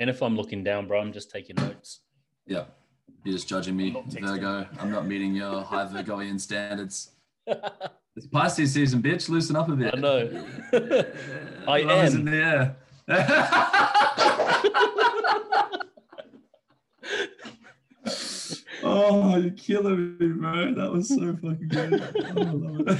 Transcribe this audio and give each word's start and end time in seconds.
And 0.00 0.08
if 0.08 0.22
I'm 0.22 0.36
looking 0.36 0.62
down, 0.62 0.86
bro, 0.86 1.00
I'm 1.00 1.12
just 1.12 1.28
taking 1.30 1.56
notes. 1.56 2.02
Yeah. 2.46 2.64
You're 3.24 3.34
just 3.34 3.48
judging 3.48 3.76
me. 3.76 3.96
Virgo. 4.06 4.66
I'm 4.78 4.90
not 4.90 5.06
meeting 5.06 5.34
your 5.34 5.62
high 5.62 5.86
Virgoian 5.86 6.38
standards. 6.38 7.10
It's 8.16 8.26
Pisces 8.26 8.72
season, 8.74 9.00
bitch. 9.00 9.28
Loosen 9.28 9.54
up 9.54 9.68
a 9.68 9.76
bit. 9.76 9.94
I 9.94 9.98
know. 10.00 10.44
I 11.68 11.82
am. 11.82 12.16
in 12.16 12.24
the 12.24 12.34
air. 12.34 12.76
oh, 18.82 19.36
you're 19.36 19.52
killing 19.52 20.18
me, 20.18 20.28
bro. 20.30 20.74
That 20.74 20.90
was 20.90 21.10
so 21.10 21.36
fucking 21.36 21.68
good. 21.68 22.02
Oh, 22.02 22.10
I 22.40 22.42
love 22.50 22.88
it. 22.88 22.98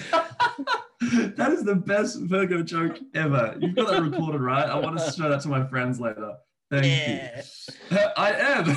that 1.37 1.51
is 1.51 1.65
the 1.65 1.75
best 1.75 2.21
Virgo 2.21 2.63
joke 2.63 3.01
ever. 3.13 3.57
You've 3.59 3.75
got 3.75 3.91
that 3.91 4.03
recorded, 4.03 4.41
right? 4.41 4.71
I 4.71 4.79
want 4.79 5.01
to 5.01 5.11
show 5.11 5.29
that 5.29 5.41
to 5.41 5.49
my 5.49 5.67
friends 5.67 5.99
later. 5.99 6.37
Thank 6.71 6.87
yeah. 6.87 7.43
you. 7.91 7.99
I 8.17 8.33
am. 8.33 8.77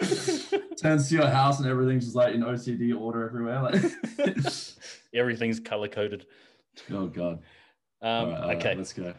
Turns 0.80 1.08
to 1.08 1.14
your 1.14 1.28
house 1.28 1.58
and 1.60 1.68
everything's 1.68 2.04
just 2.04 2.16
like 2.16 2.34
in 2.34 2.42
OCD 2.42 2.98
order 2.98 3.24
everywhere. 3.26 3.62
Like, 3.62 4.36
Everything's 5.14 5.60
color 5.60 5.88
coded. 5.88 6.26
oh 6.90 7.06
god. 7.06 7.40
Um, 8.00 8.30
right, 8.30 8.56
okay. 8.56 8.74
let's 8.74 8.92
go. 8.92 9.14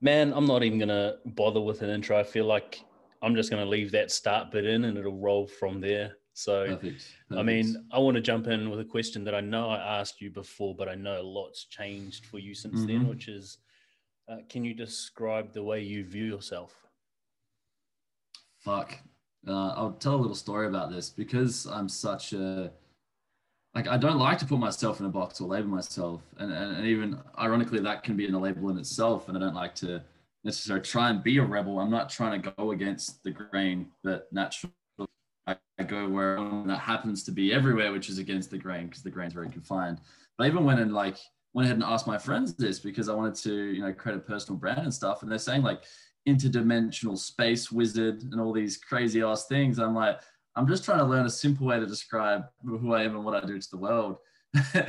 Man, 0.00 0.32
I'm 0.34 0.46
not 0.46 0.62
even 0.62 0.78
gonna 0.78 1.16
bother 1.24 1.60
with 1.60 1.82
an 1.82 1.90
intro. 1.90 2.18
I 2.18 2.22
feel 2.22 2.44
like 2.44 2.80
I'm 3.22 3.34
just 3.34 3.50
gonna 3.50 3.64
leave 3.64 3.90
that 3.92 4.10
start 4.10 4.50
bit 4.50 4.66
in 4.66 4.84
and 4.84 4.98
it'll 4.98 5.18
roll 5.18 5.46
from 5.46 5.80
there. 5.80 6.16
So 6.34 6.66
Perfect. 6.66 7.06
I 7.36 7.42
mean, 7.42 7.86
I 7.92 7.98
want 8.00 8.16
to 8.16 8.20
jump 8.20 8.48
in 8.48 8.68
with 8.68 8.80
a 8.80 8.84
question 8.84 9.24
that 9.24 9.34
I 9.34 9.40
know 9.40 9.70
I 9.70 10.00
asked 10.00 10.20
you 10.20 10.30
before, 10.30 10.74
but 10.74 10.88
I 10.88 10.94
know 10.94 11.20
a 11.20 11.22
lot's 11.22 11.64
changed 11.64 12.26
for 12.26 12.38
you 12.38 12.54
since 12.54 12.84
then, 12.84 13.04
Mhm. 13.04 13.08
which 13.08 13.28
is 13.28 13.58
uh, 14.28 14.38
can 14.48 14.64
you 14.64 14.74
describe 14.74 15.52
the 15.52 15.62
way 15.62 15.80
you 15.80 16.04
view 16.04 16.24
yourself? 16.24 16.84
fuck. 18.64 18.98
Uh, 19.46 19.68
I'll 19.76 19.92
tell 19.92 20.14
a 20.14 20.16
little 20.16 20.34
story 20.34 20.66
about 20.66 20.90
this 20.90 21.10
because 21.10 21.66
I'm 21.66 21.88
such 21.88 22.32
a 22.32 22.72
like 23.74 23.88
I 23.88 23.96
don't 23.96 24.18
like 24.18 24.38
to 24.38 24.46
put 24.46 24.58
myself 24.58 25.00
in 25.00 25.06
a 25.06 25.10
box 25.10 25.40
or 25.40 25.48
label 25.48 25.68
myself, 25.68 26.22
and, 26.38 26.50
and, 26.52 26.76
and 26.76 26.86
even 26.86 27.18
ironically 27.38 27.80
that 27.80 28.02
can 28.02 28.16
be 28.16 28.26
in 28.26 28.34
a 28.34 28.38
label 28.38 28.70
in 28.70 28.78
itself. 28.78 29.28
And 29.28 29.36
I 29.36 29.40
don't 29.40 29.54
like 29.54 29.74
to 29.76 30.02
necessarily 30.44 30.84
try 30.84 31.10
and 31.10 31.22
be 31.22 31.38
a 31.38 31.42
rebel. 31.42 31.78
I'm 31.78 31.90
not 31.90 32.08
trying 32.08 32.40
to 32.40 32.52
go 32.56 32.70
against 32.70 33.22
the 33.22 33.30
grain, 33.30 33.88
but 34.02 34.28
naturally 34.32 34.72
I, 35.46 35.56
I 35.78 35.82
go 35.82 36.08
where 36.08 36.38
that 36.66 36.78
happens 36.78 37.22
to 37.24 37.32
be 37.32 37.52
everywhere, 37.52 37.92
which 37.92 38.08
is 38.08 38.18
against 38.18 38.50
the 38.50 38.58
grain 38.58 38.86
because 38.86 39.02
the 39.02 39.10
grain's 39.10 39.34
very 39.34 39.50
confined. 39.50 40.00
But 40.38 40.46
even 40.46 40.64
when 40.64 40.78
in 40.78 40.92
like 40.92 41.18
went 41.54 41.66
ahead 41.66 41.76
and 41.76 41.84
asked 41.84 42.06
my 42.06 42.18
friends 42.18 42.54
this 42.54 42.78
because 42.78 43.08
I 43.08 43.14
wanted 43.14 43.36
to 43.36 43.54
you 43.54 43.80
know 43.80 43.92
create 43.92 44.16
a 44.16 44.20
personal 44.20 44.58
brand 44.58 44.80
and 44.80 44.92
stuff, 44.92 45.22
and 45.22 45.30
they're 45.30 45.38
saying 45.38 45.62
like 45.62 45.84
interdimensional 46.28 47.18
space 47.18 47.70
wizard 47.70 48.22
and 48.22 48.40
all 48.40 48.52
these 48.52 48.76
crazy 48.76 49.22
ass 49.22 49.46
things. 49.46 49.78
I'm 49.78 49.94
like, 49.94 50.20
I'm 50.56 50.66
just 50.66 50.84
trying 50.84 50.98
to 50.98 51.04
learn 51.04 51.26
a 51.26 51.30
simple 51.30 51.66
way 51.66 51.78
to 51.78 51.86
describe 51.86 52.44
who 52.64 52.94
I 52.94 53.02
am 53.02 53.16
and 53.16 53.24
what 53.24 53.42
I 53.42 53.46
do 53.46 53.58
to 53.58 53.70
the 53.70 53.76
world. 53.76 54.18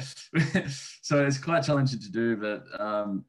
so 1.01 1.25
it's 1.25 1.37
quite 1.37 1.63
challenging 1.63 1.99
to 1.99 2.11
do, 2.11 2.35
but 2.37 2.79
um, 2.79 3.25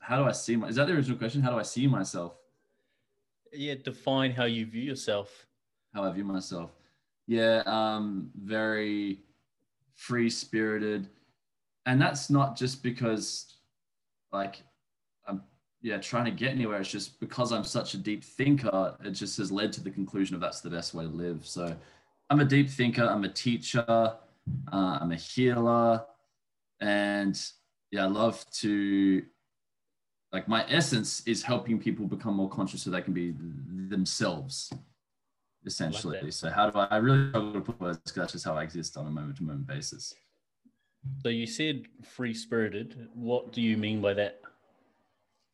how 0.00 0.18
do 0.18 0.24
I 0.24 0.32
see 0.32 0.56
my, 0.56 0.68
is 0.68 0.76
that 0.76 0.86
the 0.86 0.94
original 0.94 1.18
question? 1.18 1.42
How 1.42 1.50
do 1.50 1.58
I 1.58 1.62
see 1.62 1.86
myself? 1.86 2.36
Yeah, 3.52 3.74
define 3.82 4.32
how 4.32 4.44
you 4.44 4.66
view 4.66 4.82
yourself. 4.82 5.46
How 5.94 6.04
I 6.04 6.10
view 6.10 6.24
myself? 6.24 6.72
Yeah, 7.26 7.62
um, 7.66 8.30
very 8.34 9.20
free 9.94 10.28
spirited. 10.28 11.08
And 11.86 12.00
that's 12.00 12.30
not 12.30 12.56
just 12.56 12.82
because 12.82 13.54
like 14.32 14.62
I'm 15.26 15.42
yeah 15.82 15.98
trying 15.98 16.24
to 16.26 16.30
get 16.30 16.50
anywhere. 16.50 16.80
It's 16.80 16.90
just 16.90 17.20
because 17.20 17.52
I'm 17.52 17.64
such 17.64 17.94
a 17.94 17.98
deep 17.98 18.24
thinker, 18.24 18.96
it 19.04 19.10
just 19.10 19.36
has 19.38 19.52
led 19.52 19.72
to 19.74 19.82
the 19.82 19.90
conclusion 19.90 20.34
of 20.34 20.40
that's 20.40 20.60
the 20.60 20.70
best 20.70 20.94
way 20.94 21.04
to 21.04 21.10
live. 21.10 21.46
So 21.46 21.76
I'm 22.30 22.40
a 22.40 22.44
deep 22.44 22.70
thinker, 22.70 23.04
I'm 23.04 23.24
a 23.24 23.28
teacher, 23.28 23.84
uh, 23.88 24.16
I'm 24.72 25.12
a 25.12 25.16
healer, 25.16 26.04
and 26.80 27.40
yeah, 27.90 28.04
I 28.04 28.08
love 28.08 28.44
to 28.60 29.22
like 30.32 30.48
my 30.48 30.64
essence 30.68 31.22
is 31.26 31.42
helping 31.42 31.78
people 31.78 32.06
become 32.06 32.34
more 32.34 32.48
conscious 32.48 32.82
so 32.82 32.90
they 32.90 33.02
can 33.02 33.12
be 33.14 33.34
themselves 33.88 34.72
essentially. 35.66 36.30
so 36.30 36.50
how 36.50 36.68
do 36.68 36.78
I, 36.78 36.86
I 36.90 36.96
really 36.96 37.28
struggle 37.28 37.52
to 37.54 37.60
put 37.60 37.80
words 37.80 37.98
because 37.98 38.14
that's 38.14 38.32
just 38.32 38.44
how 38.44 38.54
I 38.54 38.62
exist 38.62 38.96
on 38.96 39.06
a 39.06 39.10
moment 39.10 39.36
to 39.38 39.44
moment 39.44 39.66
basis. 39.66 40.14
So 41.22 41.28
you 41.28 41.46
said 41.46 41.84
free 42.02 42.34
spirited. 42.34 43.08
What 43.14 43.52
do 43.52 43.60
you 43.60 43.76
mean 43.76 44.00
by 44.00 44.14
that? 44.14 44.40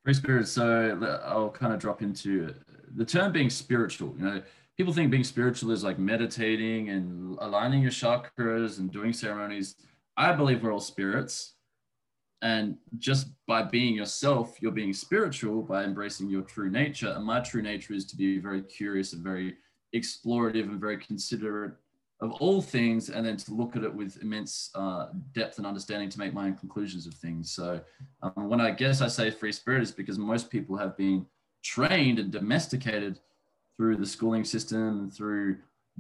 Free 0.05 0.15
spirit. 0.15 0.49
So 0.49 1.21
I'll 1.25 1.51
kind 1.51 1.73
of 1.73 1.79
drop 1.79 2.03
into 2.03 2.55
the 2.95 3.05
term 3.05 3.33
being 3.33 3.51
spiritual. 3.51 4.15
You 4.19 4.25
know, 4.25 4.43
people 4.77 4.93
think 4.93 5.11
being 5.11 5.25
spiritual 5.25 5.71
is 5.71 5.85
like 5.85 5.99
meditating 5.99 6.89
and 6.89 7.37
aligning 7.41 7.83
your 7.83 7.91
chakras 7.91 8.79
and 8.79 8.91
doing 8.91 9.13
ceremonies. 9.13 9.77
I 10.17 10.33
believe 10.33 10.63
we're 10.63 10.73
all 10.73 10.81
spirits. 10.81 11.55
And 12.43 12.79
just 12.99 13.29
by 13.47 13.63
being 13.63 13.95
yourself, 13.95 14.57
you're 14.61 14.73
being 14.73 14.95
spiritual 14.95 15.63
by 15.63 15.85
embracing 15.85 16.31
your 16.31 16.43
true 16.43 16.71
nature. 16.71 17.13
And 17.15 17.25
my 17.25 17.41
true 17.41 17.61
nature 17.61 17.93
is 17.93 18.07
to 18.07 18.17
be 18.17 18.39
very 18.39 18.63
curious 18.63 19.13
and 19.13 19.23
very 19.23 19.57
explorative 19.95 20.63
and 20.63 20.81
very 20.81 20.97
considerate 20.97 21.75
of 22.23 22.33
all 22.33 22.61
things, 22.61 23.09
and 23.09 23.25
then 23.25 23.37
to 23.39 23.55
look 23.55 23.77
at 23.77 23.83
it 23.83 23.95
with 23.95 24.21
immense 24.23 24.71
uh, 24.75 25.07
depth 25.33 25.59
and 25.59 25.67
understanding 25.67 26.09
to 26.11 26.19
make 26.19 26.35
my 26.35 26.47
own 26.47 26.57
conclusions 26.57 27.07
of 27.07 27.15
things. 27.15 27.51
So, 27.51 27.81
um, 28.23 28.49
when 28.49 28.61
I 28.61 28.71
guess 28.71 29.01
I 29.01 29.09
say 29.09 29.31
free 29.31 29.53
spirit 29.53 29.83
is 29.83 29.91
because 29.91 30.19
most 30.19 30.51
people 30.51 30.77
have 30.77 30.97
been 30.97 31.27
trained 31.63 32.19
and 32.19 32.31
domesticated 32.31 33.21
through 33.77 33.97
the 33.97 34.07
schooling 34.07 34.45
system, 34.45 35.11
through 35.11 35.57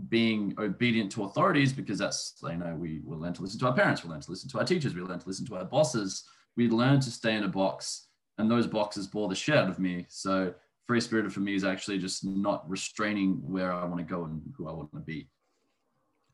being 0.08 0.54
obedient 0.58 1.10
to 1.12 1.24
authorities, 1.24 1.72
because 1.72 1.98
that's, 1.98 2.34
you 2.42 2.56
know, 2.56 2.74
we 2.74 3.00
will 3.04 3.18
learn 3.18 3.32
to 3.34 3.42
listen 3.42 3.58
to 3.60 3.66
our 3.66 3.74
parents, 3.74 4.04
we 4.04 4.10
learn 4.10 4.20
to 4.20 4.30
listen 4.30 4.50
to 4.50 4.58
our 4.58 4.64
teachers, 4.64 4.94
we 4.94 5.00
learn 5.00 5.18
to 5.18 5.28
listen 5.28 5.46
to 5.46 5.56
our 5.56 5.64
bosses. 5.64 6.24
We 6.56 6.68
learn 6.68 7.00
to 7.00 7.10
stay 7.10 7.36
in 7.36 7.44
a 7.44 7.48
box, 7.48 8.08
and 8.38 8.50
those 8.50 8.66
boxes 8.66 9.06
bore 9.06 9.28
the 9.28 9.34
shit 9.34 9.56
out 9.56 9.68
of 9.68 9.78
me. 9.78 10.06
So, 10.08 10.52
free 10.86 11.00
spirited 11.00 11.32
for 11.32 11.40
me 11.40 11.54
is 11.54 11.64
actually 11.64 11.98
just 11.98 12.24
not 12.24 12.68
restraining 12.68 13.40
where 13.42 13.72
I 13.72 13.84
want 13.84 13.98
to 13.98 14.04
go 14.04 14.24
and 14.24 14.42
who 14.56 14.68
I 14.68 14.72
want 14.72 14.92
to 14.92 14.98
be. 14.98 15.28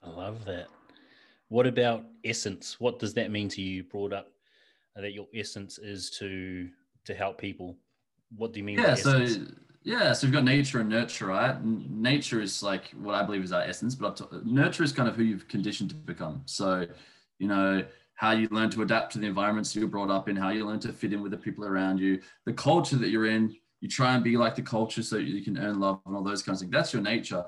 I 0.06 0.10
love 0.10 0.44
that. 0.44 0.68
What 1.48 1.66
about 1.66 2.04
essence? 2.24 2.80
What 2.80 2.98
does 2.98 3.14
that 3.14 3.30
mean 3.30 3.48
to 3.50 3.62
you? 3.62 3.84
Brought 3.84 4.12
up 4.12 4.28
uh, 4.96 5.00
that 5.00 5.12
your 5.12 5.26
essence 5.34 5.78
is 5.78 6.10
to 6.18 6.68
to 7.04 7.14
help 7.14 7.38
people. 7.38 7.76
What 8.36 8.52
do 8.52 8.60
you 8.60 8.64
mean? 8.64 8.76
by 8.76 8.82
yeah 8.82 8.94
so 8.94 9.26
yeah 9.86 10.12
so 10.12 10.26
we've 10.26 10.34
got 10.34 10.42
nature 10.42 10.80
and 10.80 10.88
nurture 10.88 11.26
right 11.26 11.64
nature 11.64 12.42
is 12.42 12.60
like 12.60 12.90
what 13.00 13.14
i 13.14 13.22
believe 13.22 13.44
is 13.44 13.52
our 13.52 13.62
essence 13.62 13.94
but 13.94 14.20
nurture 14.44 14.82
is 14.82 14.92
kind 14.92 15.08
of 15.08 15.14
who 15.14 15.22
you've 15.22 15.46
conditioned 15.46 15.88
to 15.88 15.94
become 15.94 16.42
so 16.44 16.84
you 17.38 17.46
know 17.46 17.84
how 18.16 18.32
you 18.32 18.48
learn 18.50 18.68
to 18.68 18.82
adapt 18.82 19.12
to 19.12 19.20
the 19.20 19.26
environments 19.26 19.76
you're 19.76 19.86
brought 19.86 20.10
up 20.10 20.28
in 20.28 20.34
how 20.34 20.50
you 20.50 20.66
learn 20.66 20.80
to 20.80 20.92
fit 20.92 21.12
in 21.12 21.22
with 21.22 21.30
the 21.30 21.36
people 21.36 21.64
around 21.64 21.98
you 21.98 22.20
the 22.46 22.52
culture 22.52 22.96
that 22.96 23.10
you're 23.10 23.26
in 23.26 23.54
you 23.80 23.88
try 23.88 24.14
and 24.16 24.24
be 24.24 24.36
like 24.36 24.56
the 24.56 24.62
culture 24.62 25.04
so 25.04 25.18
you 25.18 25.40
can 25.40 25.56
earn 25.56 25.78
love 25.78 26.00
and 26.06 26.16
all 26.16 26.24
those 26.24 26.42
kinds 26.42 26.60
of 26.60 26.66
things 26.66 26.72
that's 26.72 26.92
your 26.92 27.02
nature 27.02 27.44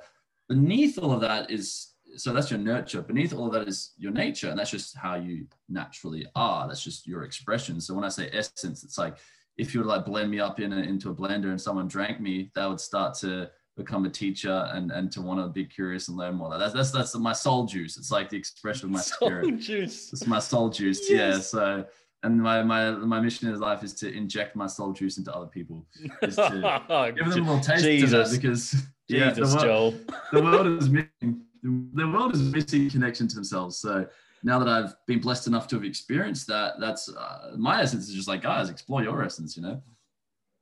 beneath 0.49 0.97
all 0.97 1.13
of 1.13 1.21
that 1.21 1.51
is 1.51 1.89
so 2.17 2.33
that's 2.33 2.51
your 2.51 2.61
nurture 2.61 3.03
beneath 3.03 3.33
all 3.35 3.47
of 3.47 3.53
that 3.53 3.69
is 3.69 3.93
your 3.99 4.13
nature 4.13 4.49
and 4.49 4.59
that's 4.59 4.71
just 4.71 4.97
how 4.97 5.15
you 5.15 5.47
naturally 5.69 6.27
are 6.35 6.67
that's 6.67 6.83
just 6.83 7.07
your 7.07 7.25
expression 7.25 7.81
so 7.81 7.95
when 7.95 8.05
i 8.05 8.09
say 8.09 8.29
essence 8.33 8.83
it's 8.83 8.99
like 8.99 9.17
if 9.59 9.75
you 9.75 9.81
were 9.81 9.85
to 9.85 9.91
like 9.91 10.07
blend 10.07 10.31
me 10.31 10.41
up 10.41 10.61
in 10.61 10.73
a, 10.73 10.77
into 10.77 11.11
a 11.11 11.15
blender 11.15 11.51
and 11.51 11.61
someone 11.61 11.89
drank 11.89 12.21
me, 12.21 12.51
that 12.55 12.67
would 12.67 12.81
start 12.81 13.15
to 13.19 13.51
become 13.77 14.07
a 14.07 14.11
teacher 14.11 14.69
and 14.73 14.91
and 14.91 15.13
to 15.13 15.21
want 15.21 15.41
to 15.41 15.49
be 15.49 15.65
curious 15.65 16.09
and 16.09 16.17
learn 16.17 16.35
more. 16.37 16.57
That's 16.59 16.73
that's 16.73 16.91
that's 16.91 17.15
my 17.17 17.33
soul 17.33 17.67
juice. 17.67 17.97
It's 17.99 18.11
like 18.11 18.29
the 18.29 18.37
expression 18.37 18.87
of 18.87 18.93
my 18.93 19.01
Soul 19.01 19.29
spirit. 19.29 19.59
juice. 19.59 20.13
It's 20.13 20.27
my 20.27 20.39
soul 20.39 20.71
juice. 20.71 21.11
Yeah. 21.11 21.39
So 21.41 21.85
and 22.23 22.41
my 22.41 22.63
my 22.63 22.91
my 22.93 23.21
mission 23.21 23.49
in 23.49 23.61
life 23.61 23.83
is 23.83 23.95
to 23.95 24.13
inject 24.13 24.57
my 24.57 24.67
soul 24.67 24.93
juice 24.93 25.19
into 25.19 25.35
other 25.35 25.47
people. 25.47 25.87
Is 26.23 26.37
to 26.37 27.13
give 27.17 27.29
them 27.29 27.43
a 27.43 27.53
little 27.53 27.61
taste 27.61 27.85
Jesus. 27.85 28.33
of 28.33 28.41
because 28.41 28.75
yeah, 29.09 29.31
the 29.31 29.43
Jesus, 29.43 29.55
world, 29.55 29.95
Joel. 29.95 30.17
the 30.33 30.43
world 30.43 30.67
is 30.83 30.91
missing 30.91 31.43
the 31.63 32.09
world 32.09 32.35
is 32.35 32.43
missing 32.43 32.91
connection 32.91 33.29
to 33.29 33.35
themselves. 33.35 33.79
So 33.79 34.07
now 34.43 34.59
that 34.59 34.69
I've 34.69 34.95
been 35.07 35.21
blessed 35.21 35.47
enough 35.47 35.69
to 35.69 35.77
have 35.77 35.85
experienced 35.85 36.47
that, 36.49 36.75
that's 36.81 37.09
uh, 37.09 37.55
my 37.57 37.83
essence 37.83 38.09
is 38.09 38.15
just 38.15 38.29
like 38.29 38.43
guys, 38.43 38.71
explore 38.71 39.03
your 39.03 39.23
essence. 39.23 39.57
You 39.57 39.63
know. 39.63 39.83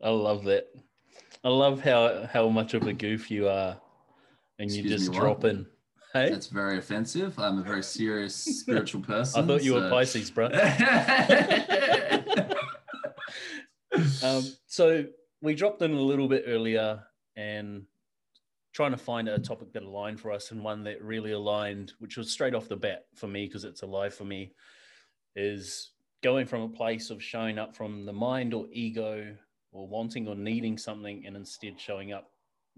I 0.02 0.10
love 0.10 0.44
that. 0.44 0.69
I 1.44 1.48
love 1.48 1.81
how 1.81 2.28
how 2.32 2.48
much 2.48 2.75
of 2.75 2.87
a 2.87 2.93
goof 2.93 3.31
you 3.31 3.48
are, 3.48 3.81
and 4.58 4.70
you 4.70 4.88
just 4.88 5.10
what? 5.10 5.19
drop 5.19 5.44
in. 5.44 5.66
Hey, 6.12 6.31
That's 6.31 6.46
very 6.46 6.78
offensive. 6.78 7.38
I'm 7.38 7.58
a 7.58 7.62
very 7.62 7.82
serious 7.82 8.34
spiritual 8.60 9.02
person. 9.02 9.44
I 9.44 9.46
thought 9.46 9.62
you 9.62 9.75
were 9.75 9.81
so- 9.81 9.90
Pisces, 9.90 10.31
bro. 10.31 10.48
Um, 14.22 14.44
so 14.66 15.06
we 15.40 15.54
dropped 15.54 15.81
in 15.81 15.93
a 15.93 16.00
little 16.00 16.28
bit 16.28 16.44
earlier 16.46 17.02
and 17.37 17.84
trying 18.76 18.90
to 18.90 18.99
find 18.99 19.26
a 19.26 19.38
topic 19.38 19.73
that 19.73 19.82
aligned 19.82 20.20
for 20.20 20.31
us 20.31 20.50
and 20.50 20.62
one 20.62 20.84
that 20.84 21.02
really 21.02 21.32
aligned, 21.32 21.94
which 21.99 22.19
was 22.19 22.31
straight 22.31 22.55
off 22.55 22.69
the 22.69 22.76
bat 22.76 23.06
for 23.14 23.26
me 23.26 23.46
because 23.46 23.64
it's 23.64 23.81
alive 23.81 24.12
for 24.12 24.25
me, 24.25 24.52
is 25.34 25.93
going 26.23 26.44
from 26.44 26.61
a 26.61 26.69
place 26.69 27.08
of 27.08 27.23
showing 27.23 27.58
up 27.58 27.75
from 27.75 28.05
the 28.05 28.12
mind 28.12 28.52
or 28.52 28.67
ego 28.70 29.34
or 29.73 29.88
wanting 29.88 30.28
or 30.28 30.34
needing 30.34 30.76
something 30.76 31.25
and 31.25 31.37
instead 31.37 31.81
showing 31.81 32.12
up 32.12 32.32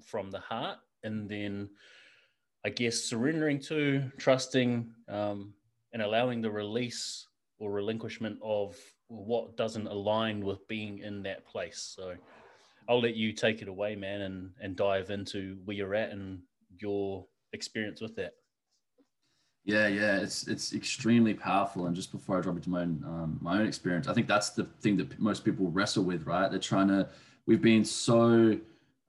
from 0.05 0.31
the 0.31 0.39
heart 0.39 0.79
and 1.03 1.29
then 1.29 1.69
i 2.65 2.69
guess 2.69 2.99
surrendering 2.99 3.59
to 3.59 4.05
trusting 4.17 4.89
um, 5.09 5.53
and 5.93 6.03
allowing 6.03 6.41
the 6.41 6.51
release 6.51 7.27
or 7.59 7.73
relinquishment 7.73 8.39
of 8.41 8.77
what 9.09 9.57
doesn't 9.57 9.87
align 9.87 10.45
with 10.45 10.67
being 10.69 10.99
in 10.99 11.23
that 11.23 11.47
place. 11.47 11.95
So 11.97 12.15
i'll 12.89 13.01
let 13.01 13.15
you 13.15 13.33
take 13.33 13.63
it 13.63 13.69
away 13.69 13.95
man 13.95 14.23
and 14.23 14.51
and 14.61 14.77
dive 14.77 15.11
into 15.11 15.59
where 15.65 15.77
you're 15.77 15.95
at 15.95 16.11
and 16.11 16.41
your 16.79 17.27
experience 17.53 18.01
with 18.01 18.15
that 18.17 18.35
yeah, 19.69 19.87
yeah, 19.87 20.17
it's 20.17 20.49
it's 20.49 20.73
extremely 20.73 21.35
powerful. 21.35 21.87
And 21.87 21.95
just 21.95 22.11
before 22.11 22.39
I 22.39 22.41
drop 22.41 22.57
into 22.57 22.71
my 22.71 22.81
own 22.81 23.05
um, 23.05 23.39
my 23.43 23.59
own 23.59 23.67
experience, 23.67 24.09
I 24.09 24.15
think 24.15 24.27
that's 24.27 24.49
the 24.49 24.65
thing 24.81 24.97
that 24.97 25.21
most 25.21 25.45
people 25.45 25.71
wrestle 25.71 26.05
with, 26.05 26.27
right? 26.27 26.51
They're 26.51 26.59
trying 26.59 26.89
to. 26.89 27.07
We've 27.47 27.61
been 27.61 27.85
so 27.85 28.59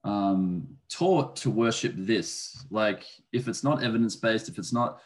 um, 0.03 0.67
taught 0.89 1.37
to 1.37 1.49
worship 1.49 1.93
this. 1.95 2.65
Like, 2.69 3.05
if 3.31 3.47
it's 3.47 3.63
not 3.63 3.81
evidence 3.81 4.17
based, 4.17 4.49
if 4.49 4.57
it's 4.57 4.73
not 4.73 4.99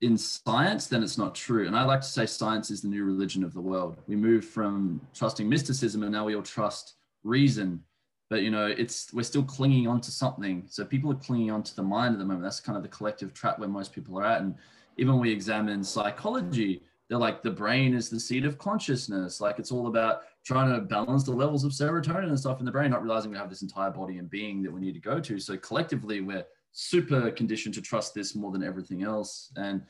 in 0.00 0.16
science, 0.16 0.86
then 0.86 1.02
it's 1.02 1.18
not 1.18 1.34
true. 1.34 1.66
And 1.66 1.76
I 1.76 1.84
like 1.84 2.00
to 2.00 2.06
say 2.06 2.24
science 2.24 2.70
is 2.70 2.80
the 2.80 2.88
new 2.88 3.04
religion 3.04 3.44
of 3.44 3.52
the 3.52 3.60
world. 3.60 3.98
We 4.06 4.16
move 4.16 4.46
from 4.46 5.02
trusting 5.12 5.46
mysticism, 5.46 6.04
and 6.04 6.12
now 6.12 6.24
we 6.24 6.34
all 6.34 6.42
trust 6.42 6.94
reason 7.22 7.82
but 8.28 8.42
you 8.42 8.50
know 8.50 8.66
it's 8.66 9.12
we're 9.12 9.22
still 9.22 9.42
clinging 9.42 9.86
on 9.86 10.00
to 10.00 10.10
something 10.10 10.64
so 10.68 10.84
people 10.84 11.10
are 11.10 11.16
clinging 11.16 11.50
on 11.50 11.62
to 11.62 11.74
the 11.76 11.82
mind 11.82 12.12
at 12.12 12.18
the 12.18 12.24
moment 12.24 12.42
that's 12.42 12.60
kind 12.60 12.76
of 12.76 12.82
the 12.82 12.88
collective 12.88 13.32
trap 13.32 13.58
where 13.58 13.68
most 13.68 13.92
people 13.92 14.18
are 14.18 14.24
at 14.24 14.40
and 14.40 14.54
even 14.96 15.14
when 15.14 15.22
we 15.22 15.32
examine 15.32 15.84
psychology, 15.84 16.82
they're 17.08 17.18
like 17.18 17.42
the 17.42 17.50
brain 17.50 17.94
is 17.94 18.08
the 18.08 18.18
seat 18.18 18.44
of 18.44 18.58
consciousness. 18.58 19.40
Like 19.40 19.58
it's 19.58 19.70
all 19.70 19.86
about 19.86 20.22
trying 20.44 20.72
to 20.72 20.80
balance 20.80 21.24
the 21.24 21.32
levels 21.32 21.64
of 21.64 21.72
serotonin 21.72 22.28
and 22.28 22.38
stuff 22.38 22.60
in 22.60 22.66
the 22.66 22.72
brain, 22.72 22.90
not 22.90 23.02
realizing 23.02 23.30
we 23.30 23.36
have 23.36 23.50
this 23.50 23.62
entire 23.62 23.90
body 23.90 24.18
and 24.18 24.28
being 24.28 24.62
that 24.62 24.72
we 24.72 24.80
need 24.80 24.94
to 24.94 25.00
go 25.00 25.20
to. 25.20 25.38
So 25.38 25.56
collectively, 25.56 26.20
we're 26.20 26.44
super 26.72 27.30
conditioned 27.30 27.74
to 27.74 27.82
trust 27.82 28.14
this 28.14 28.34
more 28.34 28.50
than 28.50 28.62
everything 28.62 29.02
else. 29.02 29.52
And 29.56 29.82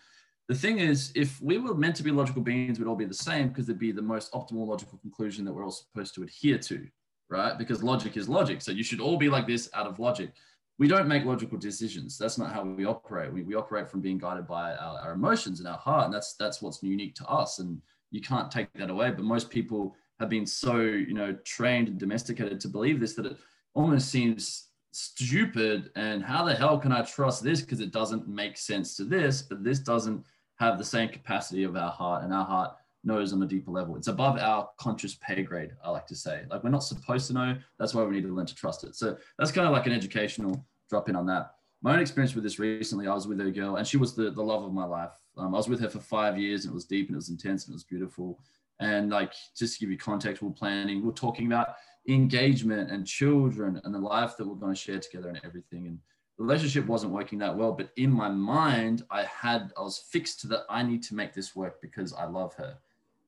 the 0.48 0.54
thing 0.54 0.78
is, 0.78 1.12
if 1.14 1.40
we 1.40 1.58
were 1.58 1.74
meant 1.74 1.96
to 1.96 2.02
be 2.02 2.10
logical 2.10 2.42
beings, 2.42 2.78
we'd 2.78 2.86
all 2.86 2.96
be 2.96 3.04
the 3.04 3.14
same 3.14 3.48
because 3.48 3.68
it'd 3.68 3.78
be 3.78 3.92
the 3.92 4.02
most 4.02 4.32
optimal 4.32 4.66
logical 4.66 4.98
conclusion 4.98 5.44
that 5.44 5.52
we're 5.52 5.64
all 5.64 5.70
supposed 5.70 6.14
to 6.16 6.22
adhere 6.22 6.58
to, 6.58 6.86
right? 7.28 7.58
Because 7.58 7.82
logic 7.82 8.16
is 8.16 8.28
logic. 8.28 8.62
So 8.62 8.72
you 8.72 8.84
should 8.84 9.00
all 9.00 9.16
be 9.16 9.28
like 9.28 9.46
this 9.46 9.68
out 9.74 9.86
of 9.86 9.98
logic 9.98 10.32
we 10.78 10.88
don't 10.88 11.08
make 11.08 11.24
logical 11.24 11.58
decisions. 11.58 12.18
That's 12.18 12.38
not 12.38 12.52
how 12.52 12.62
we 12.62 12.84
operate. 12.84 13.32
We, 13.32 13.42
we 13.42 13.54
operate 13.54 13.88
from 13.88 14.00
being 14.00 14.18
guided 14.18 14.46
by 14.46 14.74
our, 14.74 14.98
our 15.00 15.12
emotions 15.12 15.58
and 15.58 15.68
our 15.68 15.78
heart. 15.78 16.06
And 16.06 16.14
that's 16.14 16.34
that's 16.34 16.60
what's 16.60 16.82
unique 16.82 17.14
to 17.16 17.26
us. 17.26 17.58
And 17.58 17.80
you 18.10 18.20
can't 18.20 18.50
take 18.50 18.72
that 18.74 18.90
away. 18.90 19.10
But 19.10 19.24
most 19.24 19.48
people 19.48 19.94
have 20.20 20.28
been 20.28 20.46
so, 20.46 20.80
you 20.80 21.14
know, 21.14 21.32
trained 21.44 21.88
and 21.88 21.98
domesticated 21.98 22.60
to 22.60 22.68
believe 22.68 23.00
this 23.00 23.14
that 23.14 23.26
it 23.26 23.36
almost 23.74 24.10
seems 24.10 24.68
stupid. 24.92 25.90
And 25.96 26.22
how 26.22 26.44
the 26.44 26.54
hell 26.54 26.78
can 26.78 26.92
I 26.92 27.02
trust 27.02 27.42
this? 27.42 27.62
Because 27.62 27.80
it 27.80 27.90
doesn't 27.90 28.28
make 28.28 28.58
sense 28.58 28.96
to 28.96 29.04
this, 29.04 29.42
but 29.42 29.64
this 29.64 29.78
doesn't 29.78 30.24
have 30.56 30.78
the 30.78 30.84
same 30.84 31.08
capacity 31.08 31.64
of 31.64 31.76
our 31.76 31.90
heart. 31.90 32.22
And 32.22 32.34
our 32.34 32.44
heart 32.44 32.72
knows 33.06 33.32
on 33.32 33.42
a 33.42 33.46
deeper 33.46 33.70
level. 33.70 33.96
It's 33.96 34.08
above 34.08 34.38
our 34.38 34.68
conscious 34.78 35.14
pay 35.14 35.42
grade, 35.42 35.70
I 35.82 35.90
like 35.90 36.06
to 36.08 36.16
say. 36.16 36.42
Like 36.50 36.64
we're 36.64 36.70
not 36.70 36.84
supposed 36.84 37.28
to 37.28 37.32
know. 37.32 37.56
That's 37.78 37.94
why 37.94 38.02
we 38.02 38.16
need 38.16 38.24
to 38.24 38.34
learn 38.34 38.46
to 38.46 38.54
trust 38.54 38.84
it. 38.84 38.96
So 38.96 39.16
that's 39.38 39.52
kind 39.52 39.66
of 39.66 39.72
like 39.72 39.86
an 39.86 39.92
educational 39.92 40.64
drop 40.90 41.08
in 41.08 41.16
on 41.16 41.26
that. 41.26 41.52
My 41.82 41.92
own 41.92 42.00
experience 42.00 42.34
with 42.34 42.44
this 42.44 42.58
recently, 42.58 43.06
I 43.06 43.14
was 43.14 43.28
with 43.28 43.40
a 43.40 43.50
girl 43.50 43.76
and 43.76 43.86
she 43.86 43.96
was 43.96 44.14
the, 44.14 44.30
the 44.30 44.42
love 44.42 44.64
of 44.64 44.72
my 44.72 44.84
life. 44.84 45.12
Um, 45.36 45.54
I 45.54 45.58
was 45.58 45.68
with 45.68 45.80
her 45.80 45.88
for 45.88 46.00
five 46.00 46.38
years 46.38 46.64
and 46.64 46.72
it 46.72 46.74
was 46.74 46.84
deep 46.84 47.08
and 47.08 47.14
it 47.14 47.16
was 47.16 47.28
intense 47.28 47.66
and 47.66 47.72
it 47.72 47.76
was 47.76 47.84
beautiful. 47.84 48.40
And 48.80 49.10
like, 49.10 49.32
just 49.56 49.74
to 49.74 49.80
give 49.80 49.90
you 49.90 49.98
context, 49.98 50.42
we're 50.42 50.50
planning, 50.50 51.04
we're 51.04 51.12
talking 51.12 51.46
about 51.46 51.76
engagement 52.08 52.90
and 52.90 53.06
children 53.06 53.80
and 53.84 53.94
the 53.94 53.98
life 53.98 54.36
that 54.36 54.46
we're 54.46 54.54
going 54.54 54.74
to 54.74 54.80
share 54.80 54.98
together 54.98 55.28
and 55.28 55.40
everything. 55.44 55.86
And 55.86 55.98
the 56.38 56.44
relationship 56.44 56.86
wasn't 56.86 57.12
working 57.12 57.38
that 57.38 57.56
well, 57.56 57.72
but 57.72 57.90
in 57.96 58.10
my 58.10 58.28
mind, 58.28 59.04
I 59.10 59.24
had, 59.24 59.70
I 59.78 59.82
was 59.82 59.98
fixed 59.98 60.40
to 60.40 60.48
that 60.48 60.64
I 60.68 60.82
need 60.82 61.02
to 61.04 61.14
make 61.14 61.32
this 61.32 61.56
work 61.56 61.80
because 61.80 62.12
I 62.12 62.24
love 62.24 62.54
her. 62.54 62.76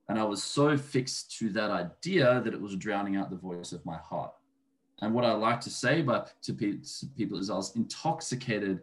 And 0.09 0.19
I 0.19 0.25
was 0.25 0.43
so 0.43 0.77
fixed 0.77 1.37
to 1.39 1.51
that 1.51 1.71
idea 1.71 2.41
that 2.43 2.55
it 2.55 2.61
was 2.61 2.77
drowning 2.77 3.17
out 3.17 3.31
the 3.31 3.37
voice 3.37 3.73
of 3.73 3.85
my 3.85 3.97
heart. 3.97 4.33
And 5.01 5.15
what 5.15 5.25
I 5.25 5.33
like 5.33 5.61
to 5.63 5.71
say 5.71 6.03
but 6.03 6.33
to, 6.43 6.53
pe- 6.53 6.79
to 6.79 7.07
people 7.17 7.39
is 7.39 7.51
I 7.51 7.57
was 7.57 7.77
intoxicated 7.77 8.81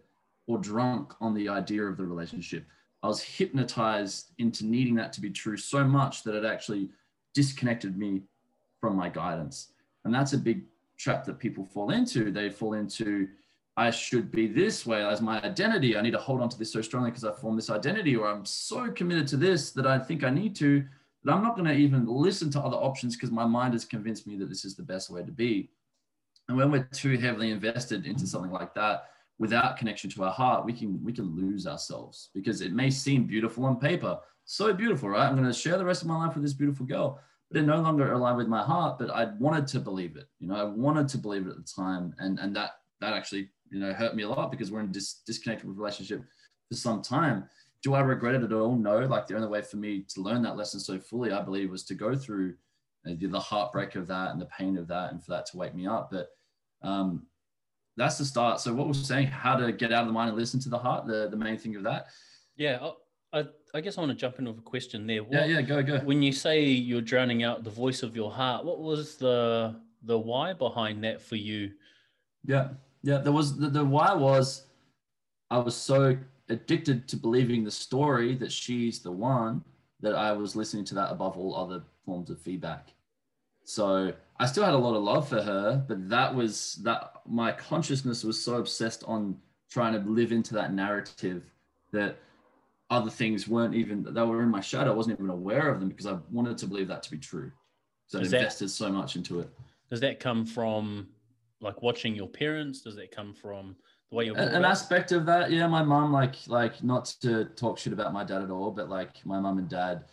or 0.48 0.60
drunk 0.60 1.14
on 1.20 1.34
the 1.34 1.50
idea 1.50 1.84
of 1.84 1.98
the 1.98 2.06
relationship. 2.06 2.66
I 3.04 3.08
was 3.08 3.22
hypnotized 3.22 4.32
into 4.38 4.66
needing 4.66 4.96
that 4.96 5.14
to 5.14 5.22
be 5.22 5.30
true 5.30 5.58
so 5.58 5.84
much 5.84 6.24
that 6.24 6.36
it 6.36 6.46
actually 6.46 6.90
disconnected 7.34 7.98
me 7.98 8.22
from 8.80 8.96
my 8.96 9.10
guidance. 9.10 9.70
And 10.06 10.14
that's 10.14 10.34
a 10.34 10.38
big 10.38 10.64
trap 10.98 11.26
that 11.26 11.40
people 11.40 11.66
fall 11.66 11.90
into. 11.90 12.32
They 12.32 12.50
fall 12.50 12.74
into, 12.74 13.28
I 13.76 13.90
should 13.90 14.32
be 14.32 14.48
this 14.48 14.86
way 14.86 15.04
as 15.04 15.22
my 15.22 15.42
identity. 15.42 15.98
I 15.98 16.02
need 16.02 16.12
to 16.12 16.20
hold 16.20 16.42
on 16.42 16.50
to 16.50 16.58
this 16.58 16.72
so 16.72 16.82
strongly 16.82 17.10
because 17.10 17.26
I 17.26 17.34
formed 17.34 17.58
this 17.58 17.70
identity, 17.70 18.16
or 18.16 18.28
I'm 18.28 18.46
so 18.46 18.90
committed 18.92 19.28
to 19.30 19.38
this 19.38 19.72
that 19.72 19.86
I 19.86 20.00
think 20.00 20.24
I 20.24 20.30
need 20.30 20.56
to 20.58 20.86
that 21.26 21.34
I'm 21.34 21.44
not 21.44 21.56
going 21.56 21.68
to 21.68 21.74
even 21.74 22.06
listen 22.08 22.52
to 22.52 22.62
other 22.62 22.78
options 22.78 23.16
because 23.16 23.32
my 23.32 23.46
mind 23.46 23.74
has 23.74 23.84
convinced 23.84 24.28
me 24.28 24.38
that 24.38 24.48
this 24.48 24.64
is 24.64 24.76
the 24.76 24.84
best 24.84 25.10
way 25.10 25.24
to 25.24 25.32
be. 25.32 25.70
And 26.48 26.56
when 26.56 26.72
we're 26.72 26.88
too 26.94 27.18
heavily 27.18 27.50
invested 27.50 28.06
into 28.06 28.28
something 28.28 28.52
like 28.52 28.76
that, 28.76 29.06
without 29.40 29.76
connection 29.78 30.10
to 30.12 30.24
our 30.24 30.32
heart, 30.32 30.66
we 30.66 30.72
can 30.72 31.04
we 31.04 31.12
can 31.12 31.36
lose 31.36 31.66
ourselves 31.66 32.30
because 32.34 32.62
it 32.62 32.74
may 32.74 32.92
seem 32.92 33.26
beautiful 33.26 33.66
on 33.66 33.80
paper, 33.80 34.20
so 34.46 34.72
beautiful, 34.72 35.10
right? 35.10 35.28
I'm 35.28 35.36
going 35.36 35.48
to 35.48 35.54
share 35.54 35.78
the 35.78 35.84
rest 35.84 36.04
of 36.04 36.08
my 36.08 36.18
life 36.18 36.36
with 36.36 36.44
this 36.44 36.54
beautiful 36.54 36.86
girl, 36.86 37.20
but 37.50 37.60
it 37.60 37.66
no 37.66 37.82
longer 37.82 38.14
aligned 38.14 38.38
with 38.38 38.48
my 38.48 38.64
heart. 38.64 39.00
But 39.00 39.10
I 39.10 39.26
wanted 39.40 39.66
to 39.68 39.80
believe 39.80 40.16
it, 40.16 40.30
you 40.40 40.48
know, 40.48 40.56
I 40.56 40.64
wanted 40.64 41.08
to 41.10 41.18
believe 41.18 41.48
it 41.48 41.50
at 41.50 41.58
the 41.58 41.64
time, 41.64 42.14
and 42.20 42.40
and 42.40 42.56
that 42.56 42.72
that 43.02 43.14
actually 43.14 43.50
you 43.72 43.80
know 43.80 43.94
hurt 43.94 44.16
me 44.16 44.24
a 44.24 44.30
lot 44.30 44.52
because 44.52 44.72
we're 44.72 44.82
in 44.82 44.92
dis- 44.92 45.22
disconnected 45.26 45.68
relationship 45.68 46.22
for 46.70 46.76
some 46.76 47.02
time 47.02 47.50
do 47.86 47.94
I 47.94 48.00
regret 48.00 48.34
it 48.34 48.42
at 48.42 48.52
all? 48.52 48.76
No. 48.76 48.98
Like 49.02 49.28
the 49.28 49.36
only 49.36 49.48
way 49.48 49.62
for 49.62 49.78
me 49.78 50.04
to 50.10 50.20
learn 50.20 50.42
that 50.42 50.58
lesson 50.58 50.80
so 50.80 50.98
fully, 50.98 51.32
I 51.32 51.44
believe, 51.44 51.70
was 51.70 51.84
to 51.84 51.94
go 51.94 52.16
through 52.16 52.56
the 53.04 53.40
heartbreak 53.40 53.94
of 53.94 54.08
that 54.08 54.32
and 54.32 54.42
the 54.42 54.48
pain 54.48 54.76
of 54.76 54.88
that, 54.88 55.12
and 55.12 55.24
for 55.24 55.30
that 55.34 55.46
to 55.46 55.58
wake 55.58 55.76
me 55.76 55.86
up. 55.86 56.10
But 56.12 56.30
um, 56.82 57.28
that's 57.96 58.18
the 58.18 58.26
start. 58.26 58.60
So 58.60 58.74
what 58.74 58.88
we're 58.88 58.94
saying, 58.94 59.28
how 59.28 59.56
to 59.56 59.72
get 59.72 59.94
out 59.94 60.02
of 60.02 60.08
the 60.08 60.14
mind 60.14 60.30
and 60.30 60.38
listen 60.38 60.60
to 60.62 60.70
the 60.70 60.80
heart, 60.80 61.06
the 61.06 61.30
the 61.30 61.38
main 61.38 61.60
thing 61.60 61.76
of 61.76 61.84
that. 61.84 62.08
Yeah, 62.56 62.90
I, 63.32 63.46
I 63.76 63.82
guess 63.82 64.00
I 64.00 64.02
want 64.02 64.14
to 64.14 64.18
jump 64.18 64.40
in 64.40 64.46
with 64.46 64.58
a 64.58 64.62
question 64.64 65.06
there. 65.06 65.24
What, 65.24 65.34
yeah, 65.34 65.46
yeah, 65.46 65.62
go, 65.62 65.84
go. 65.84 66.00
When 66.00 66.24
you 66.24 66.32
say 66.32 66.64
you're 66.64 67.02
drowning 67.02 67.44
out 67.44 67.64
the 67.64 67.70
voice 67.70 68.02
of 68.02 68.16
your 68.16 68.32
heart, 68.32 68.66
what 68.66 68.80
was 68.80 69.18
the 69.18 69.76
the 70.02 70.18
why 70.18 70.54
behind 70.54 71.04
that 71.04 71.22
for 71.22 71.36
you? 71.36 71.74
Yeah, 72.44 72.70
yeah. 73.04 73.20
There 73.20 73.32
was 73.32 73.56
the, 73.56 73.70
the 73.70 73.86
why 73.86 74.12
was 74.12 74.66
I 75.52 75.60
was 75.60 75.76
so 75.76 76.18
addicted 76.50 77.08
to 77.08 77.18
believing 77.18 77.64
the 77.64 77.72
story 77.72 78.36
that 78.36 78.52
she's 78.52 79.00
the 79.00 79.12
one 79.12 79.64
that 80.02 80.16
I 80.16 80.32
was 80.32 80.56
listening 80.56 80.86
to 80.86 80.96
that 80.96 81.12
above 81.12 81.38
all 81.38 81.56
other 81.56 81.82
forms 82.06 82.30
of 82.30 82.40
feedback. 82.40 82.94
So 83.64 84.14
I 84.40 84.46
still 84.46 84.64
had 84.64 84.74
a 84.74 84.78
lot 84.78 84.96
of 84.96 85.04
love 85.04 85.28
for 85.28 85.42
her, 85.42 85.84
but 85.88 86.08
that 86.10 86.34
was 86.34 86.76
that 86.84 87.14
my 87.28 87.52
consciousness 87.52 88.24
was 88.24 88.42
so 88.42 88.58
obsessed 88.58 89.04
on 89.08 89.38
trying 89.72 89.94
to 89.94 90.10
live 90.10 90.32
into 90.32 90.54
that 90.54 90.74
narrative 90.74 91.52
that 91.92 92.18
other 92.92 93.10
things 93.10 93.48
weren't 93.48 93.74
even 93.74 94.04
they 94.04 94.22
were 94.22 94.44
in 94.44 94.50
my 94.50 94.62
shadow. 94.62 94.92
I 94.92 94.96
wasn't 94.96 95.20
even 95.20 95.32
aware 95.32 95.70
of 95.70 95.80
them 95.80 95.90
because 95.90 96.06
I 96.06 96.18
wanted 96.32 96.58
to 96.60 96.68
believe 96.68 96.88
that 96.90 97.02
to 97.04 97.12
be 97.12 97.18
true. 97.18 97.52
So 98.08 98.20
I 98.20 98.22
invested 98.22 98.70
so 98.70 98.92
much 98.92 99.16
into 99.16 99.40
it. 99.40 99.50
Does 99.90 100.00
that 100.02 100.20
come 100.20 100.46
from 100.46 101.08
like 101.62 101.82
watching 101.82 102.16
your 102.16 102.28
parents? 102.28 102.82
Does 102.82 102.96
that 102.98 103.12
come 103.12 103.34
from 103.34 103.76
the 104.10 104.16
way 104.16 104.26
you're 104.26 104.38
an, 104.38 104.50
an 104.50 104.66
aspect 104.66 105.12
of 105.12 105.26
that 105.26 105.52
yeah 105.52 105.68
my 105.68 105.84
mom 105.84 106.12
like 106.12 106.36
like 106.48 106.84
not 106.84 107.06
to 107.22 107.46
talk 107.46 107.78
shit 107.78 107.94
about 107.94 108.14
my 108.14 108.24
dad 108.24 108.42
at 108.42 108.50
all 108.50 108.72
but 108.72 108.90
like 108.90 109.26
my 109.26 109.40
mom 109.40 109.58
and 109.58 109.70
dad 109.70 110.06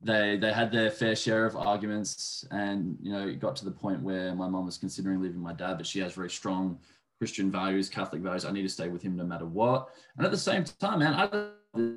they 0.00 0.36
they 0.36 0.52
had 0.52 0.70
their 0.70 0.90
fair 0.90 1.16
share 1.16 1.44
of 1.44 1.56
arguments 1.56 2.44
and 2.50 2.96
you 3.02 3.12
know 3.12 3.26
it 3.26 3.40
got 3.40 3.56
to 3.56 3.64
the 3.64 3.70
point 3.70 4.00
where 4.02 4.34
my 4.34 4.48
mom 4.48 4.64
was 4.64 4.78
considering 4.78 5.20
leaving 5.20 5.40
my 5.40 5.52
dad 5.52 5.76
but 5.76 5.86
she 5.86 5.98
has 5.98 6.12
very 6.12 6.30
strong 6.30 6.78
christian 7.18 7.50
values 7.50 7.88
catholic 7.88 8.22
values. 8.22 8.44
I 8.44 8.52
need 8.52 8.62
to 8.62 8.68
stay 8.68 8.88
with 8.88 9.02
him 9.02 9.16
no 9.16 9.24
matter 9.24 9.46
what. 9.46 9.88
And 10.16 10.24
at 10.24 10.30
the 10.30 10.38
same 10.38 10.64
time 10.64 11.00
man 11.00 11.14
i 11.14 11.90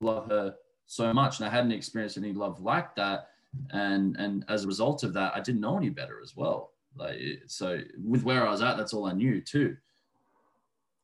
love 0.00 0.28
her 0.28 0.54
so 0.86 1.12
much 1.12 1.38
and 1.38 1.48
i 1.48 1.50
hadn't 1.50 1.72
experienced 1.72 2.16
any 2.16 2.32
love 2.32 2.60
like 2.60 2.94
that. 2.96 3.28
And 3.70 4.16
and 4.16 4.44
as 4.48 4.64
a 4.64 4.66
result 4.66 5.02
of 5.02 5.12
that 5.14 5.34
i 5.36 5.40
didn't 5.40 5.60
know 5.60 5.76
any 5.76 5.90
better 5.90 6.20
as 6.22 6.36
well. 6.36 6.72
Like 6.96 7.18
so 7.46 7.80
with 8.02 8.22
where 8.24 8.46
i 8.46 8.50
was 8.50 8.62
at 8.62 8.78
that's 8.78 8.94
all 8.94 9.04
i 9.06 9.12
knew 9.12 9.42
too 9.42 9.76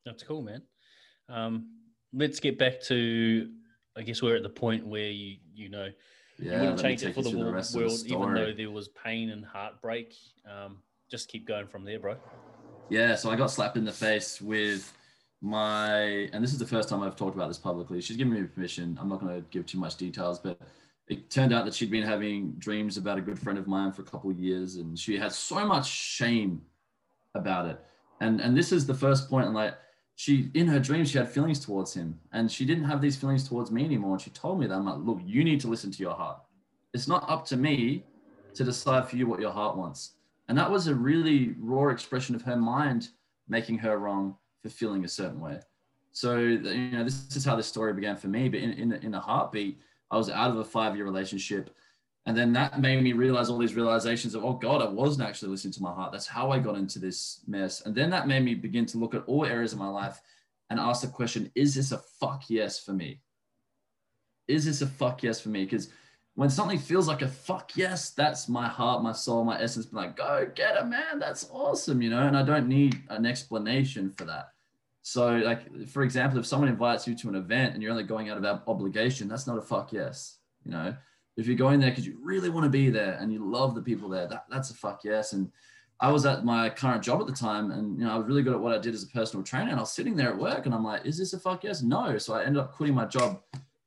that's 0.05 0.23
cool, 0.23 0.43
man. 0.43 0.63
Um, 1.29 1.71
let's 2.13 2.41
get 2.41 2.59
back 2.59 2.81
to, 2.83 3.49
I 3.97 4.03
guess 4.03 4.23
we're 4.23 4.37
at 4.37 4.43
the 4.43 4.49
point 4.49 4.87
where 4.87 5.11
you, 5.11 5.37
you 5.53 5.69
know, 5.69 5.89
yeah, 6.39 6.55
you 6.55 6.61
wouldn't 6.61 6.81
change 6.81 7.03
it 7.03 7.15
for 7.15 7.23
the, 7.23 7.31
the 7.31 7.39
world, 7.39 8.03
even 8.07 8.35
though 8.35 8.53
there 8.53 8.71
was 8.71 8.89
pain 8.89 9.31
and 9.31 9.45
heartbreak. 9.45 10.15
Um, 10.51 10.79
just 11.11 11.29
keep 11.29 11.47
going 11.47 11.67
from 11.67 11.85
there, 11.85 11.99
bro. 11.99 12.17
Yeah, 12.91 13.15
so 13.15 13.31
I 13.31 13.37
got 13.37 13.51
slapped 13.51 13.77
in 13.77 13.85
the 13.85 13.93
face 13.93 14.41
with 14.41 14.93
my, 15.41 16.29
and 16.33 16.43
this 16.43 16.53
is 16.53 16.59
the 16.59 16.67
first 16.67 16.89
time 16.89 17.03
I've 17.03 17.17
talked 17.17 17.37
about 17.37 17.49
this 17.49 17.59
publicly. 17.59 18.01
She's 18.01 18.17
given 18.17 18.33
me 18.33 18.43
permission. 18.43 18.99
I'm 19.01 19.09
not 19.09 19.21
going 19.21 19.35
to 19.35 19.49
give 19.51 19.67
too 19.67 19.79
much 19.79 19.97
details, 19.97 20.39
but 20.39 20.59
it 21.09 21.31
turned 21.31 21.53
out 21.53 21.65
that 21.67 21.75
she'd 21.75 21.91
been 21.91 22.03
having 22.03 22.53
dreams 22.53 22.97
about 22.97 23.19
a 23.19 23.21
good 23.21 23.39
friend 23.39 23.59
of 23.59 23.67
mine 23.67 23.93
for 23.93 24.03
a 24.03 24.07
couple 24.07 24.31
of 24.31 24.39
years, 24.39 24.77
and 24.77 24.99
she 24.99 25.19
had 25.19 25.33
so 25.33 25.65
much 25.67 25.89
shame 25.89 26.63
about 27.35 27.67
it. 27.67 27.79
And 28.21 28.41
and 28.41 28.57
this 28.57 28.73
is 28.73 28.87
the 28.87 28.95
first 28.95 29.29
point, 29.29 29.47
and 29.47 29.55
like 29.55 29.75
she 30.17 30.51
in 30.55 30.67
her 30.69 30.79
dreams 30.79 31.11
she 31.11 31.19
had 31.19 31.29
feelings 31.29 31.65
towards 31.65 31.95
him, 31.95 32.19
and 32.33 32.51
she 32.51 32.65
didn't 32.65 32.85
have 32.85 33.01
these 33.01 33.17
feelings 33.17 33.49
towards 33.49 33.71
me 33.71 33.85
anymore. 33.85 34.13
And 34.13 34.21
she 34.21 34.31
told 34.31 34.61
me 34.61 34.67
that 34.67 34.75
I'm 34.75 34.87
like, 34.87 34.99
look, 34.99 35.21
you 35.25 35.45
need 35.45 35.61
to 35.61 35.69
listen 35.69 35.91
to 35.91 36.03
your 36.03 36.15
heart. 36.15 36.39
It's 36.93 37.09
not 37.09 37.29
up 37.29 37.45
to 37.47 37.57
me 37.57 38.05
to 38.55 38.65
decide 38.65 39.09
for 39.09 39.17
you 39.17 39.27
what 39.27 39.41
your 39.41 39.51
heart 39.51 39.77
wants. 39.77 40.13
And 40.49 40.57
that 40.57 40.71
was 40.71 40.87
a 40.87 40.95
really 40.95 41.57
raw 41.59 41.89
expression 41.89 42.35
of 42.35 42.43
her 42.43 42.57
mind 42.57 43.09
making 43.49 43.79
her 43.79 43.99
wrong 43.99 44.37
for 44.63 44.69
feeling 44.69 45.05
a 45.05 45.09
certain 45.09 45.41
way. 45.41 45.59
So 46.13 46.39
you 46.39 46.91
know, 46.93 47.03
this 47.03 47.35
is 47.35 47.45
how 47.45 47.57
this 47.57 47.67
story 47.67 47.93
began 47.93 48.17
for 48.17 48.29
me. 48.29 48.49
But 48.49 48.61
in 48.61 48.73
in, 48.73 48.93
in 48.93 49.15
a 49.15 49.21
heartbeat 49.21 49.81
I 50.11 50.17
was 50.17 50.31
out 50.31 50.51
of 50.51 50.59
a 50.59 50.65
five 50.65 50.95
year 50.95 51.05
relationship. 51.05 51.75
And 52.27 52.37
then 52.37 52.53
that 52.55 52.81
made 52.81 53.03
me 53.03 53.13
realize 53.13 53.51
all 53.51 53.59
these 53.59 53.75
realizations 53.75 54.35
of, 54.35 54.45
oh 54.45 54.55
God, 54.55 54.81
I 54.81 54.89
wasn't 54.89 55.29
actually 55.29 55.51
listening 55.51 55.75
to 55.75 55.83
my 55.83 55.93
heart. 55.93 56.11
That's 56.11 56.27
how 56.27 56.51
I 56.51 56.59
got 56.59 56.77
into 56.77 56.99
this 56.99 57.41
mess. 57.47 57.83
And 57.83 57.95
then 57.95 58.09
that 58.11 58.27
made 58.27 58.43
me 58.43 58.55
begin 58.55 58.87
to 58.87 58.99
look 58.99 59.15
at 59.15 59.25
all 59.27 59.45
areas 59.45 59.75
of 59.75 59.79
my 59.79 59.89
life 59.89 60.21
and 60.71 60.81
ask 60.81 61.03
the 61.03 61.09
question, 61.09 61.51
is 61.55 61.75
this 61.75 61.93
a 61.93 61.99
fuck 61.99 62.45
yes 62.49 62.79
for 62.79 62.93
me? 62.93 63.21
Is 64.49 64.65
this 64.65 64.81
a 64.81 64.87
fuck 64.87 65.23
yes 65.23 65.41
for 65.41 65.51
me? 65.51 65.65
Because 65.65 65.91
when 66.35 66.49
something 66.51 66.79
feels 66.79 67.07
like 67.09 67.23
a 67.23 67.29
fuck 67.29 67.77
yes, 67.77 68.11
that's 68.11 68.49
my 68.49 68.67
heart, 68.67 69.03
my 69.03 69.13
soul, 69.13 69.45
my 69.45 69.61
essence, 69.61 69.87
be 69.87 69.97
like, 69.97 70.17
go 70.17 70.51
get 70.55 70.77
it, 70.77 70.87
man. 70.87 71.19
That's 71.19 71.49
awesome, 71.53 72.01
you 72.01 72.11
know, 72.11 72.27
and 72.27 72.37
I 72.37 72.43
don't 72.43 72.69
need 72.69 73.01
an 73.11 73.27
explanation 73.27 74.11
for 74.17 74.25
that. 74.25 74.49
So, 75.03 75.37
like 75.37 75.87
for 75.89 76.03
example, 76.03 76.39
if 76.39 76.47
someone 76.47 76.71
invites 76.71 77.07
you 77.07 77.15
to 77.17 77.29
an 77.29 77.35
event 77.35 77.75
and 77.75 77.83
you're 77.83 77.93
only 77.93 78.05
going 78.05 78.31
out 78.31 78.43
of 78.43 78.63
obligation, 78.67 79.29
that's 79.29 79.47
not 79.47 79.59
a 79.59 79.63
fuck 79.63 79.93
yes. 79.93 80.39
You 80.65 80.73
know, 80.73 80.97
if 81.37 81.47
you're 81.47 81.57
going 81.57 81.81
there 81.81 81.91
because 81.91 82.07
you 82.07 82.19
really 82.23 82.49
want 82.49 82.65
to 82.65 82.71
be 82.71 82.91
there 82.91 83.19
and 83.21 83.33
you 83.33 83.45
love 83.45 83.75
the 83.75 83.83
people 83.83 84.09
there, 84.09 84.27
that, 84.29 84.45
that's 84.51 84.71
a 84.71 84.75
fuck 84.75 85.01
yes. 85.05 85.33
And 85.33 85.51
I 86.01 86.11
was 86.11 86.27
at 86.27 86.45
my 86.45 86.71
current 86.71 87.03
job 87.03 87.21
at 87.21 87.27
the 87.27 87.33
time, 87.33 87.71
and 87.71 87.99
you 87.99 88.05
know, 88.05 88.13
I 88.13 88.17
was 88.17 88.27
really 88.27 88.43
good 88.43 88.53
at 88.53 88.61
what 88.61 88.75
I 88.75 88.79
did 88.79 88.95
as 88.95 89.05
a 89.05 89.09
personal 89.09 89.45
trainer. 89.45 89.71
And 89.71 89.79
I 89.79 89.83
was 89.83 89.93
sitting 89.93 90.17
there 90.17 90.31
at 90.31 90.39
work, 90.39 90.67
and 90.67 90.75
I'm 90.75 90.85
like, 90.85 91.07
"Is 91.07 91.17
this 91.17 91.33
a 91.33 91.39
fuck 91.39 91.65
yes?" 91.65 91.83
No. 91.83 92.19
So 92.19 92.35
I 92.35 92.45
ended 92.45 92.61
up 92.63 92.73
quitting 92.73 92.95
my 92.95 93.07
job 93.07 93.41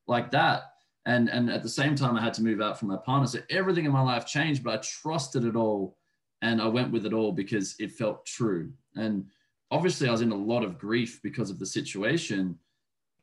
like 0.08 0.32
that. 0.32 0.74
And 1.06 1.30
and 1.30 1.50
at 1.50 1.64
the 1.64 1.70
same 1.70 1.96
time, 1.96 2.16
I 2.16 2.22
had 2.22 2.34
to 2.36 2.44
move 2.44 2.62
out 2.62 2.80
from 2.80 2.88
my 2.88 2.98
partner. 2.98 3.28
So 3.28 3.40
everything 3.50 3.86
in 3.86 3.92
my 3.92 4.02
life 4.02 4.26
changed, 4.26 4.64
but 4.64 4.74
I 4.74 4.82
trusted 4.82 5.44
it 5.44 5.56
all, 5.56 5.98
and 6.42 6.62
I 6.62 6.68
went 6.68 6.92
with 6.92 7.06
it 7.06 7.14
all 7.14 7.34
because 7.34 7.76
it 7.78 7.92
felt 7.92 8.26
true. 8.26 8.72
And 8.96 9.26
obviously 9.72 10.08
I 10.08 10.12
was 10.12 10.22
in 10.22 10.32
a 10.32 10.36
lot 10.36 10.64
of 10.64 10.78
grief 10.78 11.20
because 11.22 11.50
of 11.50 11.60
the 11.60 11.66
situation. 11.66 12.58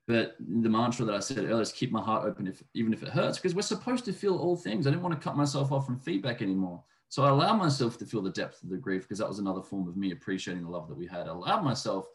But 0.06 0.37
the 0.38 0.68
mantra 0.68 1.06
that 1.06 1.14
I 1.14 1.20
said 1.20 1.38
earlier 1.38 1.62
is 1.62 1.73
keep 1.73 1.90
my 1.90 2.02
heart 2.02 2.26
open, 2.26 2.46
if, 2.46 2.62
even 2.75 2.92
if 2.92 3.02
it 3.02 3.08
hurts, 3.08 3.38
because 3.38 3.54
we're 3.54 3.62
supposed 3.62 4.04
to 4.04 4.12
feel 4.12 4.37
all 4.37 4.56
things. 4.56 4.87
I 4.87 4.90
didn't 4.90 5.02
want 5.02 5.18
to 5.18 5.25
cut 5.25 5.37
myself 5.37 5.73
off 5.73 5.87
from 5.87 5.99
feedback 5.99 6.42
anymore. 6.42 6.82
So 7.08 7.25
I 7.25 7.30
allowed 7.30 7.56
myself 7.56 7.96
to 7.99 8.06
feel 8.06 8.20
the 8.23 8.30
depth 8.30 8.62
of 8.62 8.70
the 8.70 8.76
grief 8.76 9.02
because 9.02 9.18
that 9.18 9.28
was 9.28 9.38
another 9.38 9.62
form 9.62 9.88
of 9.88 9.96
me 9.96 10.12
appreciating 10.12 10.64
the 10.64 10.70
love 10.70 10.88
that 10.88 10.99
we 10.99 11.06
had. 11.06 11.26
I 11.26 11.30
allowed 11.30 11.62
myself 11.62 12.06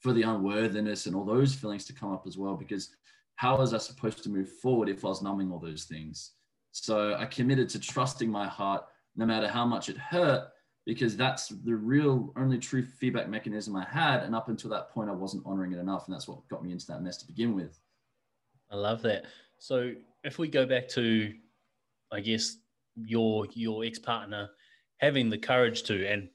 for 0.00 0.12
the 0.12 0.22
unworthiness 0.22 1.06
and 1.06 1.14
all 1.14 1.24
those 1.24 1.54
feelings 1.54 1.84
to 1.86 1.92
come 1.92 2.12
up 2.12 2.26
as 2.26 2.36
well, 2.36 2.56
because 2.56 2.90
how 3.36 3.58
was 3.58 3.74
I 3.74 3.78
supposed 3.78 4.22
to 4.24 4.30
move 4.30 4.50
forward 4.50 4.88
if 4.88 5.04
I 5.04 5.08
was 5.08 5.22
numbing 5.22 5.52
all 5.52 5.58
those 5.58 5.84
things? 5.84 6.32
So 6.72 7.14
I 7.14 7.26
committed 7.26 7.68
to 7.70 7.80
trusting 7.80 8.30
my 8.30 8.46
heart 8.46 8.84
no 9.14 9.24
matter 9.24 9.46
how 9.48 9.64
much 9.64 9.88
it 9.88 9.96
hurt 9.96 10.48
because 10.86 11.16
that's 11.16 11.48
the 11.48 11.74
real 11.74 12.32
only 12.36 12.58
true 12.58 12.84
feedback 12.84 13.28
mechanism 13.28 13.74
I 13.74 13.84
had. 13.84 14.22
And 14.22 14.34
up 14.34 14.48
until 14.48 14.70
that 14.70 14.90
point, 14.90 15.10
I 15.10 15.12
wasn't 15.12 15.42
honoring 15.44 15.72
it 15.72 15.78
enough. 15.78 16.06
And 16.06 16.14
that's 16.14 16.28
what 16.28 16.46
got 16.48 16.64
me 16.64 16.70
into 16.70 16.86
that 16.86 17.02
mess 17.02 17.18
to 17.18 17.26
begin 17.26 17.54
with. 17.54 17.78
I 18.70 18.76
love 18.76 19.02
that. 19.02 19.24
So 19.58 19.92
if 20.22 20.38
we 20.38 20.48
go 20.48 20.64
back 20.64 20.88
to, 20.90 21.34
I 22.12 22.20
guess, 22.20 22.56
your 22.94 23.46
your 23.52 23.84
ex-partner 23.84 24.48
having 24.98 25.28
the 25.28 25.36
courage 25.36 25.82
to, 25.84 26.06
and 26.06 26.28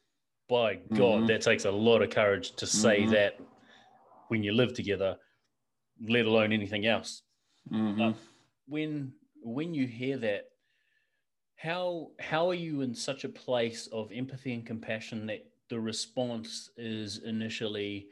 by 0.47 0.75
God, 0.93 0.99
mm-hmm. 0.99 1.25
that 1.27 1.41
takes 1.41 1.65
a 1.65 1.71
lot 1.71 2.01
of 2.01 2.09
courage 2.09 2.51
to 2.57 2.67
say 2.67 3.01
mm-hmm. 3.01 3.11
that 3.11 3.39
when 4.27 4.43
you 4.43 4.51
live 4.51 4.73
together, 4.73 5.15
let 6.07 6.25
alone 6.25 6.51
anything 6.51 6.85
else. 6.85 7.23
Mm-hmm. 7.71 8.17
when 8.67 9.13
when 9.43 9.73
you 9.73 9.87
hear 9.87 10.17
that 10.17 10.50
how 11.61 12.09
how 12.19 12.49
are 12.49 12.55
you 12.55 12.81
in 12.81 12.93
such 12.93 13.23
a 13.23 13.29
place 13.29 13.87
of 13.91 14.11
empathy 14.11 14.53
and 14.53 14.65
compassion 14.65 15.27
that 15.27 15.45
the 15.69 15.79
response 15.79 16.71
is 16.75 17.19
initially 17.19 18.07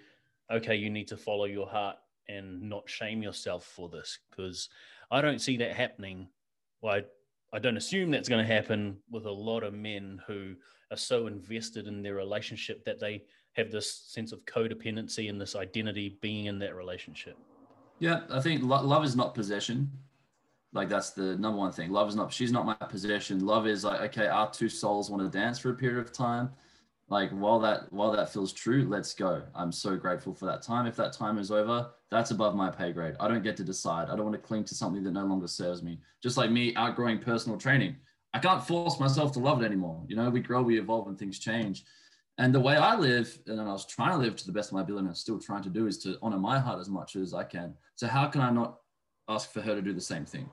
okay 0.51 0.75
you 0.75 0.89
need 0.89 1.08
to 1.08 1.18
follow 1.18 1.46
your 1.46 1.68
heart 1.68 1.98
and 2.27 2.62
not 2.62 2.88
shame 2.88 3.24
yourself 3.24 3.65
for 3.65 3.89
this 3.89 4.20
because 4.29 4.70
i 5.10 5.20
don't 5.20 5.41
see 5.41 5.58
that 5.58 5.75
happening. 5.75 6.27
Well 6.82 6.96
I, 6.96 7.03
I 7.51 7.60
don't 7.60 7.77
assume 7.77 8.12
that's 8.12 8.29
going 8.29 8.46
to 8.46 8.53
happen 8.53 8.98
with 9.10 9.25
a 9.25 9.32
lot 9.32 9.63
of 9.63 9.74
men 9.74 10.22
who 10.27 10.53
are 10.91 10.98
so 10.98 11.25
invested 11.25 11.88
in 11.88 12.03
their 12.03 12.13
relationship 12.13 12.86
that 12.86 13.00
they 13.00 13.24
have 13.53 13.72
this 13.72 13.91
sense 13.91 14.32
of 14.32 14.46
codependency 14.46 15.27
and 15.27 15.41
this 15.41 15.56
identity 15.56 16.20
being 16.22 16.46
in 16.46 16.60
that 16.60 16.75
relationship. 16.75 17.36
Yeah 17.98 18.22
i 18.29 18.39
think 18.39 18.62
lo- 18.63 18.84
love 18.84 19.03
is 19.03 19.15
not 19.15 19.34
possession 19.34 19.89
like 20.74 20.90
that's 20.90 21.12
the 21.12 21.36
number 21.38 21.58
one 21.58 21.72
thing. 21.72 21.92
Love 21.92 22.10
is 22.10 22.16
not 22.16 22.32
she's 22.32 22.52
not 22.52 22.66
my 22.66 22.76
possession. 22.76 23.46
Love 23.46 23.68
is 23.68 23.84
like 23.84 24.02
okay, 24.02 24.28
our 24.28 24.50
two 24.52 24.70
souls 24.70 25.10
want 25.10 25.24
to 25.24 25.38
dance 25.38 25.60
for 25.60 25.72
a 25.72 25.76
period 25.76 26.00
of 26.00 26.12
time. 26.12 26.50
Like 27.10 27.32
while 27.32 27.60
that 27.60 27.92
while 27.92 28.12
that 28.12 28.32
feels 28.32 28.54
true, 28.54 28.86
let's 28.88 29.14
go. 29.14 29.42
I'm 29.56 29.72
so 29.72 29.98
grateful 29.98 30.34
for 30.34 30.46
that 30.46 30.62
time. 30.62 30.86
If 30.86 30.96
that 30.98 31.14
time 31.14 31.40
is 31.40 31.50
over, 31.52 31.90
that's 32.12 32.32
above 32.32 32.56
my 32.56 32.70
pay 32.70 32.92
grade. 32.92 33.16
I 33.20 33.28
don't 33.28 33.44
get 33.44 33.58
to 33.58 33.64
decide. 33.64 34.10
I 34.10 34.16
don't 34.16 34.26
want 34.26 34.36
to 34.36 34.48
cling 34.48 34.64
to 34.66 34.76
something 34.76 35.04
that 35.04 35.12
no 35.12 35.26
longer 35.26 35.48
serves 35.48 35.82
me. 35.82 36.00
Just 36.22 36.38
like 36.38 36.52
me 36.52 36.76
outgrowing 36.76 37.20
personal 37.20 37.58
training. 37.58 37.96
I 38.34 38.38
can't 38.38 38.64
force 38.64 39.00
myself 39.00 39.32
to 39.34 39.40
love 39.40 39.62
it 39.64 39.66
anymore. 39.66 40.04
You 40.08 40.16
know, 40.16 40.30
we 40.30 40.40
grow, 40.40 40.62
we 40.62 40.78
evolve, 40.78 41.08
and 41.08 41.18
things 41.18 41.40
change. 41.40 41.84
And 42.38 42.54
the 42.54 42.60
way 42.60 42.78
I 42.78 42.96
live, 42.96 43.40
and 43.48 43.60
I 43.60 43.72
was 43.72 43.88
trying 43.88 44.12
to 44.12 44.18
live 44.18 44.36
to 44.36 44.46
the 44.46 44.52
best 44.52 44.70
of 44.70 44.76
my 44.76 44.82
ability, 44.82 45.00
and 45.00 45.10
I'm 45.10 45.16
still 45.16 45.40
trying 45.40 45.64
to 45.64 45.70
do, 45.70 45.88
is 45.88 45.98
to 46.00 46.18
honor 46.22 46.38
my 46.38 46.60
heart 46.60 46.80
as 46.80 46.90
much 46.90 47.16
as 47.16 47.34
I 47.34 47.44
can. 47.44 47.74
So 47.96 48.06
how 48.06 48.28
can 48.28 48.42
I 48.42 48.52
not 48.52 48.78
ask 49.28 49.52
for 49.52 49.62
her 49.62 49.74
to 49.74 49.82
do 49.82 49.94
the 49.94 50.02
same 50.02 50.26
thing? 50.26 50.48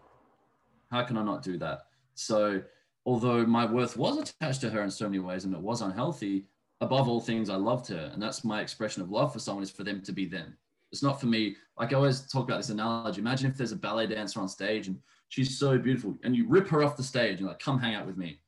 How 0.90 1.02
can 1.02 1.16
I 1.16 1.24
not 1.24 1.42
do 1.42 1.58
that? 1.58 1.86
So, 2.14 2.62
although 3.04 3.44
my 3.46 3.64
worth 3.64 3.96
was 3.96 4.18
attached 4.18 4.60
to 4.62 4.70
her 4.70 4.82
in 4.82 4.90
so 4.90 5.06
many 5.06 5.18
ways 5.18 5.44
and 5.44 5.54
it 5.54 5.60
was 5.60 5.82
unhealthy, 5.82 6.46
above 6.80 7.08
all 7.08 7.20
things, 7.20 7.50
I 7.50 7.56
loved 7.56 7.88
her. 7.88 8.10
And 8.12 8.22
that's 8.22 8.44
my 8.44 8.60
expression 8.60 9.02
of 9.02 9.10
love 9.10 9.32
for 9.32 9.38
someone 9.38 9.62
is 9.62 9.70
for 9.70 9.84
them 9.84 10.02
to 10.02 10.12
be 10.12 10.26
them. 10.26 10.56
It's 10.92 11.02
not 11.02 11.20
for 11.20 11.26
me. 11.26 11.56
Like 11.78 11.92
I 11.92 11.96
always 11.96 12.20
talk 12.20 12.44
about 12.44 12.58
this 12.58 12.70
analogy. 12.70 13.20
Imagine 13.20 13.50
if 13.50 13.56
there's 13.56 13.72
a 13.72 13.76
ballet 13.76 14.06
dancer 14.06 14.40
on 14.40 14.48
stage 14.48 14.86
and 14.86 14.98
she's 15.28 15.58
so 15.58 15.78
beautiful 15.78 16.16
and 16.22 16.36
you 16.36 16.48
rip 16.48 16.68
her 16.68 16.82
off 16.82 16.96
the 16.96 17.02
stage 17.02 17.38
and 17.38 17.48
like, 17.48 17.58
come 17.58 17.78
hang 17.78 17.94
out 17.94 18.06
with 18.06 18.16
me. 18.16 18.40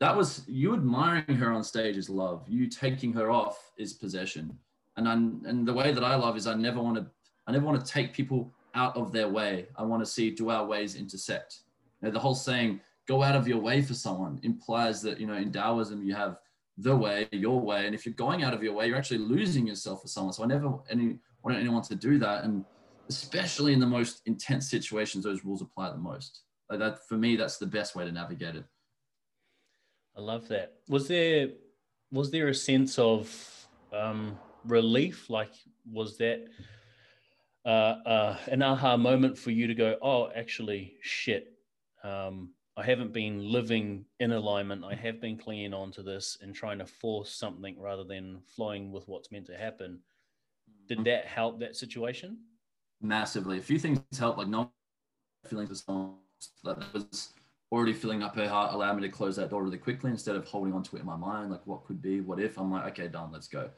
That 0.00 0.16
was 0.16 0.42
you 0.46 0.74
admiring 0.74 1.36
her 1.36 1.52
on 1.52 1.64
stage 1.64 1.96
is 1.96 2.08
love. 2.08 2.44
You 2.48 2.68
taking 2.68 3.12
her 3.14 3.30
off 3.30 3.72
is 3.76 3.92
possession. 3.92 4.56
And 4.96 5.08
I, 5.08 5.12
and 5.12 5.66
the 5.66 5.72
way 5.72 5.92
that 5.92 6.04
I 6.04 6.14
love 6.14 6.36
is 6.36 6.46
I 6.46 6.54
never 6.54 6.80
want 6.80 6.96
to 6.96 7.06
I 7.46 7.52
never 7.52 7.64
want 7.64 7.84
to 7.84 7.92
take 7.92 8.12
people 8.12 8.52
out 8.74 8.96
of 8.96 9.12
their 9.12 9.28
way. 9.28 9.66
I 9.76 9.82
want 9.82 10.02
to 10.02 10.10
see 10.10 10.30
do 10.30 10.50
our 10.50 10.64
ways 10.64 10.94
intersect. 10.94 11.60
You 12.00 12.08
know, 12.08 12.12
the 12.12 12.20
whole 12.20 12.34
saying 12.34 12.80
"go 13.06 13.22
out 13.22 13.36
of 13.36 13.48
your 13.48 13.58
way 13.58 13.82
for 13.82 13.94
someone" 13.94 14.40
implies 14.42 15.02
that 15.02 15.20
you 15.20 15.26
know 15.26 15.34
in 15.34 15.52
Taoism 15.52 16.02
you 16.02 16.14
have 16.14 16.38
the 16.76 16.96
way, 16.96 17.28
your 17.32 17.60
way, 17.60 17.86
and 17.86 17.94
if 17.94 18.06
you're 18.06 18.14
going 18.14 18.44
out 18.44 18.54
of 18.54 18.62
your 18.62 18.72
way, 18.72 18.86
you're 18.86 18.96
actually 18.96 19.18
losing 19.18 19.66
yourself 19.66 20.02
for 20.02 20.08
someone. 20.08 20.32
So 20.32 20.44
I 20.44 20.46
never 20.46 20.74
any 20.90 21.18
want 21.42 21.58
anyone 21.58 21.82
to 21.82 21.94
do 21.94 22.18
that, 22.18 22.44
and 22.44 22.64
especially 23.08 23.72
in 23.72 23.80
the 23.80 23.86
most 23.86 24.22
intense 24.26 24.70
situations, 24.70 25.24
those 25.24 25.44
rules 25.44 25.62
apply 25.62 25.90
the 25.90 25.98
most. 25.98 26.42
Like 26.70 26.78
that 26.80 27.06
for 27.08 27.16
me, 27.16 27.36
that's 27.36 27.56
the 27.56 27.66
best 27.66 27.96
way 27.96 28.04
to 28.04 28.12
navigate 28.12 28.54
it. 28.54 28.64
I 30.16 30.20
love 30.20 30.48
that. 30.48 30.74
Was 30.88 31.08
there 31.08 31.48
was 32.10 32.30
there 32.30 32.48
a 32.48 32.54
sense 32.54 32.98
of 32.98 33.66
um, 33.92 34.38
relief? 34.64 35.30
Like, 35.30 35.52
was 35.90 36.16
that 36.18 36.46
uh, 37.68 37.98
uh, 38.06 38.38
an 38.46 38.62
aha 38.62 38.96
moment 38.96 39.36
for 39.36 39.50
you 39.50 39.66
to 39.66 39.74
go, 39.74 39.96
oh, 40.00 40.30
actually, 40.34 40.94
shit, 41.02 41.52
um, 42.02 42.48
I 42.78 42.82
haven't 42.82 43.12
been 43.12 43.52
living 43.52 44.06
in 44.20 44.32
alignment. 44.32 44.84
I 44.84 44.94
have 44.94 45.20
been 45.20 45.36
clinging 45.36 45.74
on 45.74 45.92
to 45.92 46.02
this 46.02 46.38
and 46.40 46.54
trying 46.54 46.78
to 46.78 46.86
force 46.86 47.30
something 47.30 47.78
rather 47.78 48.04
than 48.04 48.40
flowing 48.56 48.90
with 48.90 49.06
what's 49.06 49.30
meant 49.30 49.46
to 49.48 49.56
happen. 49.56 49.98
Did 50.88 51.04
that 51.04 51.26
help 51.26 51.60
that 51.60 51.76
situation? 51.76 52.38
Massively. 53.02 53.58
A 53.58 53.62
few 53.62 53.78
things 53.78 54.00
helped, 54.18 54.38
like 54.38 54.48
no 54.48 54.72
feelings 55.46 55.70
of 55.70 55.76
someone 55.76 56.14
that 56.64 56.78
was 56.94 57.34
already 57.70 57.92
filling 57.92 58.22
up 58.22 58.34
her 58.34 58.48
heart 58.48 58.72
allowed 58.72 58.96
me 58.96 59.02
to 59.02 59.10
close 59.10 59.36
that 59.36 59.50
door 59.50 59.62
really 59.62 59.76
quickly 59.76 60.10
instead 60.10 60.36
of 60.36 60.46
holding 60.46 60.72
on 60.72 60.82
to 60.84 60.96
it 60.96 61.00
in 61.00 61.06
my 61.06 61.16
mind, 61.16 61.50
like 61.50 61.66
what 61.66 61.84
could 61.84 62.00
be, 62.00 62.22
what 62.22 62.40
if. 62.40 62.56
I'm 62.56 62.72
like, 62.72 62.86
okay, 62.92 63.08
done, 63.08 63.30
let's 63.30 63.48
go. 63.48 63.68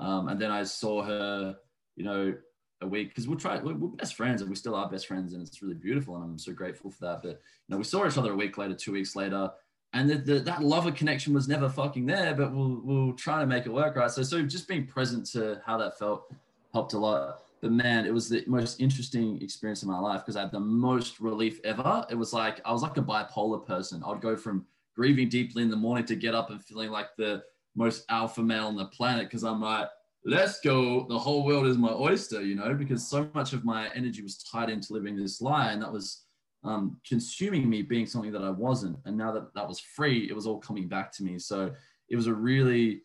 Um, 0.00 0.26
and 0.26 0.40
then 0.40 0.50
I 0.50 0.64
saw 0.64 1.04
her, 1.04 1.56
you 1.94 2.04
know, 2.04 2.34
a 2.80 2.86
week 2.86 3.08
because 3.08 3.26
we'll 3.26 3.38
try 3.38 3.58
we're, 3.58 3.74
best 3.74 4.14
friends 4.14 4.40
and 4.40 4.48
we 4.48 4.56
still 4.56 4.74
are 4.74 4.88
best 4.88 5.06
friends 5.06 5.32
and 5.32 5.46
it's 5.46 5.62
really 5.62 5.74
beautiful 5.74 6.14
and 6.14 6.24
I'm 6.24 6.38
so 6.38 6.52
grateful 6.52 6.90
for 6.90 7.06
that. 7.06 7.22
But 7.22 7.30
you 7.30 7.70
know, 7.70 7.76
we 7.78 7.84
saw 7.84 8.06
each 8.06 8.18
other 8.18 8.32
a 8.32 8.36
week 8.36 8.58
later, 8.58 8.74
two 8.74 8.92
weeks 8.92 9.16
later, 9.16 9.50
and 9.92 10.08
the, 10.08 10.16
the, 10.16 10.38
that 10.40 10.62
love 10.62 10.86
of 10.86 10.94
connection 10.94 11.32
was 11.32 11.48
never 11.48 11.68
fucking 11.68 12.06
there, 12.06 12.34
but 12.34 12.54
we'll 12.54 12.80
we'll 12.84 13.12
try 13.14 13.40
to 13.40 13.46
make 13.46 13.66
it 13.66 13.72
work, 13.72 13.96
right? 13.96 14.10
So 14.10 14.22
so 14.22 14.42
just 14.42 14.68
being 14.68 14.86
present 14.86 15.26
to 15.32 15.60
how 15.64 15.78
that 15.78 15.98
felt 15.98 16.32
helped 16.72 16.92
a 16.92 16.98
lot. 16.98 17.42
but 17.60 17.72
man, 17.72 18.06
it 18.06 18.12
was 18.12 18.28
the 18.28 18.44
most 18.46 18.80
interesting 18.80 19.40
experience 19.42 19.82
of 19.82 19.88
my 19.88 19.98
life 19.98 20.20
because 20.20 20.36
I 20.36 20.40
had 20.42 20.52
the 20.52 20.60
most 20.60 21.20
relief 21.20 21.60
ever. 21.64 22.06
It 22.10 22.14
was 22.14 22.32
like 22.32 22.60
I 22.64 22.72
was 22.72 22.82
like 22.82 22.96
a 22.96 23.02
bipolar 23.02 23.64
person. 23.64 24.02
I'd 24.06 24.20
go 24.20 24.36
from 24.36 24.66
grieving 24.94 25.28
deeply 25.28 25.62
in 25.62 25.70
the 25.70 25.76
morning 25.76 26.04
to 26.06 26.16
get 26.16 26.34
up 26.34 26.50
and 26.50 26.62
feeling 26.62 26.90
like 26.90 27.16
the 27.16 27.42
most 27.74 28.04
alpha 28.08 28.42
male 28.42 28.66
on 28.66 28.76
the 28.76 28.86
planet 28.86 29.26
because 29.26 29.44
I'm 29.44 29.60
like, 29.60 29.88
let's 30.28 30.60
go. 30.60 31.06
The 31.08 31.18
whole 31.18 31.44
world 31.44 31.66
is 31.66 31.78
my 31.78 31.92
oyster, 31.92 32.42
you 32.42 32.54
know, 32.54 32.74
because 32.74 33.08
so 33.08 33.28
much 33.34 33.52
of 33.52 33.64
my 33.64 33.88
energy 33.94 34.22
was 34.22 34.38
tied 34.38 34.68
into 34.68 34.92
living 34.92 35.16
this 35.16 35.40
lie. 35.40 35.72
And 35.72 35.82
that 35.82 35.92
was 35.92 36.24
um, 36.64 37.00
consuming 37.06 37.68
me 37.68 37.82
being 37.82 38.06
something 38.06 38.32
that 38.32 38.42
I 38.42 38.50
wasn't. 38.50 38.98
And 39.06 39.16
now 39.16 39.32
that 39.32 39.54
that 39.54 39.66
was 39.66 39.80
free, 39.80 40.28
it 40.28 40.34
was 40.34 40.46
all 40.46 40.58
coming 40.58 40.86
back 40.86 41.12
to 41.12 41.24
me. 41.24 41.38
So 41.38 41.72
it 42.10 42.16
was 42.16 42.26
a 42.26 42.34
really, 42.34 43.02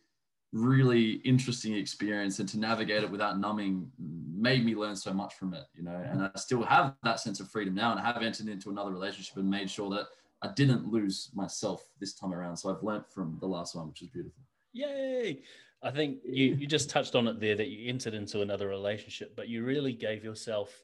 really 0.51 1.13
interesting 1.23 1.73
experience. 1.75 2.39
And 2.39 2.49
to 2.49 2.59
navigate 2.59 3.03
it 3.03 3.11
without 3.11 3.39
numbing 3.39 3.89
made 4.35 4.65
me 4.65 4.75
learn 4.75 4.95
so 4.95 5.13
much 5.13 5.35
from 5.35 5.53
it, 5.53 5.63
you 5.73 5.83
know. 5.83 6.03
And 6.05 6.23
I 6.23 6.31
still 6.35 6.63
have 6.63 6.93
that 7.03 7.21
sense 7.21 7.39
of 7.39 7.49
freedom 7.49 7.73
now. 7.73 7.91
And 7.91 7.99
I 7.99 8.05
have 8.05 8.21
entered 8.21 8.49
into 8.49 8.69
another 8.69 8.91
relationship 8.91 9.37
and 9.37 9.49
made 9.49 9.69
sure 9.69 9.89
that 9.91 10.07
I 10.41 10.49
didn't 10.55 10.91
lose 10.91 11.29
myself 11.33 11.87
this 12.01 12.15
time 12.15 12.33
around. 12.33 12.57
So 12.57 12.69
I've 12.69 12.83
learned 12.83 13.05
from 13.07 13.37
the 13.39 13.47
last 13.47 13.75
one, 13.75 13.87
which 13.87 14.01
is 14.01 14.09
beautiful. 14.09 14.43
Yay! 14.73 15.43
I 15.83 15.91
think 15.91 16.19
you, 16.23 16.55
you 16.55 16.65
just 16.65 16.89
touched 16.89 17.13
on 17.13 17.27
it 17.27 17.41
there 17.41 17.55
that 17.55 17.67
you 17.67 17.89
entered 17.89 18.13
into 18.13 18.41
another 18.41 18.69
relationship, 18.69 19.35
but 19.35 19.49
you 19.49 19.65
really 19.65 19.91
gave 19.91 20.23
yourself 20.23 20.81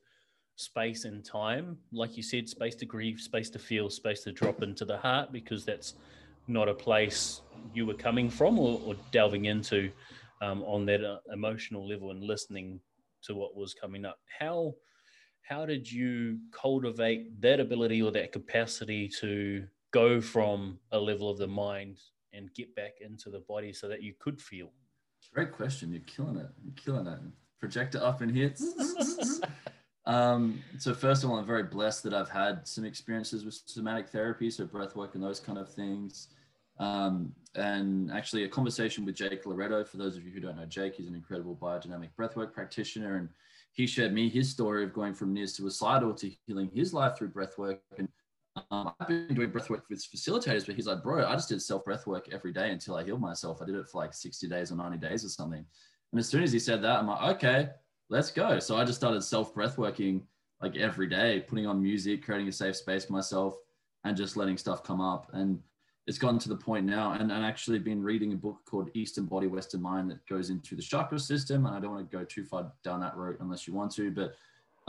space 0.57 1.05
and 1.05 1.23
time. 1.23 1.77
Like 1.93 2.17
you 2.17 2.23
said, 2.23 2.49
space 2.49 2.75
to 2.75 2.85
grieve, 2.85 3.21
space 3.21 3.49
to 3.51 3.59
feel, 3.59 3.89
space 3.89 4.23
to 4.25 4.33
drop 4.33 4.61
into 4.61 4.83
the 4.83 4.97
heart, 4.97 5.31
because 5.31 5.63
that's 5.63 5.93
not 6.47 6.67
a 6.67 6.73
place 6.73 7.41
you 7.73 7.85
were 7.85 7.93
coming 7.93 8.29
from 8.29 8.59
or, 8.59 8.81
or 8.85 8.95
delving 9.11 9.45
into 9.45 9.89
um, 10.41 10.63
on 10.63 10.85
that 10.87 11.03
uh, 11.03 11.19
emotional 11.31 11.87
level 11.87 12.11
and 12.11 12.23
listening 12.23 12.79
to 13.23 13.35
what 13.35 13.55
was 13.55 13.73
coming 13.73 14.05
up. 14.05 14.19
How 14.39 14.75
how 15.43 15.65
did 15.65 15.91
you 15.91 16.37
cultivate 16.51 17.41
that 17.41 17.59
ability 17.59 18.03
or 18.03 18.11
that 18.11 18.31
capacity 18.31 19.09
to 19.19 19.65
go 19.91 20.21
from 20.21 20.77
a 20.91 20.99
level 20.99 21.27
of 21.27 21.39
the 21.39 21.47
mind 21.47 21.97
and 22.33 22.53
get 22.53 22.75
back 22.75 22.91
into 23.01 23.31
the 23.31 23.39
body 23.39 23.73
so 23.73 23.87
that 23.87 24.03
you 24.03 24.13
could 24.19 24.39
feel? 24.39 24.71
Great 25.33 25.51
question. 25.51 25.91
You're 25.91 26.01
killing 26.01 26.37
it. 26.37 26.49
You're 26.63 26.73
killing 26.75 27.07
it. 27.07 27.19
Projector 27.59 28.03
up 28.03 28.21
in 28.21 28.29
here. 28.29 28.53
um, 30.05 30.61
so 30.77 30.93
first 30.93 31.23
of 31.23 31.29
all, 31.29 31.37
I'm 31.37 31.45
very 31.45 31.63
blessed 31.63 32.03
that 32.03 32.13
I've 32.13 32.29
had 32.29 32.67
some 32.67 32.85
experiences 32.85 33.45
with 33.45 33.61
somatic 33.65 34.09
therapy, 34.09 34.49
so 34.49 34.65
breath 34.65 34.95
work 34.95 35.15
and 35.15 35.23
those 35.23 35.39
kind 35.39 35.57
of 35.57 35.71
things. 35.71 36.29
Um, 36.79 37.33
and 37.55 38.09
actually 38.11 38.45
a 38.45 38.47
conversation 38.47 39.05
with 39.05 39.15
Jake 39.15 39.45
Loretto. 39.45 39.83
For 39.83 39.97
those 39.97 40.15
of 40.15 40.23
you 40.23 40.31
who 40.31 40.39
don't 40.39 40.55
know 40.55 40.65
Jake, 40.65 40.95
he's 40.95 41.07
an 41.07 41.15
incredible 41.15 41.55
biodynamic 41.55 42.09
breathwork 42.17 42.53
practitioner, 42.53 43.17
and 43.17 43.29
he 43.73 43.85
shared 43.85 44.13
me 44.13 44.29
his 44.29 44.49
story 44.49 44.83
of 44.83 44.93
going 44.93 45.13
from 45.13 45.33
near 45.33 45.47
suicidal 45.47 46.13
to 46.13 46.31
healing 46.47 46.71
his 46.73 46.93
life 46.93 47.17
through 47.17 47.29
breathwork. 47.29 47.79
And 47.97 48.07
um, 48.71 48.93
I've 48.99 49.07
been 49.07 49.33
doing 49.33 49.49
breath 49.49 49.69
work 49.69 49.85
with 49.89 49.99
facilitators, 49.99 50.65
but 50.65 50.75
he's 50.75 50.87
like, 50.87 51.03
bro, 51.03 51.25
I 51.25 51.33
just 51.33 51.49
did 51.49 51.61
self 51.61 51.83
breath 51.85 52.07
work 52.07 52.29
every 52.31 52.51
day 52.51 52.71
until 52.71 52.95
I 52.95 53.03
healed 53.03 53.21
myself. 53.21 53.61
I 53.61 53.65
did 53.65 53.75
it 53.75 53.87
for 53.87 53.99
like 53.99 54.13
60 54.13 54.47
days 54.47 54.71
or 54.71 54.75
90 54.75 54.97
days 54.97 55.25
or 55.25 55.29
something. 55.29 55.65
And 56.11 56.19
as 56.19 56.27
soon 56.27 56.43
as 56.43 56.51
he 56.51 56.59
said 56.59 56.81
that, 56.83 56.99
I'm 56.99 57.07
like, 57.07 57.35
okay, 57.35 57.69
let's 58.09 58.31
go. 58.31 58.59
So 58.59 58.77
I 58.77 58.83
just 58.83 58.99
started 58.99 59.21
self 59.21 59.53
breath 59.53 59.77
working 59.77 60.23
like 60.61 60.75
every 60.75 61.07
day, 61.07 61.43
putting 61.47 61.67
on 61.67 61.81
music, 61.81 62.23
creating 62.23 62.47
a 62.47 62.51
safe 62.51 62.75
space 62.75 63.05
for 63.05 63.13
myself, 63.13 63.55
and 64.03 64.17
just 64.17 64.35
letting 64.37 64.57
stuff 64.57 64.83
come 64.83 65.01
up. 65.01 65.29
And 65.33 65.59
it's 66.07 66.17
gotten 66.17 66.39
to 66.39 66.49
the 66.49 66.55
point 66.55 66.85
now, 66.85 67.13
and, 67.13 67.31
and 67.31 67.45
actually 67.45 67.79
been 67.79 68.01
reading 68.01 68.33
a 68.33 68.35
book 68.35 68.57
called 68.65 68.89
Eastern 68.93 69.25
Body, 69.25 69.47
Western 69.47 69.81
Mind 69.81 70.09
that 70.09 70.25
goes 70.27 70.49
into 70.49 70.75
the 70.75 70.81
chakra 70.81 71.19
system. 71.19 71.65
And 71.65 71.75
I 71.75 71.79
don't 71.79 71.91
want 71.91 72.09
to 72.09 72.17
go 72.17 72.23
too 72.23 72.43
far 72.43 72.71
down 72.83 72.99
that 73.01 73.15
road 73.15 73.37
unless 73.39 73.67
you 73.67 73.73
want 73.73 73.91
to, 73.95 74.11
but 74.11 74.33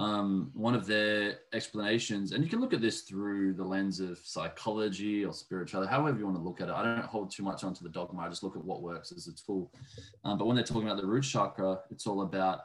um, 0.00 0.50
one 0.54 0.74
of 0.74 0.86
their 0.86 1.40
explanations, 1.52 2.32
and 2.32 2.42
you 2.42 2.48
can 2.48 2.58
look 2.58 2.72
at 2.72 2.80
this 2.80 3.02
through 3.02 3.52
the 3.52 3.62
lens 3.62 4.00
of 4.00 4.18
psychology 4.24 5.26
or 5.26 5.34
spirituality, 5.34 5.90
however 5.90 6.18
you 6.18 6.24
want 6.24 6.38
to 6.38 6.42
look 6.42 6.62
at 6.62 6.70
it. 6.70 6.74
I 6.74 6.82
don't 6.82 7.04
hold 7.04 7.30
too 7.30 7.42
much 7.42 7.64
onto 7.64 7.82
the 7.82 7.90
dogma. 7.90 8.22
I 8.22 8.28
just 8.30 8.42
look 8.42 8.56
at 8.56 8.64
what 8.64 8.80
works 8.80 9.12
as 9.12 9.26
a 9.26 9.34
tool. 9.34 9.70
Um, 10.24 10.38
but 10.38 10.46
when 10.46 10.56
they're 10.56 10.64
talking 10.64 10.88
about 10.88 10.96
the 10.96 11.06
root 11.06 11.24
chakra, 11.24 11.80
it's 11.90 12.06
all 12.06 12.22
about 12.22 12.60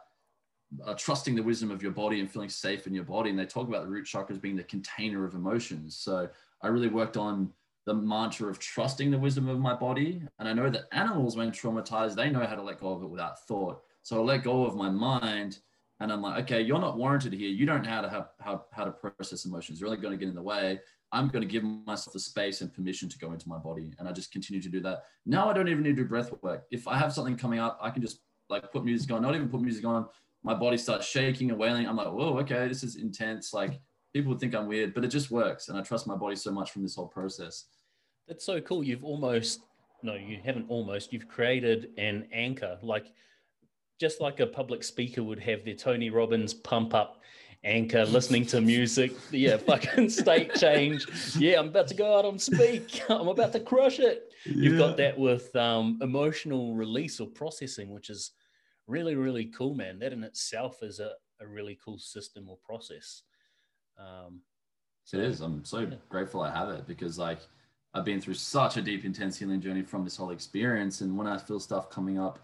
uh, 0.85 0.93
trusting 0.93 1.35
the 1.35 1.43
wisdom 1.43 1.71
of 1.71 1.83
your 1.83 1.91
body 1.91 2.21
and 2.21 2.31
feeling 2.31 2.48
safe 2.48 2.87
in 2.87 2.93
your 2.93 3.03
body. 3.03 3.31
And 3.31 3.37
they 3.37 3.45
talk 3.45 3.67
about 3.67 3.83
the 3.83 3.91
root 3.91 4.05
chakra 4.05 4.33
as 4.33 4.39
being 4.39 4.55
the 4.55 4.63
container 4.63 5.25
of 5.25 5.33
emotions. 5.33 5.98
So 5.98 6.29
I 6.61 6.67
really 6.69 6.87
worked 6.87 7.17
on 7.17 7.51
the 7.85 7.93
mantra 7.93 8.50
of 8.50 8.59
trusting 8.59 9.11
the 9.11 9.19
wisdom 9.19 9.50
of 9.50 9.59
my 9.59 9.74
body. 9.74 10.21
And 10.39 10.48
I 10.48 10.53
know 10.53 10.69
that 10.69 10.85
animals, 10.93 11.35
when 11.35 11.51
traumatized, 11.51 12.15
they 12.15 12.29
know 12.29 12.45
how 12.45 12.55
to 12.55 12.63
let 12.63 12.79
go 12.79 12.93
of 12.93 13.03
it 13.03 13.09
without 13.09 13.45
thought. 13.45 13.81
So 14.03 14.21
I 14.21 14.24
let 14.24 14.43
go 14.43 14.65
of 14.65 14.77
my 14.77 14.89
mind 14.89 15.59
and 16.00 16.12
I'm 16.12 16.22
like, 16.22 16.44
okay, 16.44 16.62
you're 16.62 16.79
not 16.79 16.98
warranted 16.98 17.34
here. 17.34 17.50
You 17.50 17.66
don't 17.66 17.84
know 17.84 17.90
how 17.90 18.01
to 18.01 18.10
have 18.10 18.29
how, 18.40 18.66
how 18.72 18.84
to 18.84 18.92
process 18.92 19.46
emotions. 19.46 19.79
You're 19.79 19.90
only 19.90 20.01
going 20.01 20.12
to 20.12 20.18
get 20.18 20.27
in 20.27 20.36
the 20.36 20.42
way. 20.42 20.79
I'm 21.12 21.29
going 21.29 21.42
to 21.42 21.48
give 21.48 21.64
myself 21.64 22.14
the 22.14 22.20
space 22.20 22.62
and 22.62 22.74
permission 22.74 23.08
to 23.08 23.18
go 23.18 23.31
into 23.31 23.48
my 23.48 23.58
body. 23.58 23.94
And 23.98 24.08
I 24.08 24.12
just 24.12 24.31
continue 24.31 24.62
to 24.62 24.70
do 24.70 24.81
that. 24.81 25.03
Now 25.25 25.50
I 25.50 25.53
don't 25.53 25.70
even 25.70 25.84
need 25.84 25.96
to 25.96 26.03
do 26.03 26.05
breath 26.05 26.34
work. 26.42 26.66
If 26.72 26.88
I 26.88 26.98
have 26.98 27.14
something 27.14 27.38
coming 27.38 27.60
up, 27.60 27.79
I 27.81 27.90
can 27.90 28.01
just 28.01 28.20
like 28.50 28.72
put 28.72 28.84
music 28.84 29.12
on, 29.12 29.22
not 29.22 29.36
even 29.36 29.48
put 29.48 29.62
music 29.62 29.86
on. 29.86 30.08
My 30.44 30.53
body 30.53 30.77
starts 30.77 31.08
shaking 31.08 31.50
and 31.50 31.58
wailing. 31.58 31.88
I'm 31.88 31.96
like, 31.96 32.12
whoa, 32.12 32.38
okay, 32.40 32.68
this 32.68 32.84
is 32.84 32.98
intense. 32.98 33.53
Like 33.53 33.79
people 34.14 34.29
would 34.31 34.40
think 34.40 34.53
I'm 34.53 34.68
weird, 34.68 34.94
but 34.94 35.05
it 35.05 35.08
just 35.08 35.31
works. 35.31 35.70
And 35.70 35.77
I 35.77 35.81
trust 35.81 36.08
my 36.08 36.16
body 36.16 36.36
so 36.36 36.51
much 36.51 36.72
from 36.72 36.84
this 36.84 36.96
whole 36.96 37.08
process. 37.08 37.66
That's 38.27 38.46
so 38.46 38.60
cool. 38.60 38.84
You've 38.84 39.03
almost, 39.03 39.62
no, 40.03 40.16
you 40.16 40.40
haven't 40.44 40.66
almost, 40.68 41.14
you've 41.14 41.27
created 41.27 41.92
an 41.98 42.27
anchor. 42.34 42.77
Like 42.81 43.14
just 44.00 44.22
like 44.22 44.40
a 44.40 44.48
public 44.48 44.84
speaker 44.84 45.24
would 45.24 45.40
have 45.40 45.64
their 45.66 45.75
Tony 45.75 46.10
Robbins 46.10 46.53
pump 46.53 46.94
up 46.94 47.22
anchor, 47.66 48.05
listening 48.05 48.46
to 48.46 48.62
music. 48.62 49.14
Yeah, 49.31 49.58
fucking 49.58 50.10
state 50.10 50.53
change. 50.55 51.05
Yeah, 51.38 51.60
I'm 51.60 51.68
about 51.70 51.88
to 51.90 51.96
go 51.96 52.18
out 52.18 52.25
and 52.25 52.40
speak. 52.40 53.01
I'm 53.10 53.27
about 53.27 53.51
to 53.53 53.60
crush 53.60 54.00
it. 54.00 54.31
Yeah. 54.46 54.53
You've 54.55 54.77
got 54.77 54.98
that 54.98 55.18
with 55.18 55.53
um, 55.55 56.00
emotional 56.01 56.75
release 56.75 57.20
or 57.20 57.27
processing, 57.27 57.90
which 57.90 58.10
is 58.10 58.31
really, 58.88 59.16
really 59.16 59.46
cool, 59.46 59.74
man. 59.74 60.00
That 60.00 60.14
in 60.14 60.24
itself 60.24 60.84
is 60.84 61.00
a, 61.00 61.12
a 61.42 61.48
really 61.48 61.77
cool 61.84 61.98
system 61.98 62.48
or 62.48 62.58
process. 62.64 63.24
Um, 63.98 64.42
so, 65.03 65.18
it 65.18 65.24
is. 65.24 65.42
I'm 65.42 65.66
so 65.66 65.79
yeah. 65.79 65.96
grateful 66.10 66.42
I 66.42 66.51
have 66.51 66.70
it 66.70 66.88
because, 66.88 67.18
like, 67.18 67.40
I've 67.94 68.05
been 68.05 68.22
through 68.22 68.34
such 68.36 68.77
a 68.77 68.81
deep, 68.81 69.05
intense 69.05 69.38
healing 69.38 69.62
journey 69.62 69.81
from 69.81 70.03
this 70.03 70.18
whole 70.18 70.31
experience. 70.31 71.01
And 71.01 71.18
when 71.18 71.27
I 71.27 71.38
feel 71.38 71.60
stuff 71.60 71.90
coming 71.90 72.20
up, 72.20 72.40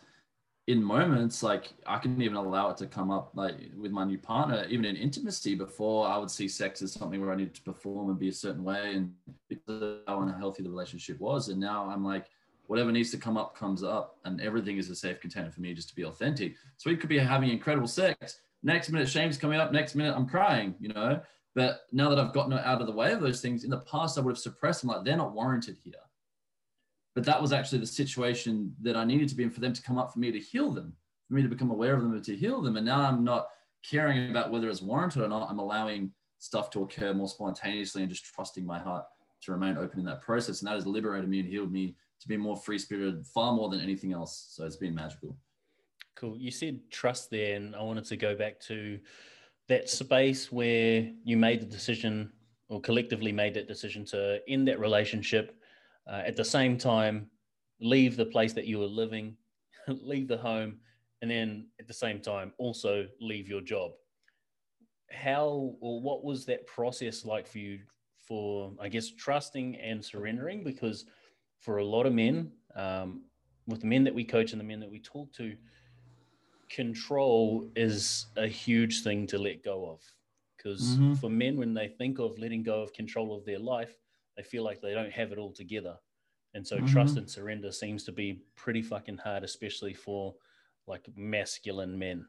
in 0.68 0.84
moments 0.84 1.42
like 1.42 1.74
I 1.88 1.98
couldn't 1.98 2.22
even 2.22 2.38
allow 2.38 2.70
it 2.70 2.78
to 2.78 2.88
come 2.88 3.10
up 3.10 3.32
like 3.34 3.56
with 3.76 3.92
my 3.92 4.06
new 4.06 4.18
partner, 4.18 4.66
even 4.70 4.86
in 4.86 4.96
intimacy. 4.96 5.56
Before 5.56 6.08
I 6.08 6.18
would 6.18 6.30
see 6.30 6.48
sex 6.48 6.82
as 6.82 6.94
something 6.94 7.20
where 7.20 7.32
I 7.32 7.36
needed 7.36 7.56
to 7.56 7.62
perform 7.64 8.10
and 8.10 8.20
be 8.20 8.30
a 8.30 8.34
certain 8.34 8.64
way, 8.64 8.94
and 8.94 9.14
because 9.50 10.02
how 10.08 10.22
unhealthy 10.22 10.64
the 10.64 10.70
relationship 10.70 11.20
was, 11.20 11.50
and 11.50 11.60
now 11.60 11.90
I'm 11.90 12.06
like, 12.06 12.28
whatever 12.68 12.92
needs 12.92 13.12
to 13.12 13.18
come 13.18 13.38
up 13.38 13.56
comes 13.56 13.84
up, 13.84 14.18
and 14.26 14.40
everything 14.40 14.78
is 14.78 14.90
a 14.90 14.96
safe 14.96 15.20
container 15.20 15.52
for 15.52 15.62
me 15.62 15.74
just 15.74 15.90
to 15.90 15.96
be 15.96 16.06
authentic. 16.06 16.56
So 16.78 16.90
we 16.90 16.98
could 16.98 17.10
be 17.10 17.18
having 17.18 17.50
incredible 17.50 17.88
sex. 17.88 18.42
Next 18.64 18.90
minute, 18.90 19.10
shame's 19.10 19.38
coming 19.38 19.60
up. 19.60 19.72
Next 19.72 19.96
minute, 19.96 20.16
I'm 20.16 20.28
crying. 20.28 20.76
You 20.80 20.90
know. 20.90 21.22
But 21.54 21.82
now 21.92 22.10
that 22.10 22.20
I've 22.20 22.34
gotten 22.34 22.54
out 22.54 22.80
of 22.80 22.88
the 22.88 22.94
way 22.94 23.12
of 23.12 23.20
those 23.20 23.42
things, 23.42 23.66
in 23.66 23.72
the 23.72 23.80
past 23.80 24.18
I 24.18 24.22
would 24.22 24.32
have 24.32 24.38
suppressed 24.38 24.82
them. 24.82 24.92
Like 24.92 25.04
they're 25.04 25.18
not 25.18 25.34
warranted 25.34 25.78
here 25.84 25.96
but 27.14 27.26
that 27.26 27.42
was 27.42 27.52
actually 27.52 27.80
the 27.80 27.88
situation 27.88 28.74
that 28.82 28.96
I 28.96 29.04
needed 29.04 29.30
to 29.30 29.36
be 29.36 29.44
in 29.44 29.50
for 29.50 29.60
them 29.60 29.74
to 29.74 29.82
come 29.82 29.98
up 29.98 30.14
for 30.14 30.20
me 30.20 30.32
to 30.32 30.40
heal 30.40 30.72
them, 30.72 30.94
for 31.28 31.34
me 31.34 31.42
to 31.42 31.50
become 31.50 31.72
aware 31.72 31.94
of 31.94 32.02
them 32.02 32.14
and 32.14 32.24
to 32.24 32.36
heal 32.36 32.62
them. 32.62 32.78
And 32.78 32.86
now 32.86 33.02
I'm 33.02 33.24
not 33.24 33.48
caring 33.90 34.30
about 34.30 34.52
whether 34.52 34.70
it's 34.70 34.82
warranted 34.82 35.22
or 35.22 35.28
not. 35.28 35.50
I'm 35.50 35.60
allowing 35.60 36.12
stuff 36.40 36.70
to 36.72 36.84
occur 36.84 37.14
more 37.14 37.28
spontaneously 37.28 38.02
and 38.02 38.12
just 38.12 38.26
trusting 38.26 38.66
my 38.66 38.80
heart 38.80 39.06
to 39.44 39.52
remain 39.52 39.78
open 39.78 40.00
in 40.00 40.06
that 40.06 40.22
process. 40.22 40.62
And 40.62 40.68
that 40.68 40.76
has 40.76 40.88
liberated 40.88 41.30
me 41.30 41.40
and 41.40 41.50
healed 41.50 41.72
me 41.72 41.96
to 42.22 42.28
be 42.28 42.38
more 42.38 42.56
free 42.56 42.78
spirited, 42.78 43.26
far 43.26 43.54
more 43.54 43.70
than 43.70 43.82
anything 43.82 44.14
else. 44.14 44.52
So 44.52 44.66
it's 44.66 44.76
been 44.76 44.96
magical. 44.96 45.36
Cool. 46.16 46.38
You 46.38 46.52
said 46.52 46.80
trust 46.92 47.32
there, 47.32 47.56
and 47.56 47.76
I 47.76 47.82
wanted 47.82 48.06
to 48.06 48.18
go 48.18 48.36
back 48.36 48.60
to 48.62 49.00
that 49.68 49.90
space 49.90 50.52
where 50.52 51.12
you 51.24 51.38
made 51.38 51.62
the 51.62 51.66
decision 51.66 52.32
or 52.68 52.80
collectively 52.80 53.32
made 53.32 53.54
that 53.56 53.68
decision 53.68 54.06
to 54.06 54.40
end 54.48 54.68
that 54.68 54.80
relationship 54.80 55.61
uh, 56.08 56.22
at 56.26 56.36
the 56.36 56.46
same 56.46 56.78
time, 56.78 57.28
leave 57.80 58.16
the 58.16 58.26
place 58.26 58.54
that 58.54 58.66
you 58.66 58.80
were 58.80 58.86
living, 58.86 59.36
leave 59.88 60.28
the 60.28 60.38
home, 60.38 60.78
and 61.22 61.30
then 61.30 61.68
at 61.80 61.88
the 61.88 61.94
same 61.94 62.20
time, 62.20 62.54
also 62.58 63.08
leave 63.20 63.48
your 63.48 63.62
job. 63.62 63.92
How 65.12 65.76
or 65.82 66.02
what 66.02 66.24
was 66.24 66.46
that 66.46 66.66
process 66.68 67.26
like 67.26 67.48
for 67.48 67.60
you 67.60 67.80
for, 68.28 68.72
I 68.80 68.88
guess, 68.88 69.12
trusting 69.12 69.76
and 69.78 70.04
surrendering? 70.04 70.64
Because 70.64 71.06
for 71.60 71.78
a 71.78 71.86
lot 71.86 72.06
of 72.06 72.14
men, 72.14 72.52
um, 72.76 73.24
with 73.68 73.82
the 73.82 73.88
men 73.88 74.04
that 74.06 74.16
we 74.16 74.24
coach 74.24 74.52
and 74.52 74.60
the 74.60 74.66
men 74.66 74.80
that 74.80 74.90
we 74.90 75.00
talk 75.00 75.32
to, 75.34 75.56
control 76.70 77.70
is 77.76 78.28
a 78.38 78.48
huge 78.48 79.04
thing 79.04 79.28
to 79.28 79.38
let 79.38 79.64
go 79.64 79.90
of. 79.90 80.02
Because 80.58 80.96
mm-hmm. 80.96 81.14
for 81.16 81.30
men, 81.30 81.58
when 81.58 81.74
they 81.74 81.88
think 81.88 82.20
of 82.20 82.38
letting 82.40 82.64
go 82.64 82.82
of 82.82 82.94
control 82.94 83.36
of 83.36 83.46
their 83.46 83.60
life, 83.60 83.96
they 84.38 84.44
feel 84.44 84.64
like 84.64 84.82
they 84.82 84.94
don't 84.94 85.12
have 85.12 85.32
it 85.32 85.38
all 85.38 85.52
together. 85.52 85.96
And 86.54 86.66
so 86.66 86.78
mm-hmm. 86.78 86.88
trust 86.88 87.18
and 87.18 87.30
surrender 87.30 87.72
seems 87.72 88.04
to 88.06 88.12
be 88.12 88.42
pretty 88.56 88.82
fucking 88.82 89.18
hard, 89.18 89.44
especially 89.44 89.94
for 89.94 90.36
like 90.88 91.08
masculine 91.16 91.98
men. 91.98 92.26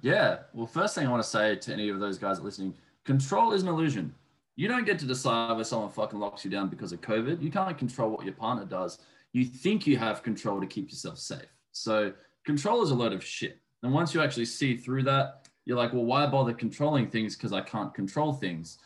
Yeah. 0.00 0.38
Well, 0.52 0.66
first 0.66 0.94
thing 0.94 1.06
I 1.06 1.10
want 1.10 1.22
to 1.22 1.28
say 1.28 1.56
to 1.56 1.72
any 1.72 1.88
of 1.88 2.00
those 2.00 2.18
guys 2.18 2.40
listening, 2.40 2.74
control 3.04 3.52
is 3.52 3.62
an 3.62 3.68
illusion. 3.68 4.14
You 4.56 4.68
don't 4.68 4.86
get 4.86 4.98
to 5.00 5.06
decide 5.06 5.50
whether 5.50 5.64
someone 5.64 5.90
fucking 5.90 6.18
locks 6.18 6.44
you 6.44 6.50
down 6.50 6.68
because 6.68 6.92
of 6.92 7.00
COVID. 7.00 7.42
You 7.42 7.50
can't 7.50 7.76
control 7.76 8.10
what 8.10 8.24
your 8.24 8.34
partner 8.34 8.64
does. 8.64 8.98
You 9.32 9.44
think 9.44 9.86
you 9.86 9.98
have 9.98 10.22
control 10.22 10.60
to 10.60 10.66
keep 10.66 10.90
yourself 10.90 11.18
safe. 11.18 11.46
So 11.72 12.12
control 12.44 12.82
is 12.82 12.90
a 12.90 12.94
load 12.94 13.12
of 13.12 13.22
shit. 13.22 13.60
And 13.82 13.92
once 13.92 14.14
you 14.14 14.22
actually 14.22 14.46
see 14.46 14.76
through 14.76 15.02
that, 15.04 15.46
you're 15.66 15.76
like, 15.76 15.92
well, 15.92 16.04
why 16.04 16.26
bother 16.26 16.54
controlling 16.54 17.08
things? 17.10 17.36
Because 17.36 17.52
I 17.52 17.60
can't 17.60 17.92
control 17.92 18.32
things. 18.32 18.78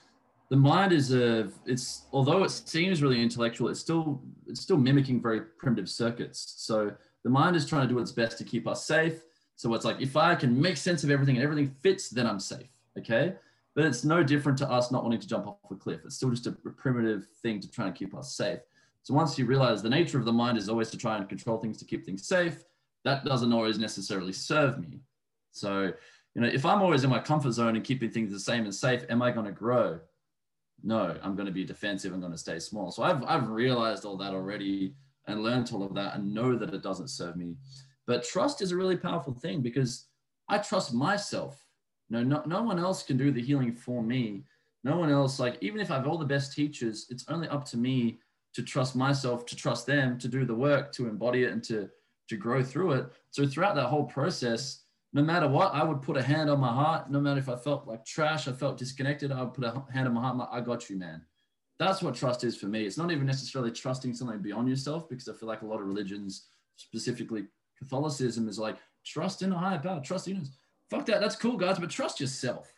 The 0.50 0.56
mind 0.56 0.92
is 0.92 1.14
a, 1.14 1.48
it's 1.64 2.06
although 2.12 2.42
it 2.42 2.50
seems 2.50 3.02
really 3.02 3.22
intellectual, 3.22 3.68
it's 3.68 3.80
still 3.80 4.20
it's 4.46 4.60
still 4.60 4.76
mimicking 4.76 5.22
very 5.22 5.42
primitive 5.42 5.88
circuits. 5.88 6.54
So 6.58 6.92
the 7.22 7.30
mind 7.30 7.54
is 7.56 7.66
trying 7.66 7.86
to 7.86 7.94
do 7.94 8.00
its 8.00 8.12
best 8.12 8.36
to 8.38 8.44
keep 8.44 8.66
us 8.66 8.84
safe. 8.84 9.22
So 9.54 9.72
it's 9.74 9.84
like 9.84 10.00
if 10.00 10.16
I 10.16 10.34
can 10.34 10.60
make 10.60 10.76
sense 10.76 11.04
of 11.04 11.10
everything 11.10 11.36
and 11.36 11.44
everything 11.44 11.74
fits, 11.82 12.08
then 12.08 12.26
I'm 12.26 12.40
safe. 12.40 12.70
Okay. 12.98 13.34
But 13.76 13.84
it's 13.84 14.04
no 14.04 14.24
different 14.24 14.58
to 14.58 14.68
us 14.68 14.90
not 14.90 15.04
wanting 15.04 15.20
to 15.20 15.28
jump 15.28 15.46
off 15.46 15.58
a 15.70 15.76
cliff. 15.76 16.00
It's 16.04 16.16
still 16.16 16.30
just 16.30 16.48
a 16.48 16.52
primitive 16.52 17.26
thing 17.42 17.60
to 17.60 17.70
try 17.70 17.86
and 17.86 17.94
keep 17.94 18.16
us 18.16 18.34
safe. 18.34 18.58
So 19.02 19.14
once 19.14 19.38
you 19.38 19.46
realize 19.46 19.82
the 19.82 19.88
nature 19.88 20.18
of 20.18 20.24
the 20.24 20.32
mind 20.32 20.58
is 20.58 20.68
always 20.68 20.90
to 20.90 20.98
try 20.98 21.16
and 21.16 21.28
control 21.28 21.58
things 21.58 21.78
to 21.78 21.84
keep 21.84 22.04
things 22.04 22.26
safe, 22.26 22.64
that 23.04 23.24
doesn't 23.24 23.52
always 23.52 23.78
necessarily 23.78 24.32
serve 24.32 24.78
me. 24.78 25.00
So, 25.52 25.92
you 26.34 26.42
know, 26.42 26.48
if 26.48 26.66
I'm 26.66 26.82
always 26.82 27.04
in 27.04 27.10
my 27.10 27.20
comfort 27.20 27.52
zone 27.52 27.76
and 27.76 27.84
keeping 27.84 28.10
things 28.10 28.32
the 28.32 28.40
same 28.40 28.64
and 28.64 28.74
safe, 28.74 29.04
am 29.08 29.22
I 29.22 29.30
going 29.30 29.46
to 29.46 29.52
grow? 29.52 30.00
No, 30.82 31.16
I'm 31.22 31.34
going 31.34 31.46
to 31.46 31.52
be 31.52 31.64
defensive. 31.64 32.12
I'm 32.12 32.20
going 32.20 32.32
to 32.32 32.38
stay 32.38 32.58
small. 32.58 32.90
So 32.90 33.02
I've, 33.02 33.22
I've 33.24 33.48
realized 33.48 34.04
all 34.04 34.16
that 34.18 34.32
already 34.32 34.94
and 35.26 35.42
learned 35.42 35.70
all 35.72 35.82
of 35.82 35.94
that 35.94 36.16
and 36.16 36.34
know 36.34 36.56
that 36.56 36.74
it 36.74 36.82
doesn't 36.82 37.08
serve 37.08 37.36
me. 37.36 37.56
But 38.06 38.24
trust 38.24 38.62
is 38.62 38.72
a 38.72 38.76
really 38.76 38.96
powerful 38.96 39.34
thing 39.34 39.60
because 39.60 40.06
I 40.48 40.58
trust 40.58 40.94
myself. 40.94 41.64
Know, 42.08 42.22
no, 42.22 42.42
no 42.46 42.62
one 42.62 42.78
else 42.78 43.02
can 43.02 43.16
do 43.16 43.30
the 43.30 43.42
healing 43.42 43.72
for 43.72 44.02
me. 44.02 44.44
No 44.82 44.96
one 44.96 45.10
else, 45.10 45.38
like, 45.38 45.58
even 45.60 45.80
if 45.80 45.90
I 45.90 45.96
have 45.96 46.08
all 46.08 46.18
the 46.18 46.24
best 46.24 46.54
teachers, 46.54 47.06
it's 47.10 47.24
only 47.28 47.48
up 47.48 47.64
to 47.66 47.76
me 47.76 48.18
to 48.54 48.62
trust 48.62 48.96
myself, 48.96 49.46
to 49.46 49.54
trust 49.54 49.86
them, 49.86 50.18
to 50.18 50.26
do 50.26 50.44
the 50.44 50.54
work, 50.54 50.90
to 50.92 51.06
embody 51.06 51.44
it, 51.44 51.52
and 51.52 51.62
to 51.64 51.88
to 52.30 52.36
grow 52.36 52.62
through 52.62 52.92
it. 52.92 53.06
So 53.30 53.44
throughout 53.44 53.74
that 53.74 53.88
whole 53.88 54.04
process, 54.04 54.84
no 55.12 55.23
matter 55.23 55.49
what, 55.49 55.75
I 55.75 55.83
would 55.83 56.03
put 56.03 56.16
a 56.16 56.23
hand 56.23 56.49
on 56.49 56.61
my 56.61 56.73
heart. 56.73 57.11
No 57.11 57.20
matter 57.20 57.40
if 57.40 57.49
I 57.49 57.57
felt 57.57 57.87
like 57.87 58.05
trash, 58.05 58.46
I 58.46 58.53
felt 58.53 58.79
disconnected, 58.79 59.33
I 59.33 59.42
would 59.42 59.55
put 59.55 59.64
a 59.64 59.83
hand 59.92 60.07
on 60.07 60.14
my 60.14 60.20
heart. 60.20 60.37
Like, 60.37 60.49
I 60.53 60.61
got 60.61 60.88
you, 60.88 60.96
man. 60.96 61.23
That's 61.79 62.03
what 62.03 62.14
trust 62.14 62.44
is 62.44 62.57
for 62.57 62.66
me. 62.66 62.85
It's 62.85 62.99
not 62.99 63.11
even 63.11 63.27
necessarily 63.27 63.73
trusting 63.73 64.14
something 64.14 64.40
beyond 64.40 64.68
yourself, 64.68 65.09
because 65.09 65.29
I 65.29 65.33
feel 65.33 65.49
like 65.49 65.62
a 65.62 65.66
lot 65.66 65.81
of 65.81 65.87
religions, 65.87 66.46
specifically 66.77 67.46
Catholicism, 67.79 68.49
is 68.49 68.59
like 68.59 68.77
trust 69.05 69.42
in 69.42 69.53
a 69.53 69.59
higher 69.59 69.79
power, 69.79 70.01
trust 70.01 70.29
in 70.29 70.37
us. 70.37 70.51
Fuck 70.90 71.07
that. 71.07 71.20
That's 71.20 71.37
cool, 71.37 71.57
guys, 71.57 71.79
but 71.79 71.90
trust 71.90 72.20
yourself. 72.20 72.73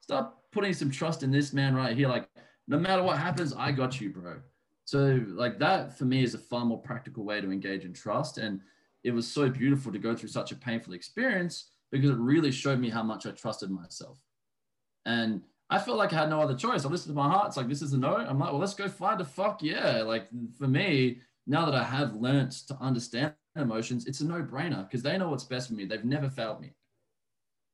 Stop 0.00 0.42
putting 0.52 0.72
some 0.72 0.90
trust 0.90 1.22
in 1.22 1.30
this 1.30 1.52
man 1.52 1.74
right 1.74 1.96
here. 1.96 2.08
Like, 2.08 2.28
no 2.68 2.78
matter 2.78 3.02
what 3.02 3.18
happens, 3.18 3.54
I 3.56 3.72
got 3.72 4.00
you, 4.00 4.10
bro. 4.10 4.40
So 4.84 5.20
like 5.28 5.58
that 5.58 5.98
for 5.98 6.04
me 6.04 6.22
is 6.22 6.34
a 6.34 6.38
far 6.38 6.64
more 6.64 6.80
practical 6.80 7.24
way 7.24 7.40
to 7.40 7.50
engage 7.50 7.84
in 7.84 7.92
trust. 7.92 8.38
And 8.38 8.60
it 9.06 9.14
was 9.14 9.28
so 9.28 9.48
beautiful 9.48 9.92
to 9.92 10.00
go 10.00 10.16
through 10.16 10.28
such 10.30 10.50
a 10.50 10.56
painful 10.56 10.92
experience 10.92 11.70
because 11.92 12.10
it 12.10 12.16
really 12.16 12.50
showed 12.50 12.80
me 12.80 12.90
how 12.90 13.04
much 13.04 13.24
I 13.24 13.30
trusted 13.30 13.70
myself. 13.70 14.18
And 15.06 15.42
I 15.70 15.78
felt 15.78 15.96
like 15.96 16.12
I 16.12 16.16
had 16.16 16.28
no 16.28 16.40
other 16.40 16.56
choice. 16.56 16.84
I 16.84 16.88
listened 16.88 17.14
to 17.14 17.22
my 17.22 17.30
heart. 17.30 17.46
It's 17.46 17.56
like, 17.56 17.68
this 17.68 17.82
is 17.82 17.92
a 17.92 17.98
no. 17.98 18.16
I'm 18.16 18.40
like, 18.40 18.50
well, 18.50 18.58
let's 18.58 18.74
go 18.74 18.88
find 18.88 19.20
a 19.20 19.24
fuck 19.24 19.62
yeah. 19.62 20.02
Like 20.02 20.26
for 20.58 20.66
me, 20.66 21.20
now 21.46 21.64
that 21.66 21.74
I 21.76 21.84
have 21.84 22.16
learned 22.16 22.50
to 22.66 22.76
understand 22.80 23.32
emotions, 23.54 24.06
it's 24.06 24.20
a 24.22 24.26
no 24.26 24.42
brainer 24.42 24.82
because 24.88 25.04
they 25.04 25.16
know 25.16 25.30
what's 25.30 25.44
best 25.44 25.68
for 25.68 25.74
me. 25.74 25.84
They've 25.84 26.04
never 26.04 26.28
failed 26.28 26.60
me. 26.60 26.74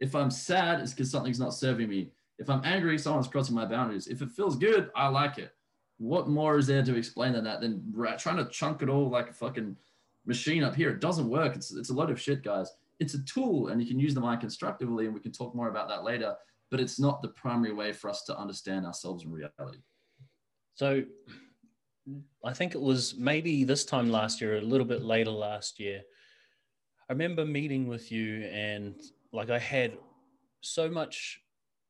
If 0.00 0.14
I'm 0.14 0.30
sad, 0.30 0.80
it's 0.80 0.92
because 0.92 1.10
something's 1.10 1.40
not 1.40 1.54
serving 1.54 1.88
me. 1.88 2.12
If 2.38 2.50
I'm 2.50 2.60
angry, 2.62 2.98
someone's 2.98 3.28
crossing 3.28 3.54
my 3.54 3.64
boundaries. 3.64 4.06
If 4.06 4.20
it 4.20 4.32
feels 4.32 4.56
good, 4.56 4.90
I 4.94 5.08
like 5.08 5.38
it 5.38 5.54
what 6.02 6.28
more 6.28 6.58
is 6.58 6.66
there 6.66 6.82
to 6.82 6.96
explain 6.96 7.32
than 7.32 7.44
that 7.44 7.60
than 7.60 7.80
trying 8.18 8.36
to 8.36 8.44
chunk 8.46 8.82
it 8.82 8.88
all 8.88 9.08
like 9.08 9.30
a 9.30 9.32
fucking 9.32 9.76
machine 10.26 10.64
up 10.64 10.74
here? 10.74 10.90
It 10.90 11.00
doesn't 11.00 11.28
work. 11.28 11.54
It's, 11.54 11.72
it's 11.72 11.90
a 11.90 11.94
lot 11.94 12.10
of 12.10 12.20
shit, 12.20 12.42
guys. 12.42 12.70
It's 13.00 13.14
a 13.14 13.22
tool 13.24 13.68
and 13.68 13.80
you 13.80 13.88
can 13.88 13.98
use 13.98 14.14
the 14.14 14.20
mind 14.20 14.40
constructively, 14.40 15.06
and 15.06 15.14
we 15.14 15.20
can 15.20 15.32
talk 15.32 15.54
more 15.54 15.68
about 15.68 15.88
that 15.88 16.04
later, 16.04 16.34
but 16.70 16.80
it's 16.80 17.00
not 17.00 17.22
the 17.22 17.28
primary 17.28 17.72
way 17.72 17.92
for 17.92 18.08
us 18.08 18.22
to 18.24 18.38
understand 18.38 18.86
ourselves 18.86 19.24
in 19.24 19.32
reality. 19.32 19.78
So 20.74 21.02
I 22.44 22.52
think 22.52 22.74
it 22.74 22.80
was 22.80 23.14
maybe 23.16 23.64
this 23.64 23.84
time 23.84 24.10
last 24.10 24.40
year, 24.40 24.56
a 24.56 24.60
little 24.60 24.86
bit 24.86 25.02
later 25.02 25.30
last 25.30 25.78
year. 25.78 26.02
I 27.08 27.12
remember 27.12 27.44
meeting 27.44 27.88
with 27.88 28.10
you, 28.10 28.42
and 28.44 28.94
like 29.32 29.50
I 29.50 29.58
had 29.58 29.98
so 30.60 30.88
much 30.88 31.40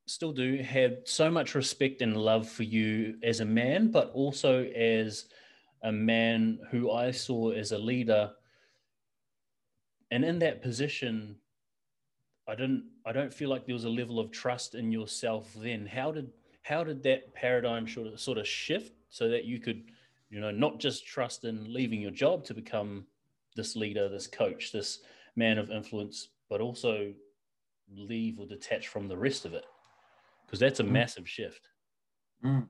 still 0.07 0.33
do 0.33 0.57
had 0.57 0.99
so 1.05 1.31
much 1.31 1.55
respect 1.55 2.03
and 2.03 2.17
love 2.17 2.49
for 2.49 2.65
you 2.65 3.17
as 3.23 3.41
a 3.41 3.45
man, 3.45 3.91
but 3.91 4.11
also 4.15 4.65
as 4.65 5.27
a 5.83 5.93
man 5.93 6.59
who 6.71 6.91
I 6.91 7.11
saw 7.11 7.51
as 7.51 7.73
a 7.73 7.79
leader. 7.79 8.31
And 10.11 10.25
in 10.25 10.39
that 10.41 10.63
position, 10.63 11.37
I 12.49 12.55
didn't 12.55 12.85
I 13.07 13.13
don't 13.13 13.33
feel 13.33 13.49
like 13.49 13.67
there 13.67 13.75
was 13.75 13.85
a 13.85 13.91
level 13.91 14.19
of 14.19 14.31
trust 14.31 14.75
in 14.75 14.93
yourself 14.93 15.53
then. 15.57 15.87
How 15.87 16.13
did 16.13 16.31
how 16.63 16.85
did 16.85 17.03
that 17.05 17.35
paradigm 17.35 17.89
sort 17.89 18.09
of 18.09 18.21
sort 18.21 18.39
of 18.39 18.47
shift 18.47 18.93
so 19.11 19.29
that 19.29 19.45
you 19.45 19.59
could, 19.59 19.85
you 20.31 20.41
know, 20.41 20.51
not 20.51 20.79
just 20.79 21.07
trust 21.07 21.45
in 21.45 21.73
leaving 21.73 22.01
your 22.01 22.11
job 22.11 22.45
to 22.45 22.55
become 22.55 23.07
this 23.57 23.77
leader, 23.77 24.09
this 24.09 24.27
coach, 24.27 24.73
this 24.73 25.01
man 25.37 25.59
of 25.59 25.71
influence, 25.71 26.29
but 26.49 26.61
also 26.61 27.13
leave 27.95 28.39
or 28.39 28.47
detach 28.47 28.89
from 28.89 29.09
the 29.09 29.17
rest 29.17 29.45
of 29.45 29.55
it? 29.55 29.65
because 30.53 30.61
that's 30.61 30.81
a 30.81 30.85
mm. 30.85 30.91
massive 30.91 31.27
shift. 31.27 31.71
Mm. 32.45 32.67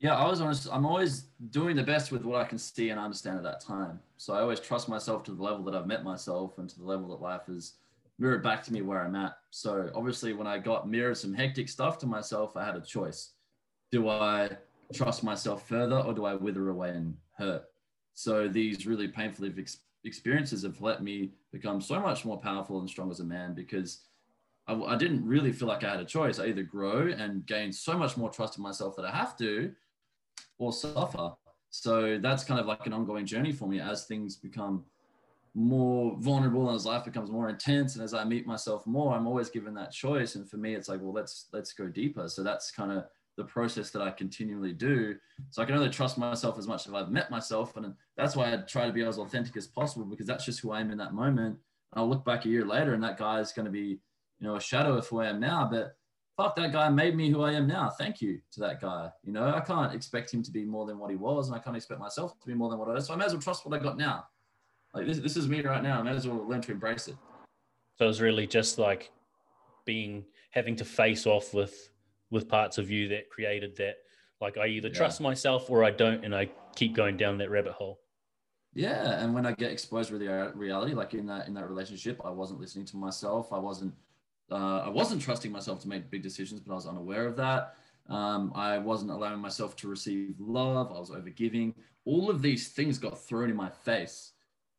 Yeah, 0.00 0.14
I 0.14 0.28
was 0.28 0.40
honest. 0.40 0.68
I'm 0.70 0.86
always 0.86 1.24
doing 1.50 1.74
the 1.74 1.82
best 1.82 2.12
with 2.12 2.24
what 2.24 2.40
I 2.40 2.44
can 2.44 2.58
see 2.58 2.90
and 2.90 3.00
understand 3.00 3.36
at 3.36 3.42
that 3.42 3.60
time. 3.60 3.98
So 4.16 4.32
I 4.32 4.40
always 4.40 4.60
trust 4.60 4.88
myself 4.88 5.24
to 5.24 5.32
the 5.32 5.42
level 5.42 5.64
that 5.64 5.74
I've 5.74 5.88
met 5.88 6.04
myself 6.04 6.58
and 6.58 6.68
to 6.68 6.78
the 6.78 6.84
level 6.84 7.08
that 7.08 7.20
life 7.20 7.46
has 7.48 7.74
mirrored 8.18 8.42
back 8.42 8.62
to 8.64 8.72
me 8.72 8.82
where 8.82 9.04
I'm 9.04 9.16
at. 9.16 9.38
So 9.50 9.90
obviously, 9.94 10.34
when 10.34 10.46
I 10.46 10.58
got 10.58 10.88
mirrored 10.88 11.16
some 11.16 11.34
hectic 11.34 11.68
stuff 11.68 11.98
to 11.98 12.06
myself, 12.06 12.56
I 12.56 12.64
had 12.64 12.76
a 12.76 12.80
choice. 12.80 13.32
Do 13.90 14.08
I 14.08 14.50
trust 14.94 15.24
myself 15.24 15.68
further 15.68 15.98
or 15.98 16.14
do 16.14 16.24
I 16.24 16.34
wither 16.34 16.68
away 16.68 16.90
and 16.90 17.16
hurt? 17.36 17.64
So 18.14 18.46
these 18.46 18.86
really 18.86 19.08
painful 19.08 19.46
ex- 19.58 19.78
experiences 20.04 20.62
have 20.62 20.80
let 20.80 21.02
me 21.02 21.32
become 21.50 21.80
so 21.80 21.98
much 21.98 22.24
more 22.24 22.38
powerful 22.38 22.78
and 22.78 22.88
strong 22.88 23.10
as 23.10 23.18
a 23.18 23.24
man 23.24 23.52
because 23.52 24.02
I, 24.68 24.74
I 24.74 24.96
didn't 24.96 25.26
really 25.26 25.52
feel 25.52 25.66
like 25.66 25.82
I 25.82 25.90
had 25.90 26.00
a 26.00 26.04
choice. 26.04 26.38
I 26.38 26.46
either 26.46 26.62
grow 26.62 27.08
and 27.08 27.44
gain 27.46 27.72
so 27.72 27.98
much 27.98 28.16
more 28.16 28.30
trust 28.30 28.58
in 28.58 28.62
myself 28.62 28.94
that 28.96 29.04
I 29.04 29.10
have 29.10 29.36
to, 29.38 29.72
or 30.58 30.72
suffer. 30.72 31.32
So 31.70 32.18
that's 32.20 32.44
kind 32.44 32.60
of 32.60 32.66
like 32.66 32.86
an 32.86 32.92
ongoing 32.92 33.26
journey 33.26 33.52
for 33.52 33.68
me 33.68 33.80
as 33.80 34.04
things 34.04 34.36
become 34.36 34.84
more 35.54 36.16
vulnerable 36.18 36.68
and 36.68 36.76
as 36.76 36.86
life 36.86 37.04
becomes 37.04 37.30
more 37.30 37.48
intense 37.48 37.94
and 37.94 38.04
as 38.04 38.14
I 38.14 38.24
meet 38.24 38.46
myself 38.46 38.86
more, 38.86 39.14
I'm 39.14 39.26
always 39.26 39.50
given 39.50 39.74
that 39.74 39.92
choice. 39.92 40.34
And 40.34 40.48
for 40.48 40.56
me, 40.56 40.74
it's 40.74 40.88
like, 40.88 41.00
well, 41.00 41.12
let's 41.12 41.46
let's 41.52 41.72
go 41.72 41.88
deeper. 41.88 42.28
So 42.28 42.42
that's 42.42 42.70
kind 42.70 42.92
of 42.92 43.04
the 43.36 43.44
process 43.44 43.90
that 43.90 44.02
I 44.02 44.10
continually 44.10 44.72
do. 44.72 45.16
So 45.50 45.62
I 45.62 45.64
can 45.64 45.76
only 45.76 45.90
trust 45.90 46.18
myself 46.18 46.58
as 46.58 46.66
much 46.66 46.86
as 46.86 46.94
I've 46.94 47.10
met 47.10 47.30
myself. 47.30 47.76
And 47.76 47.94
that's 48.16 48.34
why 48.34 48.52
I 48.52 48.56
try 48.58 48.86
to 48.86 48.92
be 48.92 49.02
as 49.02 49.18
authentic 49.18 49.56
as 49.56 49.66
possible 49.66 50.04
because 50.04 50.26
that's 50.26 50.44
just 50.44 50.60
who 50.60 50.72
I 50.72 50.80
am 50.80 50.90
in 50.90 50.98
that 50.98 51.14
moment. 51.14 51.58
And 51.92 52.00
I'll 52.00 52.08
look 52.08 52.24
back 52.24 52.44
a 52.44 52.48
year 52.48 52.64
later 52.64 52.94
and 52.94 53.02
that 53.04 53.16
guy 53.16 53.40
is 53.40 53.52
going 53.52 53.66
to 53.66 53.72
be 53.72 54.00
you 54.40 54.46
know, 54.46 54.56
a 54.56 54.60
shadow 54.60 54.96
of 54.96 55.06
who 55.06 55.20
I 55.20 55.26
am 55.26 55.40
now. 55.40 55.68
But 55.70 55.96
fuck, 56.38 56.54
that 56.54 56.72
guy 56.72 56.88
made 56.88 57.16
me 57.16 57.28
who 57.30 57.42
I 57.42 57.52
am 57.52 57.66
now. 57.66 57.90
Thank 57.90 58.22
you 58.22 58.40
to 58.52 58.60
that 58.60 58.80
guy. 58.80 59.10
You 59.24 59.32
know, 59.32 59.52
I 59.52 59.60
can't 59.60 59.92
expect 59.92 60.32
him 60.32 60.42
to 60.44 60.52
be 60.52 60.64
more 60.64 60.86
than 60.86 60.98
what 60.98 61.10
he 61.10 61.16
was, 61.16 61.48
and 61.48 61.56
I 61.56 61.58
can't 61.58 61.76
expect 61.76 62.00
myself 62.00 62.38
to 62.40 62.46
be 62.46 62.54
more 62.54 62.70
than 62.70 62.78
what 62.78 62.88
I 62.88 62.92
was. 62.92 63.08
So 63.08 63.12
I 63.12 63.16
may 63.16 63.24
as 63.24 63.32
well 63.32 63.42
trust 63.42 63.66
what 63.66 63.78
I 63.78 63.82
got 63.82 63.98
now. 63.98 64.24
Like 64.94 65.06
this, 65.06 65.18
this 65.18 65.36
is 65.36 65.48
me 65.48 65.60
right 65.60 65.82
now. 65.82 65.98
I 65.98 66.02
may 66.02 66.12
as 66.12 66.26
well 66.26 66.48
learn 66.48 66.62
to 66.62 66.72
embrace 66.72 67.08
it. 67.08 67.16
So 67.96 68.04
it 68.04 68.08
was 68.08 68.20
really 68.20 68.46
just 68.46 68.78
like 68.78 69.10
being 69.84 70.24
having 70.50 70.76
to 70.76 70.84
face 70.84 71.26
off 71.26 71.52
with 71.52 71.90
with 72.30 72.48
parts 72.48 72.78
of 72.78 72.88
you 72.88 73.08
that 73.08 73.28
created 73.28 73.76
that. 73.76 73.96
Like 74.40 74.56
I 74.56 74.68
either 74.68 74.88
yeah. 74.88 74.94
trust 74.94 75.20
myself 75.20 75.68
or 75.68 75.82
I 75.84 75.90
don't, 75.90 76.24
and 76.24 76.34
I 76.34 76.48
keep 76.76 76.94
going 76.94 77.16
down 77.16 77.36
that 77.38 77.50
rabbit 77.50 77.72
hole. 77.72 77.98
Yeah, 78.74 79.22
and 79.22 79.34
when 79.34 79.44
I 79.44 79.52
get 79.52 79.72
exposed 79.72 80.12
with 80.12 80.20
the 80.20 80.32
uh, 80.32 80.52
reality, 80.54 80.94
like 80.94 81.14
in 81.14 81.26
that 81.26 81.48
in 81.48 81.54
that 81.54 81.68
relationship, 81.68 82.20
I 82.24 82.30
wasn't 82.30 82.60
listening 82.60 82.86
to 82.86 82.96
myself. 82.96 83.52
I 83.52 83.58
wasn't 83.58 83.92
uh, 84.50 84.82
I 84.84 84.88
wasn't 84.88 85.22
trusting 85.22 85.52
myself 85.52 85.80
to 85.82 85.88
make 85.88 86.10
big 86.10 86.22
decisions, 86.22 86.60
but 86.60 86.72
I 86.72 86.76
was 86.76 86.86
unaware 86.86 87.26
of 87.26 87.36
that. 87.36 87.74
Um, 88.08 88.52
I 88.54 88.78
wasn't 88.78 89.10
allowing 89.10 89.40
myself 89.40 89.76
to 89.76 89.88
receive 89.88 90.34
love. 90.38 90.90
I 90.90 90.98
was 90.98 91.10
overgiving. 91.10 91.74
All 92.06 92.30
of 92.30 92.40
these 92.40 92.68
things 92.68 92.98
got 92.98 93.20
thrown 93.20 93.50
in 93.50 93.56
my 93.56 93.68
face. 93.68 94.32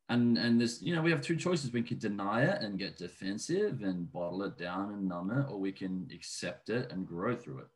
And, 0.08 0.36
and 0.36 0.60
this, 0.60 0.82
you 0.82 0.96
know, 0.96 1.02
we 1.02 1.12
have 1.12 1.22
two 1.22 1.36
choices. 1.36 1.72
We 1.72 1.82
can 1.82 1.98
deny 1.98 2.42
it 2.42 2.62
and 2.62 2.76
get 2.76 2.96
defensive 2.96 3.82
and 3.82 4.12
bottle 4.12 4.42
it 4.42 4.58
down 4.58 4.92
and 4.92 5.08
numb 5.08 5.30
it, 5.30 5.48
or 5.48 5.58
we 5.58 5.70
can 5.70 6.10
accept 6.12 6.68
it 6.68 6.90
and 6.90 7.06
grow 7.06 7.36
through 7.36 7.60
it. 7.60 7.68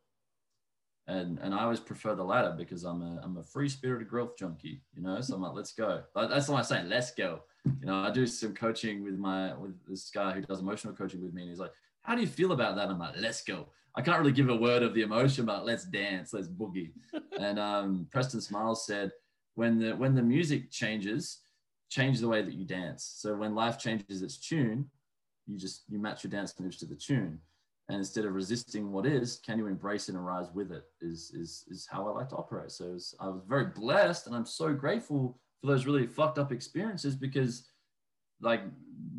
And, 1.07 1.39
and 1.39 1.53
I 1.53 1.61
always 1.61 1.79
prefer 1.79 2.15
the 2.15 2.23
latter 2.23 2.53
because 2.57 2.83
I'm 2.83 3.01
a, 3.01 3.21
I'm 3.23 3.37
a 3.37 3.43
free 3.43 3.69
spirited 3.69 4.09
growth 4.09 4.37
junkie, 4.37 4.81
you 4.93 5.03
know? 5.03 5.21
So 5.21 5.35
I'm 5.35 5.41
like, 5.41 5.53
let's 5.53 5.71
go. 5.71 6.03
That's 6.13 6.49
what 6.49 6.57
I'm 6.57 6.63
saying. 6.65 6.89
Let's 6.89 7.11
go. 7.11 7.43
You 7.63 7.85
know, 7.85 7.99
I 7.99 8.11
do 8.11 8.27
some 8.27 8.53
coaching 8.53 9.03
with 9.03 9.17
my, 9.17 9.55
with 9.55 9.73
this 9.87 10.09
guy 10.09 10.33
who 10.33 10.41
does 10.41 10.59
emotional 10.59 10.93
coaching 10.93 11.21
with 11.23 11.33
me. 11.33 11.43
And 11.43 11.51
he's 11.51 11.59
like, 11.59 11.71
how 12.05 12.15
do 12.15 12.21
you 12.21 12.27
feel 12.27 12.51
about 12.51 12.75
that? 12.75 12.89
I'm 12.89 12.99
like, 12.99 13.15
let's 13.19 13.43
go. 13.43 13.67
I 13.95 14.01
can't 14.01 14.19
really 14.19 14.31
give 14.31 14.49
a 14.49 14.55
word 14.55 14.83
of 14.83 14.93
the 14.93 15.01
emotion, 15.01 15.45
but 15.45 15.65
let's 15.65 15.85
dance, 15.85 16.33
let's 16.33 16.47
boogie. 16.47 16.91
and 17.39 17.57
um, 17.57 18.07
Preston 18.11 18.41
Smiles 18.41 18.85
said, 18.85 19.11
when 19.55 19.79
the 19.79 19.95
when 19.95 20.15
the 20.15 20.21
music 20.21 20.69
changes, 20.69 21.39
change 21.89 22.19
the 22.19 22.27
way 22.27 22.41
that 22.41 22.53
you 22.53 22.65
dance. 22.65 23.15
So 23.17 23.35
when 23.35 23.55
life 23.55 23.79
changes 23.79 24.21
its 24.21 24.37
tune, 24.37 24.85
you 25.47 25.57
just 25.57 25.83
you 25.87 25.99
match 25.99 26.23
your 26.23 26.31
dance 26.31 26.53
moves 26.59 26.77
to 26.77 26.85
the 26.85 26.95
tune. 26.95 27.39
And 27.87 27.99
instead 27.99 28.25
of 28.25 28.33
resisting 28.33 28.91
what 28.91 29.05
is, 29.05 29.39
can 29.45 29.59
you 29.59 29.67
embrace 29.67 30.09
it 30.09 30.15
and 30.15 30.25
rise 30.25 30.47
with 30.53 30.71
it? 30.71 30.83
Is 31.01 31.31
is 31.33 31.65
is 31.69 31.87
how 31.89 32.07
I 32.07 32.11
like 32.11 32.29
to 32.29 32.35
operate. 32.35 32.71
So 32.71 32.87
was, 32.91 33.13
I 33.19 33.27
was 33.27 33.41
very 33.47 33.67
blessed, 33.67 34.27
and 34.27 34.35
I'm 34.35 34.45
so 34.45 34.73
grateful 34.73 35.39
for 35.61 35.67
those 35.67 35.85
really 35.85 36.07
fucked 36.07 36.39
up 36.39 36.51
experiences 36.51 37.15
because, 37.15 37.67
like, 38.41 38.61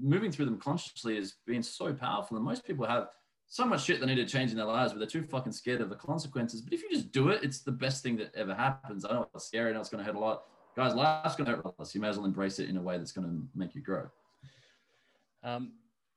moving 0.00 0.31
through 0.31 0.44
them 0.44 0.59
consciously 0.59 1.16
has 1.16 1.35
been 1.46 1.62
so 1.62 1.92
powerful. 1.92 2.37
And 2.37 2.44
most 2.44 2.64
people 2.64 2.87
have 2.87 3.09
so 3.48 3.64
much 3.64 3.85
shit 3.85 4.00
they 4.00 4.07
need 4.07 4.16
to 4.16 4.26
change 4.26 4.50
in 4.50 4.57
their 4.57 4.66
lives, 4.66 4.92
but 4.92 4.98
they're 4.98 5.07
too 5.07 5.22
fucking 5.22 5.52
scared 5.52 5.81
of 5.81 5.88
the 5.88 5.96
consequences. 5.96 6.61
But 6.61 6.72
if 6.72 6.83
you 6.83 6.90
just 6.90 7.12
do 7.12 7.29
it, 7.31 7.42
it's 7.42 7.61
the 7.61 7.72
best 7.72 8.02
thing 8.02 8.16
that 8.16 8.35
ever 8.35 8.55
happens. 8.55 9.05
I 9.05 9.12
know 9.12 9.29
it's 9.35 9.46
scary, 9.46 9.72
know 9.72 9.81
it's 9.81 9.88
going 9.88 10.05
to 10.05 10.11
hurt 10.11 10.16
a 10.16 10.20
lot. 10.20 10.44
Guys, 10.76 10.94
life's 10.94 11.37
going 11.37 11.48
to 11.48 11.57
hurt 11.57 11.79
less. 11.79 11.94
You 11.94 12.00
may 12.00 12.09
as 12.09 12.16
well 12.16 12.26
embrace 12.26 12.59
it 12.59 12.68
in 12.68 12.76
a 12.76 12.83
way 12.83 12.98
that's 12.98 13.12
going 13.12 13.26
to 13.26 13.42
make 13.55 13.74
you 13.74 13.81
grow. 13.81 14.09
Um, 15.42 15.72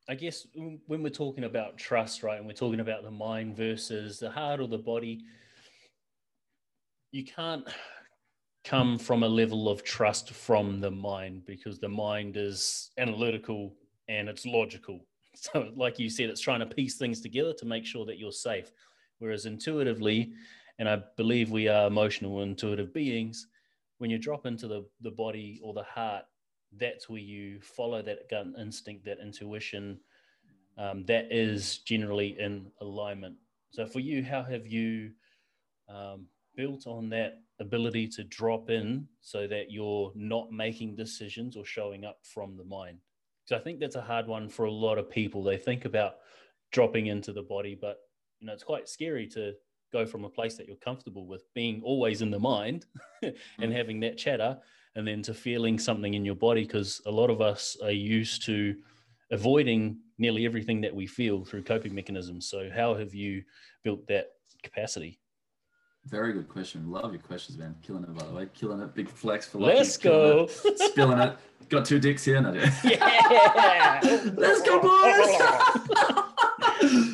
I 0.09 0.15
guess 0.15 0.47
when 0.55 1.03
we're 1.03 1.09
talking 1.09 1.43
about 1.43 1.77
trust, 1.77 2.23
right, 2.23 2.37
and 2.37 2.47
we're 2.47 2.53
talking 2.53 2.79
about 2.79 3.03
the 3.03 3.11
mind 3.11 3.55
versus 3.55 4.19
the 4.19 4.31
heart 4.31 4.59
or 4.59 4.67
the 4.67 4.77
body, 4.77 5.23
you 7.11 7.23
can't 7.23 7.63
come 8.69 8.99
from 8.99 9.23
a 9.23 9.27
level 9.27 9.67
of 9.67 9.83
trust 9.83 10.29
from 10.29 10.79
the 10.79 10.91
mind 10.91 11.43
because 11.47 11.79
the 11.79 11.89
mind 11.89 12.37
is 12.37 12.91
analytical 12.99 13.73
and 14.07 14.29
it's 14.29 14.45
logical 14.45 14.99
So, 15.35 15.71
like 15.75 15.99
you 15.99 16.09
said, 16.09 16.29
it's 16.29 16.41
trying 16.41 16.59
to 16.59 16.65
piece 16.65 16.97
things 16.97 17.21
together 17.21 17.53
to 17.53 17.65
make 17.65 17.85
sure 17.85 18.05
that 18.05 18.17
you're 18.17 18.31
safe. 18.31 18.71
Whereas 19.19 19.45
intuitively, 19.45 20.33
and 20.79 20.89
I 20.89 21.01
believe 21.15 21.49
we 21.49 21.69
are 21.69 21.87
emotional, 21.87 22.41
intuitive 22.41 22.93
beings, 22.93 23.47
when 23.99 24.09
you 24.09 24.17
drop 24.17 24.45
into 24.45 24.67
the, 24.67 24.85
the 24.99 25.11
body 25.11 25.61
or 25.63 25.73
the 25.73 25.83
heart, 25.83 26.25
that's 26.77 27.07
where 27.07 27.21
you 27.21 27.61
follow 27.61 28.01
that 28.01 28.29
gut 28.29 28.47
instinct, 28.59 29.05
that 29.05 29.19
intuition, 29.21 29.99
um, 30.77 31.05
that 31.05 31.31
is 31.31 31.77
generally 31.79 32.37
in 32.37 32.69
alignment. 32.81 33.35
So, 33.71 33.85
for 33.85 33.99
you, 34.01 34.23
how 34.23 34.43
have 34.43 34.67
you 34.67 35.11
um, 35.87 36.25
built 36.55 36.85
on 36.85 37.07
that 37.09 37.39
ability 37.59 38.07
to 38.07 38.23
drop 38.23 38.69
in 38.69 39.07
so 39.21 39.47
that 39.47 39.71
you're 39.71 40.11
not 40.15 40.51
making 40.51 40.95
decisions 40.95 41.55
or 41.55 41.65
showing 41.65 42.05
up 42.05 42.19
from 42.23 42.57
the 42.57 42.63
mind? 42.63 42.99
So 43.45 43.55
I 43.55 43.59
think 43.59 43.79
that's 43.79 43.95
a 43.95 44.01
hard 44.01 44.27
one 44.27 44.47
for 44.47 44.65
a 44.65 44.71
lot 44.71 44.97
of 44.97 45.09
people. 45.09 45.43
They 45.43 45.57
think 45.57 45.85
about 45.85 46.15
dropping 46.71 47.07
into 47.07 47.33
the 47.33 47.41
body, 47.41 47.77
but 47.79 47.97
you 48.39 48.47
know, 48.47 48.53
it's 48.53 48.63
quite 48.63 48.87
scary 48.87 49.27
to 49.27 49.53
go 49.91 50.05
from 50.05 50.23
a 50.23 50.29
place 50.29 50.55
that 50.57 50.67
you're 50.67 50.75
comfortable 50.77 51.27
with 51.27 51.43
being 51.53 51.81
always 51.83 52.21
in 52.21 52.31
the 52.31 52.39
mind 52.39 52.85
and 53.23 53.33
mm. 53.59 53.71
having 53.71 53.99
that 53.99 54.17
chatter 54.17 54.57
and 54.95 55.07
then 55.07 55.21
to 55.23 55.33
feeling 55.33 55.79
something 55.79 56.13
in 56.13 56.25
your 56.25 56.35
body 56.35 56.63
because 56.63 57.01
a 57.05 57.11
lot 57.11 57.29
of 57.29 57.41
us 57.41 57.77
are 57.83 57.91
used 57.91 58.45
to 58.45 58.75
avoiding 59.31 59.97
nearly 60.17 60.45
everything 60.45 60.81
that 60.81 60.93
we 60.93 61.05
feel 61.07 61.45
through 61.45 61.63
coping 61.63 61.93
mechanisms 61.93 62.47
so 62.47 62.69
how 62.73 62.93
have 62.93 63.13
you 63.13 63.43
built 63.83 64.05
that 64.07 64.27
capacity 64.63 65.19
very 66.05 66.33
good 66.33 66.49
question. 66.49 66.89
Love 66.89 67.13
your 67.13 67.21
questions, 67.21 67.57
man. 67.57 67.75
Killing 67.81 68.03
it, 68.03 68.13
by 68.15 68.25
the 68.25 68.33
way. 68.33 68.47
Killing 68.53 68.79
it. 68.79 68.95
Big 68.95 69.09
flex 69.09 69.47
for 69.47 69.59
Let's 69.59 69.97
go. 69.97 70.47
It. 70.65 70.79
Spilling 70.79 71.19
it. 71.19 71.37
Got 71.69 71.85
two 71.85 71.99
dicks 71.99 72.25
here. 72.25 72.41
No, 72.41 72.53
yeah. 72.83 73.99
Let's 74.35 74.61
go, 74.63 74.81
boys. 74.81 75.37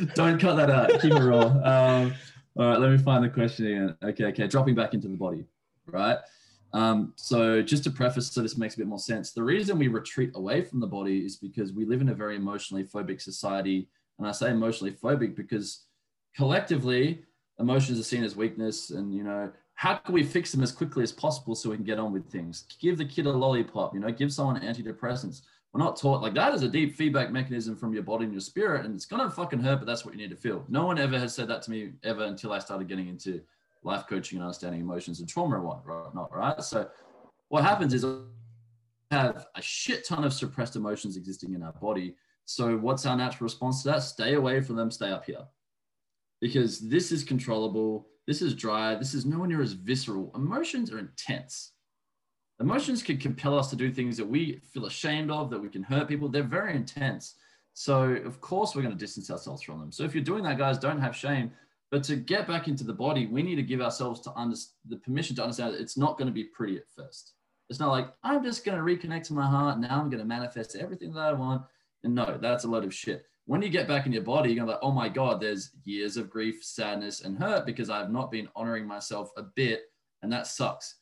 Don't 0.16 0.40
cut 0.40 0.56
that 0.56 0.70
out. 0.70 1.02
Keep 1.02 1.14
it 1.14 1.24
raw. 1.24 1.42
Um, 1.42 2.14
all 2.58 2.70
right, 2.70 2.80
let 2.80 2.90
me 2.90 2.98
find 2.98 3.22
the 3.24 3.30
question 3.30 3.66
again. 3.66 3.98
Okay, 4.02 4.26
okay. 4.26 4.48
Dropping 4.48 4.76
back 4.76 4.94
into 4.94 5.10
the 5.10 5.18
body, 5.18 5.46
right? 5.88 6.20
Um, 6.72 7.14
so 7.18 7.62
just 7.62 7.84
to 7.86 7.92
preface, 7.92 8.32
so 8.32 8.42
this 8.42 8.58
makes 8.58 8.76
a 8.76 8.78
bit 8.78 8.88
more 8.88 9.00
sense. 9.00 9.32
The 9.32 9.44
reason 9.44 9.78
we 9.78 9.90
retreat 9.90 10.32
away 10.36 10.62
from 10.62 10.80
the 10.80 10.88
body 10.88 11.20
is 11.26 11.36
because 11.36 11.74
we 11.74 11.86
live 11.86 12.00
in 12.02 12.10
a 12.10 12.14
very 12.14 12.36
emotionally 12.38 12.86
phobic 12.86 13.22
society. 13.22 13.90
And 14.20 14.28
I 14.28 14.32
say 14.32 14.52
emotionally 14.52 14.94
phobic 14.94 15.36
because 15.36 15.86
collectively, 16.36 17.24
emotions 17.60 18.00
are 18.00 18.04
seen 18.04 18.24
as 18.24 18.36
weakness 18.36 18.92
and 18.92 19.14
you 19.14 19.24
know 19.24 19.52
how 19.76 19.96
can 19.96 20.14
we 20.14 20.24
fix 20.24 20.52
them 20.52 20.64
as 20.64 20.72
quickly 20.72 21.04
as 21.04 21.12
possible 21.12 21.54
so 21.54 21.70
we 21.70 21.76
can 21.76 21.86
get 21.86 22.00
on 22.00 22.14
with 22.14 22.30
things? 22.32 22.66
Give 22.80 22.98
the 22.98 23.06
kid 23.06 23.26
a 23.26 23.32
lollipop 23.32 23.94
you 23.94 24.00
know 24.00 24.12
give 24.12 24.32
someone 24.34 24.60
antidepressants. 24.62 25.42
We're 25.74 25.84
not 25.84 25.98
taught 25.98 26.22
like 26.22 26.34
that 26.36 26.54
is 26.54 26.64
a 26.64 26.70
deep 26.70 26.96
feedback 26.96 27.32
mechanism 27.32 27.76
from 27.76 27.94
your 27.94 28.04
body 28.04 28.26
and 28.26 28.34
your 28.34 28.42
spirit 28.42 28.86
and 28.86 28.96
it's 28.96 29.06
gonna 29.06 29.30
fucking 29.30 29.60
hurt 29.60 29.80
but 29.80 29.86
that's 29.86 30.06
what 30.06 30.14
you 30.14 30.20
need 30.20 30.30
to 30.30 30.36
feel. 30.36 30.64
No 30.70 30.86
one 30.86 30.98
ever 30.98 31.20
has 31.20 31.36
said 31.36 31.48
that 31.50 31.62
to 31.64 31.72
me 31.72 31.92
ever 32.04 32.24
until 32.26 32.54
i 32.54 32.60
started 32.60 32.88
getting 32.88 33.08
into 33.08 33.42
life 33.84 34.06
coaching 34.08 34.38
and 34.38 34.44
understanding 34.46 34.82
emotions 34.82 35.20
and 35.20 35.30
trauma 35.30 35.56
and 35.56 35.64
whatnot 35.64 36.36
right 36.36 36.64
so 36.64 36.90
what 37.50 37.64
happens 37.64 37.94
is 37.94 38.04
have 39.12 39.48
a 39.56 39.62
shit 39.62 40.06
ton 40.08 40.24
of 40.24 40.34
suppressed 40.34 40.76
emotions 40.76 41.18
existing 41.18 41.54
in 41.54 41.64
our 41.64 41.74
body. 41.74 42.16
So 42.46 42.78
what's 42.78 43.06
our 43.06 43.16
natural 43.16 43.46
response 43.46 43.84
to 43.84 43.90
that? 43.90 44.04
Stay 44.04 44.34
away 44.34 44.62
from 44.62 44.76
them 44.76 44.92
stay 44.92 45.10
up 45.10 45.26
here 45.26 45.46
because 46.42 46.80
this 46.80 47.12
is 47.12 47.24
controllable. 47.24 48.08
This 48.28 48.42
is 48.42 48.56
dry. 48.56 48.96
This 48.96 49.14
is 49.14 49.26
nowhere 49.26 49.48
near 49.48 49.62
as 49.62 49.74
visceral. 49.74 50.32
Emotions 50.36 50.92
are 50.92 51.00
intense. 51.00 51.72
Emotions 52.60 53.04
can 53.04 53.18
compel 53.18 53.58
us 53.58 53.70
to 53.70 53.76
do 53.76 53.92
things 53.92 54.16
that 54.18 54.28
we 54.28 54.62
feel 54.74 54.86
ashamed 54.86 55.30
of, 55.30 55.50
that 55.50 55.60
we 55.60 55.70
can 55.70 55.84
hurt 55.84 56.08
people. 56.08 56.30
They're 56.30 56.44
very 56.44 56.76
intense. 56.76 57.36
So, 57.74 58.04
of 58.04 58.40
course, 58.40 58.74
we're 58.74 58.82
going 58.82 58.94
to 58.94 59.00
distance 59.00 59.30
ourselves 59.30 59.62
from 59.62 59.80
them. 59.80 59.92
So, 59.92 60.04
if 60.04 60.16
you're 60.16 60.24
doing 60.24 60.44
that, 60.44 60.58
guys, 60.58 60.78
don't 60.78 61.02
have 61.02 61.16
shame. 61.16 61.52
But 61.92 62.04
to 62.06 62.16
get 62.16 62.48
back 62.48 62.68
into 62.68 62.84
the 62.84 62.94
body, 62.94 63.28
we 63.28 63.44
need 63.44 63.56
to 63.56 63.64
give 63.64 63.82
ourselves 63.82 64.22
to 64.22 64.34
under, 64.36 64.56
the 64.88 64.98
permission 64.98 65.36
to 65.36 65.44
understand 65.44 65.74
that 65.74 65.82
it's 65.82 65.98
not 65.98 66.18
going 66.18 66.28
to 66.28 66.34
be 66.34 66.46
pretty 66.46 66.78
at 66.78 66.90
first. 66.96 67.34
It's 67.70 67.80
not 67.80 67.92
like, 67.92 68.08
I'm 68.24 68.44
just 68.44 68.64
going 68.64 68.78
to 68.78 68.84
reconnect 68.84 69.24
to 69.26 69.34
my 69.34 69.46
heart. 69.46 69.80
Now 69.80 70.00
I'm 70.00 70.10
going 70.10 70.22
to 70.22 70.26
manifest 70.26 70.76
everything 70.76 71.14
that 71.14 71.22
I 71.22 71.34
want. 71.34 71.64
And 72.04 72.16
no, 72.16 72.38
that's 72.42 72.64
a 72.64 72.68
load 72.68 72.86
of 72.86 72.94
shit 72.94 73.26
when 73.46 73.62
you 73.62 73.70
get 73.70 73.88
back 73.88 74.06
in 74.06 74.12
your 74.12 74.24
body, 74.24 74.50
you're 74.50 74.58
gonna 74.58 74.72
be 74.72 74.74
like, 74.74 74.84
oh 74.84 74.92
my 74.92 75.10
God, 75.10 75.40
there's 75.40 75.72
years 75.84 76.18
of 76.18 76.30
grief, 76.30 76.64
sadness, 76.64 77.22
and 77.22 77.38
hurt 77.38 77.66
because 77.66 77.90
I've 77.90 78.12
not 78.12 78.32
been 78.32 78.50
honoring 78.56 78.88
myself 78.88 79.30
a 79.38 79.44
bit. 79.44 79.84
And 80.24 80.32
that 80.32 80.48
sucks. 80.48 80.96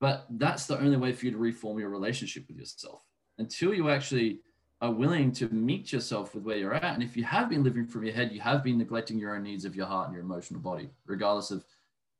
But 0.00 0.26
that's 0.30 0.66
the 0.66 0.78
only 0.78 0.96
way 0.96 1.12
for 1.12 1.26
you 1.26 1.32
to 1.32 1.38
reform 1.38 1.78
your 1.78 1.90
relationship 1.90 2.44
with 2.48 2.58
yourself 2.58 3.02
until 3.38 3.72
you 3.72 3.88
actually 3.88 4.40
are 4.80 4.90
willing 4.90 5.32
to 5.32 5.48
meet 5.48 5.92
yourself 5.92 6.34
with 6.34 6.44
where 6.44 6.56
you're 6.56 6.74
at. 6.74 6.94
And 6.94 7.02
if 7.02 7.16
you 7.16 7.24
have 7.24 7.48
been 7.48 7.62
living 7.62 7.86
from 7.86 8.04
your 8.04 8.14
head, 8.14 8.32
you 8.32 8.40
have 8.40 8.64
been 8.64 8.76
neglecting 8.76 9.18
your 9.18 9.36
own 9.36 9.44
needs 9.44 9.64
of 9.64 9.76
your 9.76 9.86
heart 9.86 10.08
and 10.08 10.14
your 10.14 10.24
emotional 10.24 10.60
body, 10.60 10.90
regardless 11.06 11.50
of 11.50 11.64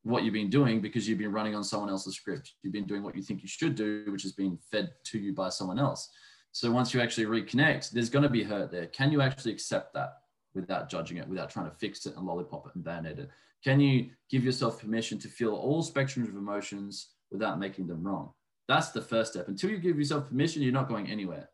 what 0.05 0.23
you've 0.23 0.35
been 0.35 0.51
doing 0.51 0.81
because 0.81 1.09
you've 1.09 1.19
been 1.19 1.33
running 1.33 1.55
on 1.55 1.65
someone 1.65 1.91
else's 1.91 2.15
script. 2.15 2.53
You've 2.63 2.73
been 2.73 2.87
doing 2.87 3.03
what 3.03 3.17
you 3.17 3.23
think 3.23 3.43
you 3.43 3.49
should 3.49 3.75
do, 3.75 4.05
which 4.09 4.25
is 4.25 4.33
being 4.33 4.59
fed 4.71 4.93
to 5.05 5.19
you 5.19 5.33
by 5.33 5.49
someone 5.49 5.79
else. 5.79 6.11
So 6.55 6.71
once 6.71 6.95
you 6.95 7.01
actually 7.01 7.27
reconnect, 7.27 7.91
there's 7.91 8.09
going 8.09 8.23
to 8.23 8.29
be 8.29 8.45
hurt 8.45 8.71
there. 8.71 8.87
Can 8.87 9.11
you 9.11 9.21
actually 9.21 9.51
accept 9.51 9.93
that 9.95 10.19
without 10.55 10.89
judging 10.89 11.17
it, 11.17 11.29
without 11.29 11.51
trying 11.51 11.69
to 11.69 11.77
fix 11.77 12.07
it 12.07 12.15
and 12.15 12.25
lollipop 12.25 12.69
it 12.69 12.77
and 12.77 12.85
band-aid 12.85 13.19
it? 13.19 13.31
Can 13.65 13.81
you 13.81 14.11
give 14.31 14.45
yourself 14.45 14.81
permission 14.81 15.19
to 15.19 15.29
feel 15.29 15.53
all 15.53 15.83
spectrums 15.83 16.29
of 16.29 16.37
emotions 16.37 17.09
without 17.33 17.59
making 17.59 17.89
them 17.89 18.05
wrong? 18.05 18.31
That's 18.69 18.91
the 18.91 19.03
first 19.03 19.33
step. 19.33 19.49
Until 19.49 19.71
you 19.71 19.79
give 19.79 19.99
yourself 19.99 20.29
permission, 20.29 20.63
you're 20.63 20.71
not 20.71 20.89
going 20.89 21.11
anywhere. 21.11 21.51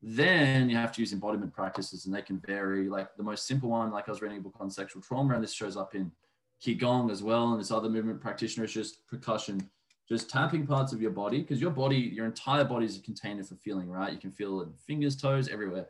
Then 0.00 0.70
you 0.70 0.76
have 0.76 0.92
to 0.92 1.02
use 1.02 1.12
embodiment 1.12 1.52
practices 1.52 2.06
and 2.06 2.14
they 2.14 2.22
can 2.22 2.38
vary. 2.38 2.88
Like 2.88 3.14
the 3.18 3.22
most 3.22 3.46
simple 3.46 3.68
one, 3.68 3.90
like 3.90 4.08
I 4.08 4.10
was 4.10 4.22
reading 4.22 4.38
a 4.38 4.40
book 4.40 4.56
on 4.58 4.70
sexual 4.70 5.02
trauma, 5.02 5.34
and 5.34 5.44
this 5.44 5.52
shows 5.52 5.76
up 5.76 5.94
in 5.94 6.10
Qigong 6.64 7.10
as 7.10 7.22
well. 7.22 7.52
And 7.52 7.60
this 7.60 7.70
other 7.70 7.90
movement 7.90 8.22
practitioner 8.22 8.64
is 8.64 8.72
just 8.72 9.06
percussion 9.06 9.68
just 10.10 10.28
tapping 10.28 10.66
parts 10.66 10.92
of 10.92 11.00
your 11.00 11.12
body 11.12 11.38
because 11.38 11.60
your 11.60 11.70
body, 11.70 11.96
your 11.96 12.26
entire 12.26 12.64
body 12.64 12.84
is 12.84 12.98
a 12.98 13.00
container 13.00 13.44
for 13.44 13.54
feeling, 13.54 13.88
right? 13.88 14.12
You 14.12 14.18
can 14.18 14.32
feel 14.32 14.60
it 14.60 14.68
fingers, 14.84 15.16
toes, 15.16 15.48
everywhere. 15.48 15.86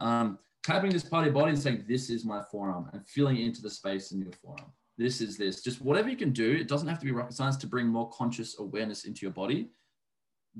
Um, 0.00 0.38
tapping 0.64 0.90
this 0.90 1.04
part 1.04 1.22
of 1.26 1.32
your 1.32 1.40
body 1.40 1.52
and 1.52 1.62
saying, 1.62 1.84
This 1.86 2.10
is 2.10 2.24
my 2.24 2.42
forearm, 2.50 2.90
and 2.92 3.06
feeling 3.06 3.36
into 3.36 3.62
the 3.62 3.70
space 3.70 4.10
in 4.10 4.20
your 4.20 4.32
forearm. 4.42 4.72
This 4.98 5.20
is 5.20 5.38
this. 5.38 5.62
Just 5.62 5.80
whatever 5.80 6.08
you 6.08 6.16
can 6.16 6.32
do, 6.32 6.50
it 6.50 6.66
doesn't 6.66 6.88
have 6.88 6.98
to 6.98 7.04
be 7.04 7.12
rocket 7.12 7.34
science 7.34 7.56
to 7.58 7.68
bring 7.68 7.86
more 7.86 8.10
conscious 8.10 8.58
awareness 8.58 9.04
into 9.04 9.22
your 9.22 9.30
body, 9.30 9.68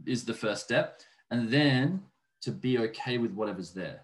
is 0.07 0.25
the 0.25 0.35
first 0.35 0.63
step. 0.63 1.01
And 1.33 1.49
then 1.49 2.03
to 2.43 2.53
be 2.53 2.79
okay 2.79 3.19
with 3.19 3.33
whatever's 3.33 3.73
there. 3.73 4.03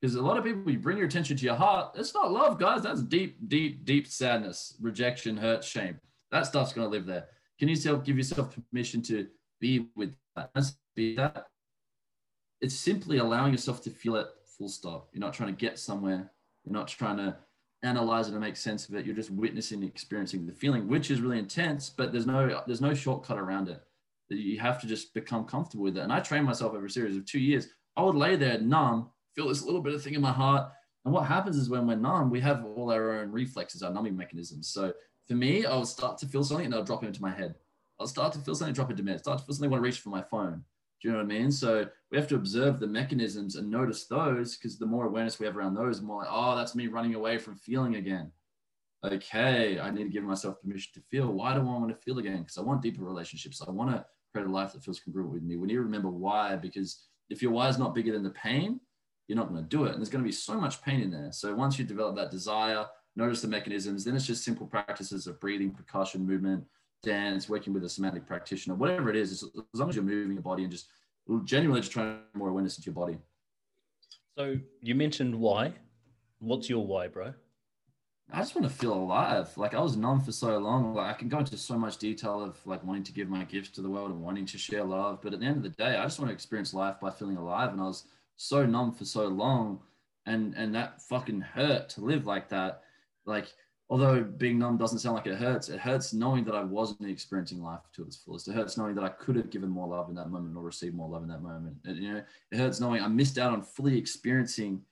Because 0.00 0.16
a 0.16 0.22
lot 0.22 0.38
of 0.38 0.44
people, 0.44 0.70
you 0.70 0.78
bring 0.78 0.96
your 0.96 1.06
attention 1.06 1.36
to 1.36 1.44
your 1.44 1.56
heart, 1.56 1.94
it's 1.94 2.14
not 2.14 2.32
love, 2.32 2.58
guys. 2.58 2.82
That's 2.82 3.02
deep, 3.02 3.36
deep, 3.48 3.84
deep 3.84 4.06
sadness, 4.06 4.76
rejection, 4.80 5.36
hurt, 5.36 5.62
shame. 5.62 5.98
That 6.30 6.46
stuff's 6.46 6.72
going 6.72 6.86
to 6.86 6.90
live 6.90 7.06
there 7.06 7.26
can 7.58 7.68
you 7.68 7.76
self 7.76 8.04
give 8.04 8.16
yourself 8.16 8.56
permission 8.70 9.02
to 9.02 9.26
be 9.60 9.88
with 9.96 10.14
that? 10.36 10.50
Be 10.94 11.16
that. 11.16 11.46
It's 12.60 12.74
simply 12.74 13.18
allowing 13.18 13.52
yourself 13.52 13.82
to 13.82 13.90
feel 13.90 14.16
it. 14.16 14.26
Full 14.56 14.68
stop. 14.68 15.08
You're 15.12 15.20
not 15.20 15.34
trying 15.34 15.54
to 15.54 15.60
get 15.60 15.78
somewhere. 15.78 16.30
You're 16.64 16.72
not 16.74 16.88
trying 16.88 17.16
to 17.18 17.36
analyze 17.82 18.28
it 18.28 18.32
and 18.32 18.40
make 18.40 18.56
sense 18.56 18.88
of 18.88 18.94
it. 18.94 19.06
You're 19.06 19.14
just 19.14 19.30
witnessing, 19.30 19.82
experiencing 19.82 20.46
the 20.46 20.52
feeling, 20.52 20.88
which 20.88 21.10
is 21.10 21.20
really 21.20 21.38
intense. 21.38 21.90
But 21.90 22.12
there's 22.12 22.26
no 22.26 22.62
there's 22.66 22.80
no 22.80 22.94
shortcut 22.94 23.38
around 23.38 23.68
it. 23.68 23.82
You 24.28 24.58
have 24.60 24.80
to 24.82 24.86
just 24.86 25.14
become 25.14 25.44
comfortable 25.44 25.84
with 25.84 25.96
it. 25.96 26.02
And 26.02 26.12
I 26.12 26.20
trained 26.20 26.44
myself 26.44 26.74
over 26.74 26.86
a 26.86 26.90
series 26.90 27.16
of 27.16 27.24
two 27.24 27.40
years. 27.40 27.68
I 27.96 28.02
would 28.02 28.14
lay 28.14 28.36
there 28.36 28.60
numb, 28.60 29.10
feel 29.34 29.48
this 29.48 29.64
little 29.64 29.80
bit 29.80 29.94
of 29.94 30.02
thing 30.02 30.14
in 30.14 30.20
my 30.20 30.32
heart. 30.32 30.70
And 31.04 31.14
what 31.14 31.26
happens 31.26 31.56
is 31.56 31.70
when 31.70 31.86
we're 31.86 31.96
numb, 31.96 32.30
we 32.30 32.40
have 32.40 32.64
all 32.64 32.92
our 32.92 33.20
own 33.20 33.32
reflexes, 33.32 33.82
our 33.82 33.92
numbing 33.92 34.16
mechanisms. 34.16 34.68
So 34.68 34.92
for 35.28 35.34
me, 35.34 35.66
I'll 35.66 35.84
start 35.84 36.18
to 36.18 36.26
feel 36.26 36.42
something 36.42 36.66
and 36.66 36.74
I'll 36.74 36.84
drop 36.84 37.04
it 37.04 37.08
into 37.08 37.22
my 37.22 37.30
head. 37.30 37.54
I'll 38.00 38.06
start 38.06 38.32
to 38.32 38.38
feel 38.38 38.54
something, 38.54 38.74
drop 38.74 38.90
into 38.90 39.02
me. 39.02 39.12
I'll 39.12 39.18
start 39.18 39.38
to 39.38 39.44
feel 39.44 39.54
something, 39.54 39.70
want 39.70 39.82
to 39.82 39.84
reach 39.84 40.00
for 40.00 40.08
my 40.08 40.22
phone. 40.22 40.64
Do 41.00 41.08
you 41.08 41.12
know 41.12 41.18
what 41.18 41.24
I 41.24 41.38
mean? 41.38 41.52
So 41.52 41.86
we 42.10 42.18
have 42.18 42.28
to 42.28 42.36
observe 42.36 42.80
the 42.80 42.86
mechanisms 42.86 43.56
and 43.56 43.70
notice 43.70 44.06
those 44.06 44.56
because 44.56 44.78
the 44.78 44.86
more 44.86 45.06
awareness 45.06 45.38
we 45.38 45.46
have 45.46 45.56
around 45.56 45.74
those, 45.74 46.00
the 46.00 46.06
more 46.06 46.22
like, 46.22 46.28
oh, 46.30 46.56
that's 46.56 46.74
me 46.74 46.86
running 46.88 47.14
away 47.14 47.38
from 47.38 47.56
feeling 47.56 47.96
again. 47.96 48.32
Okay, 49.04 49.78
I 49.78 49.90
need 49.90 50.04
to 50.04 50.10
give 50.10 50.24
myself 50.24 50.60
permission 50.60 50.90
to 50.94 51.00
feel. 51.08 51.32
Why 51.32 51.54
do 51.54 51.60
I 51.60 51.64
want 51.64 51.90
to 51.90 51.94
feel 51.94 52.18
again? 52.18 52.38
Because 52.38 52.58
I 52.58 52.62
want 52.62 52.82
deeper 52.82 53.04
relationships. 53.04 53.62
I 53.66 53.70
want 53.70 53.90
to 53.90 54.04
create 54.32 54.48
a 54.48 54.50
life 54.50 54.72
that 54.72 54.82
feels 54.82 54.98
congruent 54.98 55.32
with 55.32 55.42
me. 55.42 55.56
We 55.56 55.68
need 55.68 55.74
to 55.74 55.82
remember 55.82 56.10
why, 56.10 56.56
because 56.56 57.06
if 57.30 57.42
your 57.42 57.52
why 57.52 57.68
is 57.68 57.78
not 57.78 57.94
bigger 57.94 58.12
than 58.12 58.24
the 58.24 58.30
pain, 58.30 58.80
you're 59.28 59.36
not 59.36 59.50
going 59.50 59.62
to 59.62 59.68
do 59.68 59.84
it. 59.84 59.90
And 59.92 59.98
there's 59.98 60.08
going 60.08 60.24
to 60.24 60.28
be 60.28 60.32
so 60.32 60.58
much 60.60 60.82
pain 60.82 61.00
in 61.00 61.12
there. 61.12 61.30
So 61.30 61.54
once 61.54 61.78
you 61.78 61.84
develop 61.84 62.16
that 62.16 62.32
desire, 62.32 62.86
notice 63.16 63.42
the 63.42 63.48
mechanisms, 63.48 64.04
then 64.04 64.14
it's 64.16 64.26
just 64.26 64.44
simple 64.44 64.66
practices 64.66 65.26
of 65.26 65.40
breathing, 65.40 65.70
percussion, 65.70 66.26
movement, 66.26 66.64
dance, 67.02 67.48
working 67.48 67.72
with 67.72 67.84
a 67.84 67.88
somatic 67.88 68.26
practitioner, 68.26 68.74
whatever 68.74 69.10
it 69.10 69.16
is, 69.16 69.32
as 69.32 69.80
long 69.80 69.88
as 69.88 69.96
you're 69.96 70.04
moving 70.04 70.32
your 70.32 70.42
body 70.42 70.62
and 70.62 70.72
just 70.72 70.88
genuinely 71.44 71.80
just 71.80 71.92
trying 71.92 72.18
more 72.34 72.48
awareness 72.48 72.76
into 72.76 72.86
your 72.86 72.94
body. 72.94 73.18
So 74.36 74.56
you 74.80 74.94
mentioned 74.94 75.34
why. 75.34 75.74
What's 76.38 76.68
your 76.68 76.86
why, 76.86 77.08
bro? 77.08 77.34
I 78.30 78.40
just 78.40 78.54
want 78.54 78.68
to 78.68 78.72
feel 78.72 78.92
alive. 78.92 79.56
Like 79.56 79.74
I 79.74 79.80
was 79.80 79.96
numb 79.96 80.20
for 80.20 80.32
so 80.32 80.58
long. 80.58 80.94
Like 80.94 81.14
I 81.14 81.18
can 81.18 81.28
go 81.28 81.38
into 81.38 81.56
so 81.56 81.78
much 81.78 81.96
detail 81.96 82.42
of 82.42 82.58
like 82.66 82.84
wanting 82.84 83.04
to 83.04 83.12
give 83.12 83.28
my 83.28 83.44
gifts 83.44 83.70
to 83.70 83.82
the 83.82 83.88
world 83.88 84.10
and 84.10 84.20
wanting 84.20 84.46
to 84.46 84.58
share 84.58 84.84
love. 84.84 85.20
But 85.22 85.32
at 85.32 85.40
the 85.40 85.46
end 85.46 85.56
of 85.56 85.62
the 85.62 85.70
day, 85.70 85.96
I 85.96 86.02
just 86.04 86.18
want 86.18 86.28
to 86.28 86.34
experience 86.34 86.74
life 86.74 86.96
by 87.00 87.10
feeling 87.10 87.36
alive. 87.36 87.72
And 87.72 87.80
I 87.80 87.84
was 87.84 88.04
so 88.36 88.66
numb 88.66 88.92
for 88.92 89.06
so 89.06 89.28
long. 89.28 89.80
And 90.26 90.54
and 90.56 90.74
that 90.74 91.00
fucking 91.02 91.40
hurt 91.40 91.88
to 91.90 92.02
live 92.02 92.26
like 92.26 92.50
that. 92.50 92.82
Like 93.28 93.52
although 93.90 94.22
being 94.22 94.58
numb 94.58 94.76
doesn't 94.76 94.98
sound 94.98 95.16
like 95.16 95.26
it 95.26 95.38
hurts, 95.38 95.68
it 95.68 95.78
hurts 95.78 96.12
knowing 96.12 96.44
that 96.44 96.54
I 96.54 96.62
wasn't 96.62 97.08
experiencing 97.08 97.62
life 97.62 97.80
to 97.94 98.02
its 98.02 98.16
fullest. 98.16 98.48
It 98.48 98.54
hurts 98.54 98.76
knowing 98.76 98.94
that 98.96 99.04
I 99.04 99.10
could 99.10 99.36
have 99.36 99.50
given 99.50 99.68
more 99.68 99.86
love 99.86 100.08
in 100.08 100.14
that 100.16 100.30
moment 100.30 100.56
or 100.56 100.62
received 100.62 100.94
more 100.94 101.08
love 101.08 101.22
in 101.22 101.28
that 101.28 101.42
moment. 101.42 101.76
It, 101.84 101.96
you 101.96 102.12
know, 102.12 102.22
it 102.50 102.58
hurts 102.58 102.80
knowing 102.80 103.02
I 103.02 103.08
missed 103.08 103.38
out 103.38 103.52
on 103.52 103.62
fully 103.62 103.96
experiencing 103.96 104.82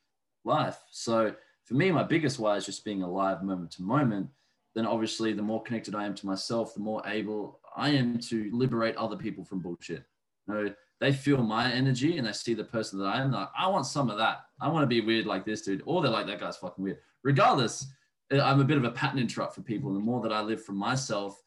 life. 0.45 0.79
So 0.91 1.35
for 1.65 1.75
me, 1.75 1.91
my 1.91 2.05
biggest 2.05 2.39
why 2.39 2.57
is 2.57 2.67
just 2.67 2.85
being 2.85 3.03
alive 3.03 3.43
moment 3.43 3.73
to 3.73 3.83
moment. 3.83 4.29
Then 4.75 4.87
obviously, 4.87 5.33
the 5.33 5.43
more 5.43 5.63
connected 5.63 5.95
I 5.95 6.05
am 6.05 6.15
to 6.15 6.27
myself, 6.27 6.75
the 6.75 6.81
more 6.81 7.03
able 7.07 7.61
I 7.77 7.91
am 7.91 8.19
to 8.19 8.51
liberate 8.53 8.97
other 8.97 9.17
people 9.17 9.45
from 9.45 9.61
bullshit. 9.61 10.05
You 10.47 10.55
know, 10.55 10.75
they 11.01 11.13
feel 11.13 11.43
my 11.43 11.71
energy 11.73 12.19
and 12.19 12.27
they 12.27 12.33
see 12.33 12.55
the 12.55 12.65
person 12.65 12.99
that 12.99 13.07
I 13.07 13.21
am. 13.21 13.33
Like, 13.33 13.49
I 13.59 13.69
want 13.69 13.87
some 13.87 14.09
of 14.11 14.19
that. 14.19 14.45
I 14.61 14.69
want 14.69 14.83
to 14.83 14.87
be 14.87 15.01
weird 15.01 15.27
like 15.27 15.45
this 15.45 15.63
dude. 15.63 15.83
Or 15.85 16.01
they're 16.01 16.11
like, 16.11 16.27
that 16.27 16.41
guy's 16.41 16.57
fucking 16.57 16.83
weird. 16.83 16.99
Regardless, 17.23 17.87
I'm 18.33 18.61
a 18.61 18.65
bit 18.65 18.77
of 18.77 18.85
a 18.85 18.91
pattern 18.91 19.19
interrupt 19.19 19.55
for 19.55 19.63
people. 19.63 19.93
The 19.93 20.01
more 20.01 20.21
that 20.23 20.33
I 20.33 20.41
live 20.41 20.65
from 20.65 20.77
myself, 20.77 21.43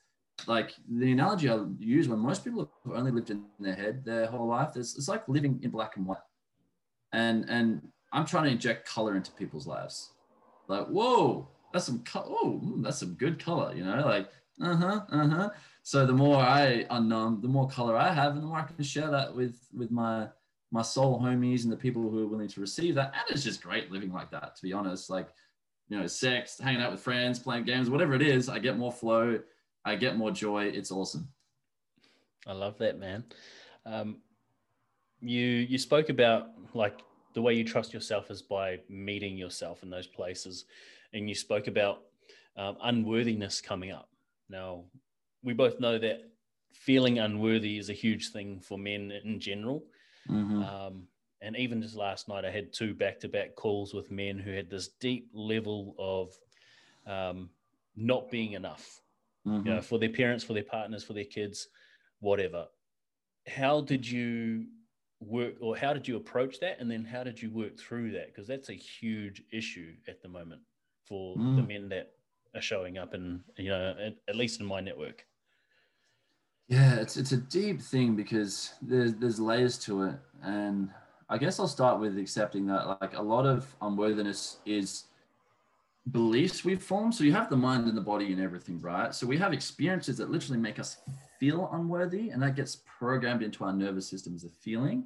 like 0.48 0.74
the 0.90 1.12
analogy 1.12 1.50
I 1.50 1.60
use 1.78 2.08
when 2.08 2.20
most 2.20 2.44
people 2.44 2.72
have 2.86 2.96
only 2.96 3.12
lived 3.12 3.30
in 3.30 3.44
their 3.60 3.76
head 3.76 4.06
their 4.06 4.28
whole 4.28 4.48
life, 4.48 4.76
it's, 4.76 4.98
it's 4.98 5.08
like 5.08 5.28
living 5.28 5.60
in 5.62 5.72
black 5.72 5.98
and 5.98 6.06
white. 6.06 6.18
And 7.12 7.46
and 7.50 7.82
I'm 8.14 8.26
trying 8.26 8.46
to 8.46 8.52
inject 8.52 8.88
color 8.88 9.16
into 9.16 9.32
people's 9.32 9.68
lives. 9.68 10.12
Like, 10.68 10.88
whoa, 10.88 11.48
that's 11.74 11.86
some 11.86 12.00
color. 12.04 12.28
Oh, 12.30 12.62
mm, 12.64 12.84
that's 12.84 13.00
some 13.00 13.14
good 13.16 13.44
color, 13.44 13.74
you 13.76 13.84
know, 13.84 14.06
like, 14.06 14.30
uh 14.62 14.76
huh, 14.76 15.02
uh 15.12 15.28
huh. 15.28 15.50
So 15.84 16.06
the 16.06 16.14
more 16.14 16.38
I 16.38 16.86
unknown, 16.90 17.42
the 17.42 17.48
more 17.48 17.68
color 17.68 17.96
I 17.98 18.14
have, 18.14 18.34
and 18.34 18.44
the 18.44 18.48
more 18.48 18.60
I 18.60 18.64
can 18.64 18.84
share 18.84 19.10
that 19.10 19.36
with 19.36 19.58
with 19.74 19.92
my 19.92 20.30
my 20.72 20.82
soul 20.84 21.20
homies 21.20 21.64
and 21.64 21.72
the 21.72 21.78
people 21.78 22.04
who 22.04 22.24
are 22.24 22.28
willing 22.28 22.48
to 22.48 22.62
receive 22.62 22.96
that. 22.96 23.14
And 23.16 23.24
it's 23.30 23.44
just 23.44 23.64
great 23.64 23.92
living 23.92 24.12
like 24.12 24.30
that, 24.32 24.56
to 24.56 24.62
be 24.62 24.72
honest. 24.72 25.10
Like, 25.10 25.30
you 25.90 26.00
know, 26.00 26.08
sex, 26.08 26.60
hanging 26.60 26.82
out 26.82 26.92
with 26.92 27.02
friends, 27.02 27.40
playing 27.40 27.66
games, 27.66 27.90
whatever 27.90 28.14
it 28.14 28.22
is, 28.22 28.48
I 28.48 28.60
get 28.60 28.78
more 28.78 28.92
flow, 28.92 29.40
I 29.84 29.96
get 29.96 30.18
more 30.18 30.32
joy. 30.32 30.66
It's 30.66 30.92
awesome. 30.92 31.28
I 32.48 32.54
love 32.54 32.78
that, 32.78 33.00
man. 33.00 33.24
Um, 33.86 34.18
you 35.22 35.42
you 35.42 35.78
spoke 35.78 36.10
about 36.10 36.50
like 36.74 37.02
the 37.34 37.42
way 37.42 37.54
you 37.54 37.64
trust 37.64 37.94
yourself 37.94 38.32
is 38.32 38.42
by 38.42 38.80
meeting 38.88 39.38
yourself 39.38 39.84
in 39.84 39.90
those 39.90 40.08
places, 40.08 40.66
and 41.14 41.28
you 41.28 41.36
spoke 41.36 41.68
about 41.68 42.04
um, 42.56 42.78
unworthiness 42.84 43.62
coming 43.62 43.92
up. 43.92 44.10
Now, 44.50 44.86
we 45.44 45.54
both 45.54 45.80
know 45.80 45.98
that 45.98 46.22
feeling 46.74 47.20
unworthy 47.20 47.78
is 47.78 47.90
a 47.90 47.94
huge 47.94 48.32
thing 48.32 48.60
for 48.60 48.78
men 48.78 49.12
in 49.24 49.40
general. 49.40 49.84
Mm-hmm. 50.30 50.64
Um, 50.64 51.08
and 51.42 51.56
even 51.56 51.82
just 51.82 51.96
last 51.96 52.28
night, 52.28 52.46
I 52.46 52.52
had 52.52 52.74
two 52.74 52.94
back 52.94 53.20
to 53.22 53.30
back 53.30 53.56
calls 53.56 53.94
with 53.94 54.12
men 54.12 54.38
who 54.38 54.52
had 54.52 54.70
this 54.70 54.90
deep 55.00 55.30
level 55.34 55.96
of 55.98 56.38
um, 57.08 57.50
not 57.96 58.30
being 58.30 58.54
enough, 58.54 59.02
mm-hmm. 59.48 59.68
you 59.68 59.74
know, 59.74 59.82
for 59.82 60.00
their 60.00 60.10
parents, 60.10 60.44
for 60.44 60.54
their 60.54 60.64
partners, 60.64 61.04
for 61.04 61.14
their 61.14 61.26
kids, 61.26 61.68
whatever. 62.20 62.68
How 63.48 63.82
did 63.82 64.10
you 64.10 64.66
work, 65.22 65.56
or 65.62 65.78
how 65.78 65.94
did 65.94 66.08
you 66.08 66.18
approach 66.18 66.60
that? 66.60 66.80
And 66.80 66.92
then 66.92 67.06
how 67.06 67.24
did 67.24 67.42
you 67.42 67.50
work 67.50 67.78
through 67.78 68.12
that? 68.12 68.28
Because 68.28 68.48
that's 68.48 68.70
a 68.70 68.74
huge 68.74 69.44
issue 69.52 69.94
at 70.08 70.22
the 70.22 70.28
moment 70.28 70.62
for 71.06 71.36
mm. 71.38 71.56
the 71.56 71.64
men 71.64 71.90
that 71.90 72.12
are 72.56 72.62
showing 72.62 72.98
up, 72.98 73.14
and 73.14 73.42
you 73.58 73.70
know, 73.70 73.96
at, 74.00 74.16
at 74.28 74.36
least 74.36 74.60
in 74.60 74.66
my 74.66 74.82
network. 74.82 75.26
Yeah, 76.68 76.96
it's 76.96 77.18
it's 77.18 77.32
a 77.32 77.38
deep 77.38 77.82
thing 77.82 78.16
because 78.16 78.74
there's 78.82 79.14
there's 79.16 79.40
layers 79.40 79.78
to 79.80 80.04
it, 80.04 80.16
and 80.44 80.90
I 81.30 81.38
guess 81.38 81.60
I'll 81.60 81.68
start 81.68 82.00
with 82.00 82.18
accepting 82.18 82.66
that 82.68 82.88
like 83.02 83.16
a 83.16 83.22
lot 83.22 83.46
of 83.46 83.76
unworthiness 83.82 84.58
is 84.66 85.06
beliefs 86.12 86.66
we've 86.66 86.82
formed. 86.82 87.14
So 87.14 87.24
you 87.24 87.34
have 87.34 87.52
the 87.52 87.56
mind 87.56 87.88
and 87.88 87.96
the 87.96 88.02
body 88.02 88.34
and 88.34 88.42
everything, 88.42 88.82
right? 88.82 89.14
So 89.14 89.28
we 89.28 89.38
have 89.38 89.54
experiences 89.54 90.18
that 90.18 90.32
literally 90.32 90.60
make 90.60 90.80
us 90.80 90.98
feel 91.40 91.70
unworthy, 91.72 92.30
and 92.32 92.42
that 92.42 92.56
gets 92.56 92.78
programmed 92.98 93.44
into 93.44 93.64
our 93.64 93.74
nervous 93.74 94.08
system 94.08 94.34
as 94.34 94.44
a 94.44 94.50
feeling. 94.50 95.06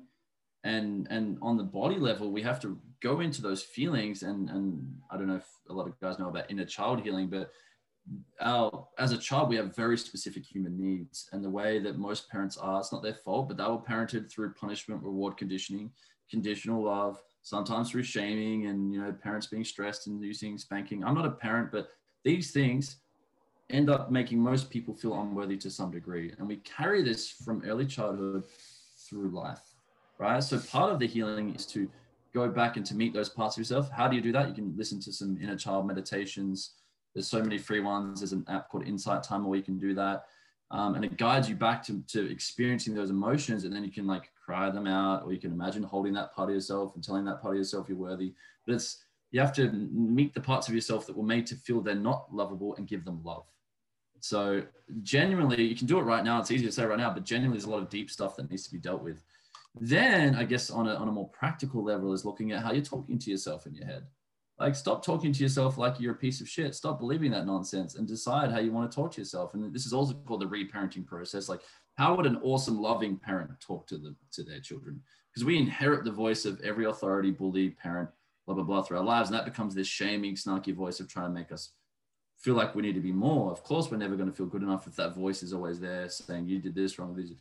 And 0.64 1.08
and 1.12 1.38
on 1.42 1.58
the 1.58 1.64
body 1.64 1.98
level, 1.98 2.32
we 2.32 2.42
have 2.44 2.62
to 2.62 2.80
go 3.02 3.20
into 3.20 3.42
those 3.42 3.62
feelings. 3.62 4.24
And 4.24 4.50
and 4.50 4.96
I 5.12 5.18
don't 5.18 5.28
know 5.28 5.36
if 5.36 5.48
a 5.70 5.74
lot 5.74 5.88
of 5.88 6.00
guys 6.00 6.20
know 6.20 6.30
about 6.30 6.50
inner 6.50 6.66
child 6.66 7.02
healing, 7.02 7.28
but 7.28 7.52
our 8.42 8.88
as 9.00 9.12
a 9.12 9.18
child 9.18 9.50
we 9.50 9.56
have 9.56 9.76
very 9.76 9.98
specific 9.98 10.46
human 10.46 10.78
needs 10.78 11.30
and 11.32 11.44
the 11.44 11.50
way 11.50 11.80
that 11.80 11.98
most 11.98 12.30
parents 12.30 12.58
are 12.58 12.80
it's 12.80 12.92
not 12.92 13.02
their 13.02 13.14
fault 13.14 13.48
but 13.48 13.56
they 13.56 13.64
were 13.64 13.78
parented 13.78 14.30
through 14.30 14.54
punishment 14.54 15.02
reward 15.02 15.38
conditioning 15.38 15.90
conditional 16.30 16.84
love, 16.84 17.22
sometimes 17.42 17.92
through 17.92 18.04
shaming 18.04 18.68
and 18.68 18.94
you 18.94 19.02
know 19.02 19.12
parents 19.12 19.48
being 19.48 19.64
stressed 19.64 20.08
and 20.08 20.24
using 20.24 20.58
spanking. 20.58 21.04
I'm 21.04 21.16
not 21.16 21.26
a 21.26 21.32
parent, 21.32 21.72
but 21.72 21.90
these 22.24 22.52
things 22.52 22.98
end 23.70 23.90
up 23.90 24.12
making 24.12 24.40
most 24.40 24.70
people 24.70 24.94
feel 24.94 25.20
unworthy 25.20 25.58
to 25.58 25.70
some 25.70 25.92
degree, 25.92 26.34
and 26.38 26.48
we 26.48 26.58
carry 26.58 27.02
this 27.04 27.30
from 27.30 27.64
early 27.66 27.86
childhood 27.86 28.44
through 29.10 29.30
life, 29.30 29.62
right? 30.18 30.44
So 30.44 30.60
part 30.60 30.92
of 30.92 31.00
the 31.00 31.08
healing 31.08 31.54
is 31.56 31.66
to 31.68 31.90
go 32.34 32.50
back 32.50 32.78
and 32.78 32.86
to 32.86 32.96
meet 32.96 33.14
those 33.14 33.30
parts 33.30 33.56
of 33.56 33.62
yourself. 33.62 33.90
How 33.92 34.08
do 34.08 34.16
you 34.16 34.22
do 34.22 34.32
that? 34.32 34.48
You 34.48 34.56
can 34.56 34.74
listen 34.76 35.00
to 35.02 35.14
some 35.14 35.38
inner 35.42 35.56
child 35.56 35.86
meditations. 35.86 36.76
There's 37.14 37.28
so 37.28 37.42
many 37.42 37.60
free 37.60 37.80
ones. 37.80 38.22
There's 38.22 38.34
an 38.34 38.44
app 38.48 38.70
called 38.70 38.88
Insight 38.88 39.22
Timer 39.22 39.48
where 39.48 39.58
you 39.58 39.64
can 39.64 39.78
do 39.78 39.94
that. 39.94 40.26
Um, 40.72 40.96
and 40.96 41.06
it 41.06 41.18
guides 41.18 41.48
you 41.48 41.56
back 41.56 41.84
to, 41.84 42.02
to 42.08 42.32
experiencing 42.32 42.96
those 42.96 43.12
emotions 43.12 43.64
and 43.64 43.76
then 43.76 43.84
you 43.84 43.92
can 43.92 44.08
like 44.08 44.32
cry 44.44 44.70
them 44.70 44.88
out, 44.88 45.24
or 45.24 45.34
you 45.34 45.40
can 45.40 45.52
imagine 45.52 45.84
holding 45.84 46.14
that 46.14 46.34
part 46.34 46.50
of 46.50 46.56
yourself 46.56 46.96
and 46.96 47.04
telling 47.04 47.26
that 47.26 47.42
part 47.42 47.54
of 47.54 47.58
yourself 47.58 47.88
you're 47.88 47.98
worthy. 47.98 48.34
But 48.66 48.76
it's 48.76 49.04
you 49.32 49.40
have 49.40 49.54
to 49.54 49.72
meet 49.72 50.34
the 50.34 50.42
parts 50.42 50.68
of 50.68 50.76
yourself 50.76 51.08
that 51.08 51.18
were 51.18 51.24
made 51.24 51.48
to 51.48 51.56
feel 51.56 51.82
they're 51.82 51.96
not 51.96 52.28
lovable 52.32 52.76
and 52.76 52.88
give 52.88 53.04
them 53.04 53.22
love. 53.24 53.46
So 54.20 54.64
genuinely, 55.02 55.64
you 55.64 55.76
can 55.76 55.88
do 55.88 55.98
it 56.00 56.04
right 56.04 56.24
now. 56.24 56.40
It's 56.40 56.52
easy 56.52 56.66
to 56.66 56.72
say 56.72 56.86
right 56.86 57.00
now, 57.00 57.12
but 57.12 57.26
genuinely, 57.26 57.58
there's 57.58 57.68
a 57.68 57.72
lot 57.72 57.82
of 57.82 57.90
deep 57.90 58.12
stuff 58.12 58.36
that 58.36 58.50
needs 58.50 58.64
to 58.64 58.72
be 58.72 58.78
dealt 58.78 59.02
with. 59.02 59.24
Then, 59.82 60.36
I 60.36 60.44
guess 60.44 60.70
on 60.70 60.88
a, 60.88 60.94
on 60.94 61.08
a 61.08 61.12
more 61.12 61.30
practical 61.30 61.84
level, 61.84 62.14
is 62.14 62.26
looking 62.26 62.52
at 62.52 62.62
how 62.62 62.72
you're 62.72 62.84
talking 62.84 63.18
to 63.18 63.32
yourself 63.32 63.66
in 63.66 63.74
your 63.74 63.88
head. 63.88 64.06
Like, 64.60 64.76
stop 64.76 65.04
talking 65.04 65.34
to 65.34 65.44
yourself 65.44 65.80
like 65.80 66.00
you're 66.00 66.14
a 66.14 66.18
piece 66.18 66.40
of 66.40 66.48
shit. 66.48 66.76
Stop 66.76 67.00
believing 67.00 67.32
that 67.32 67.48
nonsense 67.48 67.96
and 67.96 68.08
decide 68.08 68.52
how 68.52 68.60
you 68.60 68.72
want 68.72 68.90
to 68.90 68.96
talk 68.96 69.12
to 69.14 69.22
yourself. 69.22 69.56
And 69.56 69.74
this 69.74 69.88
is 69.88 69.94
also 69.94 70.14
called 70.14 70.42
the 70.42 70.46
reparenting 70.46 71.06
process. 71.08 71.50
Like, 71.50 71.62
how 71.96 72.16
would 72.16 72.26
an 72.26 72.40
awesome, 72.42 72.82
loving 72.82 73.18
parent 73.18 73.52
talk 73.60 73.88
to 73.88 73.98
them 73.98 74.16
to 74.32 74.44
their 74.44 74.60
children? 74.60 75.02
Because 75.32 75.46
we 75.46 75.58
inherit 75.58 76.04
the 76.04 76.12
voice 76.12 76.46
of 76.46 76.60
every 76.62 76.86
authority, 76.86 77.32
bully, 77.32 77.70
parent, 77.70 78.10
blah 78.46 78.56
blah 78.56 78.64
blah 78.64 78.82
through 78.82 78.98
our 78.98 79.04
lives, 79.04 79.30
and 79.30 79.38
that 79.38 79.46
becomes 79.46 79.76
this 79.76 79.88
shaming, 79.88 80.36
snarky 80.36 80.74
voice 80.74 81.00
of 81.00 81.08
trying 81.08 81.28
to 81.28 81.40
make 81.40 81.52
us 81.52 81.72
feel 82.40 82.56
like 82.56 82.76
we 82.76 82.82
need 82.82 82.96
to 82.96 83.00
be 83.00 83.12
more. 83.12 83.52
Of 83.52 83.64
course, 83.64 83.90
we're 83.90 83.98
never 83.98 84.16
going 84.16 84.30
to 84.30 84.36
feel 84.36 84.48
good 84.48 84.64
enough 84.64 84.88
if 84.88 84.96
that 84.96 85.16
voice 85.16 85.44
is 85.44 85.54
always 85.54 85.80
there 85.80 86.10
saying 86.10 86.48
you 86.48 86.60
did 86.60 86.76
this 86.76 87.00
wrong. 87.00 87.16
This. 87.16 87.32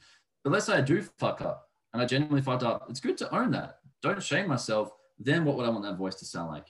But 0.45 0.53
let's 0.53 0.67
say 0.67 0.75
I 0.75 0.81
do 0.81 1.03
fuck 1.19 1.41
up, 1.41 1.71
and 1.93 2.03
I 2.03 2.07
genuinely 2.07 2.43
fucked 2.43 2.63
up. 2.63 2.87
It's 2.89 3.01
good 3.01 3.19
to 3.19 3.35
own 3.35 3.51
that. 3.53 3.79
Don't 4.03 4.23
shame 4.23 4.49
myself. 4.49 4.93
Then 5.19 5.45
what 5.45 5.57
would 5.57 5.67
I 5.67 5.71
want 5.71 5.85
that 5.85 5.97
voice 5.97 6.17
to 6.17 6.25
sound 6.25 6.51
like? 6.51 6.67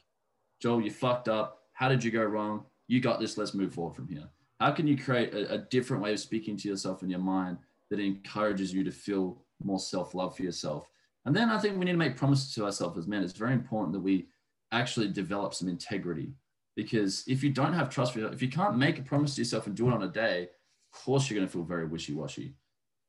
Joel, 0.61 0.83
you 0.83 0.91
fucked 0.91 1.29
up. 1.29 1.63
How 1.73 1.89
did 1.89 2.05
you 2.05 2.11
go 2.11 2.25
wrong? 2.25 2.65
You 2.87 3.01
got 3.01 3.19
this. 3.19 3.39
Let's 3.39 3.55
move 3.55 3.73
forward 3.73 3.97
from 3.97 4.09
here. 4.09 4.29
How 4.61 4.71
can 4.71 4.87
you 4.87 4.97
create 4.97 5.35
a, 5.35 5.55
a 5.55 5.59
different 5.59 6.03
way 6.03 6.13
of 6.13 6.21
speaking 6.21 6.57
to 6.59 6.69
yourself 6.69 7.03
in 7.03 7.11
your 7.11 7.19
mind 7.19 7.59
that 7.93 8.01
encourages 8.01 8.73
you 8.73 8.83
to 8.83 8.91
feel 8.91 9.43
more 9.63 9.79
self 9.79 10.15
love 10.15 10.35
for 10.35 10.43
yourself. 10.43 10.89
And 11.27 11.37
then 11.37 11.51
I 11.51 11.59
think 11.59 11.79
we 11.79 11.85
need 11.85 11.93
to 11.93 11.99
make 11.99 12.17
promises 12.17 12.55
to 12.55 12.65
ourselves 12.65 12.97
as 12.97 13.07
men. 13.07 13.23
It's 13.23 13.35
very 13.35 13.53
important 13.53 13.93
that 13.93 14.01
we 14.01 14.29
actually 14.73 15.09
develop 15.09 15.53
some 15.53 15.69
integrity. 15.69 16.33
Because 16.75 17.23
if 17.29 17.45
you 17.45 17.51
don't 17.51 17.75
have 17.75 17.91
trust 17.91 18.15
for 18.15 18.21
yourself, 18.21 18.35
if 18.35 18.41
you 18.41 18.49
can't 18.49 18.79
make 18.79 18.99
a 18.99 19.03
promise 19.03 19.35
to 19.35 19.43
yourself 19.43 19.67
and 19.67 19.77
do 19.77 19.89
it 19.89 19.93
on 19.93 20.05
a 20.05 20.09
day, 20.09 20.45
of 20.45 21.05
course 21.05 21.29
you're 21.29 21.37
going 21.39 21.47
to 21.47 21.53
feel 21.53 21.65
very 21.65 21.85
wishy-washy. 21.85 22.55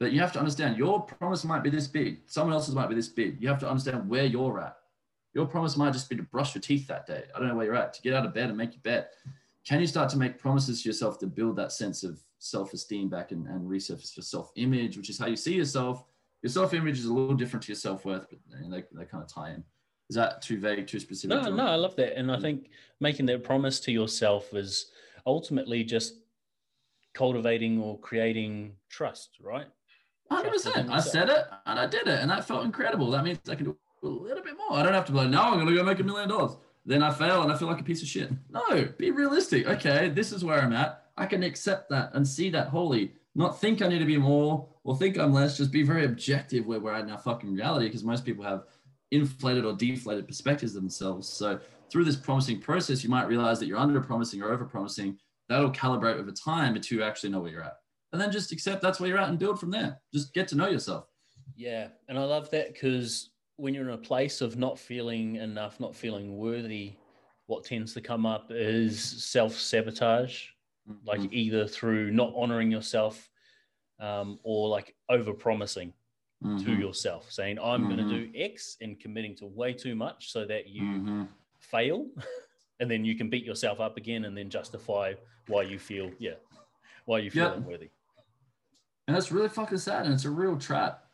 But 0.01 0.11
you 0.11 0.19
have 0.19 0.33
to 0.33 0.39
understand 0.39 0.77
your 0.77 1.03
promise 1.03 1.45
might 1.45 1.63
be 1.63 1.69
this 1.69 1.87
big, 1.87 2.23
someone 2.25 2.53
else's 2.53 2.75
might 2.75 2.89
be 2.89 2.95
this 2.95 3.07
big. 3.07 3.41
You 3.41 3.47
have 3.47 3.59
to 3.59 3.69
understand 3.69 4.09
where 4.09 4.25
you're 4.25 4.59
at. 4.59 4.75
Your 5.33 5.45
promise 5.45 5.77
might 5.77 5.93
just 5.93 6.09
be 6.09 6.17
to 6.17 6.23
brush 6.23 6.53
your 6.53 6.61
teeth 6.61 6.87
that 6.87 7.07
day. 7.07 7.23
I 7.33 7.39
don't 7.39 7.47
know 7.47 7.55
where 7.55 7.67
you're 7.67 7.75
at, 7.75 7.93
to 7.93 8.01
get 8.01 8.13
out 8.13 8.25
of 8.25 8.33
bed 8.33 8.49
and 8.49 8.57
make 8.57 8.73
your 8.73 8.81
bed. 8.81 9.07
Can 9.65 9.79
you 9.79 9.87
start 9.87 10.09
to 10.09 10.17
make 10.17 10.37
promises 10.37 10.83
to 10.83 10.89
yourself 10.89 11.17
to 11.19 11.27
build 11.27 11.55
that 11.55 11.71
sense 11.71 12.03
of 12.03 12.21
self-esteem 12.43 13.09
back 13.09 13.31
and, 13.31 13.47
and 13.47 13.69
resurface 13.69 14.15
your 14.17 14.23
self-image, 14.23 14.97
which 14.97 15.09
is 15.09 15.17
how 15.17 15.27
you 15.27 15.35
see 15.35 15.55
yourself? 15.55 16.03
Your 16.41 16.49
self-image 16.49 16.99
is 16.99 17.05
a 17.05 17.13
little 17.13 17.35
different 17.35 17.63
to 17.63 17.71
your 17.71 17.77
self-worth, 17.77 18.27
but 18.29 18.39
they, 18.69 18.83
they 18.91 19.05
kind 19.05 19.23
of 19.23 19.33
tie 19.33 19.51
in. 19.51 19.63
Is 20.09 20.17
that 20.17 20.41
too 20.41 20.59
vague, 20.59 20.85
too 20.85 20.99
specific? 20.99 21.41
No, 21.41 21.49
no, 21.49 21.65
I 21.65 21.75
love 21.75 21.95
that. 21.95 22.17
And 22.17 22.29
I 22.29 22.35
mm. 22.35 22.41
think 22.41 22.69
making 22.99 23.25
that 23.27 23.43
promise 23.43 23.79
to 23.81 23.91
yourself 23.91 24.53
is 24.53 24.91
ultimately 25.25 25.83
just 25.85 26.15
cultivating 27.13 27.81
or 27.81 27.97
creating 27.99 28.73
trust, 28.89 29.37
right? 29.41 29.67
100%. 30.31 30.89
I 30.89 30.99
said 30.99 31.29
it 31.29 31.45
and 31.65 31.79
I 31.79 31.85
did 31.85 32.07
it, 32.07 32.19
and 32.19 32.29
that 32.29 32.45
felt 32.45 32.65
incredible. 32.65 33.09
That 33.11 33.23
means 33.23 33.39
I 33.49 33.55
can 33.55 33.65
do 33.65 33.77
a 34.03 34.07
little 34.07 34.43
bit 34.43 34.57
more. 34.57 34.77
I 34.77 34.83
don't 34.83 34.93
have 34.93 35.05
to 35.05 35.11
be 35.13 35.19
like, 35.19 35.29
no, 35.29 35.41
I'm 35.41 35.53
going 35.53 35.67
to 35.67 35.75
go 35.75 35.83
make 35.83 35.99
a 35.99 36.03
million 36.03 36.27
dollars. 36.27 36.57
Then 36.85 37.01
I 37.01 37.13
fail 37.13 37.43
and 37.43 37.51
I 37.51 37.57
feel 37.57 37.69
like 37.69 37.79
a 37.79 37.83
piece 37.83 38.01
of 38.01 38.09
shit. 38.09 38.29
No, 38.49 38.85
be 38.97 39.11
realistic. 39.11 39.65
Okay, 39.65 40.09
this 40.09 40.33
is 40.33 40.43
where 40.43 40.59
I'm 40.59 40.73
at. 40.73 41.02
I 41.17 41.25
can 41.25 41.43
accept 41.43 41.89
that 41.89 42.11
and 42.13 42.27
see 42.27 42.49
that 42.51 42.69
wholly, 42.69 43.13
not 43.35 43.59
think 43.59 43.81
I 43.81 43.87
need 43.87 43.99
to 43.99 44.05
be 44.05 44.17
more 44.17 44.67
or 44.83 44.95
think 44.97 45.17
I'm 45.17 45.33
less. 45.33 45.57
Just 45.57 45.71
be 45.71 45.83
very 45.83 46.05
objective 46.05 46.65
where 46.65 46.79
we're 46.79 46.93
at 46.93 47.05
in 47.05 47.11
our 47.11 47.17
fucking 47.17 47.53
reality 47.53 47.85
because 47.85 48.03
most 48.03 48.25
people 48.25 48.43
have 48.43 48.63
inflated 49.11 49.65
or 49.65 49.73
deflated 49.73 50.27
perspectives 50.27 50.75
of 50.75 50.81
themselves. 50.81 51.27
So 51.29 51.59
through 51.89 52.05
this 52.05 52.15
promising 52.15 52.59
process, 52.59 53.03
you 53.03 53.09
might 53.09 53.27
realize 53.27 53.59
that 53.59 53.67
you're 53.67 53.77
under 53.77 54.01
promising 54.01 54.41
or 54.41 54.51
over 54.51 54.65
promising. 54.65 55.17
That'll 55.49 55.71
calibrate 55.71 56.19
over 56.19 56.31
time 56.31 56.75
until 56.75 56.97
you 56.97 57.03
actually 57.03 57.29
know 57.29 57.39
where 57.41 57.51
you're 57.51 57.63
at. 57.63 57.77
And 58.11 58.21
then 58.21 58.31
just 58.31 58.51
accept 58.51 58.81
that's 58.81 58.99
where 58.99 59.09
you're 59.09 59.19
at 59.19 59.29
and 59.29 59.39
build 59.39 59.59
from 59.59 59.71
there. 59.71 59.99
Just 60.13 60.33
get 60.33 60.47
to 60.49 60.55
know 60.55 60.67
yourself. 60.67 61.05
Yeah. 61.55 61.89
And 62.07 62.17
I 62.17 62.23
love 62.23 62.49
that 62.51 62.73
because 62.73 63.29
when 63.57 63.73
you're 63.73 63.87
in 63.87 63.93
a 63.93 63.97
place 63.97 64.41
of 64.41 64.57
not 64.57 64.79
feeling 64.79 65.35
enough, 65.35 65.79
not 65.79 65.95
feeling 65.95 66.37
worthy, 66.37 66.93
what 67.47 67.63
tends 67.63 67.93
to 67.93 68.01
come 68.01 68.25
up 68.25 68.47
is 68.49 69.01
self 69.01 69.53
sabotage, 69.53 70.47
mm-hmm. 70.89 71.07
like 71.07 71.31
either 71.31 71.67
through 71.67 72.11
not 72.11 72.33
honoring 72.35 72.71
yourself 72.71 73.29
um, 73.99 74.39
or 74.43 74.69
like 74.69 74.95
over 75.09 75.33
promising 75.33 75.93
mm-hmm. 76.43 76.63
to 76.65 76.73
yourself, 76.73 77.31
saying, 77.31 77.59
I'm 77.59 77.83
mm-hmm. 77.83 77.95
going 77.95 78.09
to 78.09 78.25
do 78.25 78.31
X 78.35 78.77
and 78.81 78.99
committing 78.99 79.35
to 79.37 79.45
way 79.45 79.73
too 79.73 79.95
much 79.95 80.31
so 80.31 80.45
that 80.45 80.67
you 80.67 80.83
mm-hmm. 80.83 81.23
fail. 81.59 82.07
and 82.79 82.89
then 82.89 83.05
you 83.05 83.15
can 83.15 83.29
beat 83.29 83.45
yourself 83.45 83.79
up 83.79 83.97
again 83.97 84.25
and 84.25 84.37
then 84.37 84.49
justify 84.49 85.13
why 85.47 85.61
you 85.63 85.79
feel, 85.79 86.11
yeah, 86.19 86.33
why 87.05 87.19
you 87.19 87.29
feel 87.29 87.45
yep. 87.45 87.57
unworthy. 87.57 87.89
And 89.07 89.15
that's 89.15 89.31
really 89.31 89.49
fucking 89.49 89.77
sad. 89.77 90.05
And 90.05 90.13
it's 90.13 90.25
a 90.25 90.29
real 90.29 90.57
trap. 90.57 91.05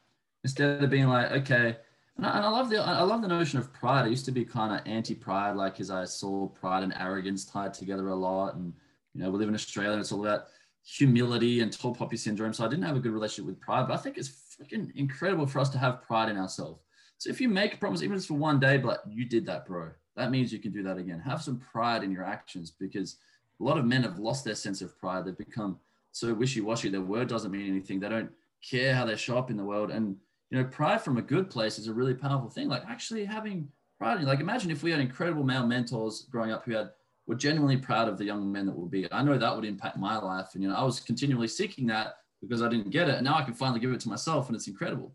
Instead 0.43 0.81
of 0.83 0.89
being 0.89 1.07
like, 1.07 1.31
okay, 1.31 1.75
and 2.15 2.25
I, 2.25 2.37
and 2.37 2.45
I, 2.45 2.49
love 2.49 2.69
the 2.69 2.77
I 2.79 3.01
love 3.01 3.21
the 3.21 3.27
notion 3.27 3.59
of 3.59 3.71
pride. 3.73 4.05
I 4.05 4.07
used 4.07 4.25
to 4.25 4.31
be 4.31 4.45
kind 4.45 4.73
of 4.73 4.85
anti-pride, 4.85 5.55
like 5.55 5.73
because 5.73 5.89
I 5.89 6.05
saw 6.05 6.47
pride 6.47 6.83
and 6.83 6.93
arrogance 6.97 7.45
tied 7.45 7.73
together 7.73 8.09
a 8.09 8.15
lot. 8.15 8.55
And 8.55 8.73
you 9.19 9.25
know, 9.25 9.31
we 9.31 9.39
live 9.39 9.49
in 9.49 9.55
Australia, 9.55 9.91
and 9.91 9.99
it's 9.99 10.13
all 10.13 10.25
about 10.25 10.45
humility 10.81 11.59
and 11.59 11.77
tall 11.77 11.93
poppy 11.93 12.15
syndrome. 12.15 12.53
So 12.53 12.63
I 12.63 12.69
didn't 12.69 12.85
have 12.85 12.95
a 12.95 13.01
good 13.01 13.11
relationship 13.11 13.47
with 13.47 13.59
pride, 13.59 13.89
but 13.89 13.95
I 13.95 13.97
think 13.97 14.17
it's 14.17 14.29
freaking 14.29 14.95
incredible 14.95 15.45
for 15.45 15.59
us 15.59 15.67
to 15.71 15.77
have 15.77 16.01
pride 16.03 16.29
in 16.29 16.37
ourselves. 16.37 16.79
So 17.17 17.29
if 17.29 17.41
you 17.41 17.49
make 17.49 17.73
a 17.73 17.77
promise, 17.77 18.01
even 18.01 18.15
it's 18.15 18.25
for 18.25 18.35
one 18.35 18.61
day, 18.61 18.77
but 18.77 19.03
you 19.09 19.25
did 19.25 19.45
that, 19.47 19.65
bro, 19.65 19.89
that 20.15 20.31
means 20.31 20.53
you 20.53 20.59
can 20.59 20.71
do 20.71 20.83
that 20.83 20.97
again. 20.97 21.19
Have 21.19 21.41
some 21.41 21.59
pride 21.59 22.01
in 22.01 22.13
your 22.13 22.23
actions 22.23 22.71
because 22.71 23.17
a 23.59 23.63
lot 23.63 23.77
of 23.77 23.83
men 23.83 24.03
have 24.03 24.19
lost 24.19 24.45
their 24.45 24.55
sense 24.55 24.81
of 24.81 24.97
pride. 24.97 25.25
They've 25.25 25.37
become 25.37 25.79
so 26.13 26.33
wishy-washy. 26.33 26.87
Their 26.87 27.01
word 27.01 27.27
doesn't 27.27 27.51
mean 27.51 27.67
anything. 27.67 27.99
They 27.99 28.07
don't 28.07 28.31
care 28.67 28.95
how 28.95 29.03
they 29.03 29.17
show 29.17 29.37
up 29.37 29.51
in 29.51 29.57
the 29.57 29.65
world. 29.65 29.91
And 29.91 30.15
you 30.49 30.57
know, 30.57 30.63
pride 30.63 31.01
from 31.01 31.17
a 31.17 31.21
good 31.21 31.49
place 31.49 31.77
is 31.77 31.87
a 31.87 31.93
really 31.93 32.13
powerful 32.13 32.49
thing. 32.49 32.69
Like 32.69 32.83
actually 32.87 33.25
having 33.25 33.67
pride. 33.97 34.23
Like 34.23 34.39
imagine 34.39 34.71
if 34.71 34.81
we 34.81 34.91
had 34.91 35.01
incredible 35.01 35.43
male 35.43 35.67
mentors 35.67 36.25
growing 36.31 36.51
up 36.51 36.63
who 36.63 36.71
had 36.71 36.91
were 37.29 37.35
genuinely 37.35 37.77
proud 37.77 38.09
of 38.09 38.17
the 38.17 38.25
young 38.25 38.51
men 38.51 38.65
that 38.65 38.75
will 38.75 38.87
be. 38.87 39.07
I 39.13 39.21
know 39.21 39.37
that 39.37 39.55
would 39.55 39.63
impact 39.63 39.97
my 39.97 40.17
life. 40.17 40.47
And 40.55 40.63
you 40.63 40.69
know, 40.69 40.75
I 40.75 40.83
was 40.83 40.99
continually 40.99 41.47
seeking 41.47 41.85
that 41.85 42.15
because 42.41 42.63
I 42.63 42.67
didn't 42.67 42.89
get 42.89 43.07
it. 43.07 43.15
And 43.15 43.23
now 43.23 43.35
I 43.35 43.43
can 43.43 43.53
finally 43.53 43.79
give 43.79 43.91
it 43.91 43.99
to 43.99 44.09
myself 44.09 44.47
and 44.47 44.55
it's 44.55 44.67
incredible. 44.67 45.13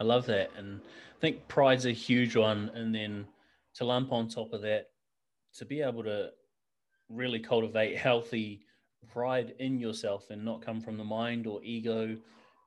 I 0.00 0.02
love 0.02 0.26
that. 0.26 0.50
And 0.58 0.80
I 0.80 1.20
think 1.20 1.46
pride's 1.46 1.86
a 1.86 1.92
huge 1.92 2.34
one. 2.34 2.72
And 2.74 2.92
then 2.92 3.24
to 3.74 3.84
lump 3.84 4.10
on 4.10 4.26
top 4.26 4.52
of 4.52 4.62
that, 4.62 4.88
to 5.58 5.64
be 5.64 5.80
able 5.80 6.02
to 6.02 6.30
really 7.08 7.38
cultivate 7.38 7.96
healthy 7.96 8.66
pride 9.08 9.54
in 9.60 9.78
yourself 9.78 10.30
and 10.30 10.44
not 10.44 10.60
come 10.60 10.80
from 10.80 10.98
the 10.98 11.04
mind 11.04 11.46
or 11.46 11.62
ego 11.62 12.16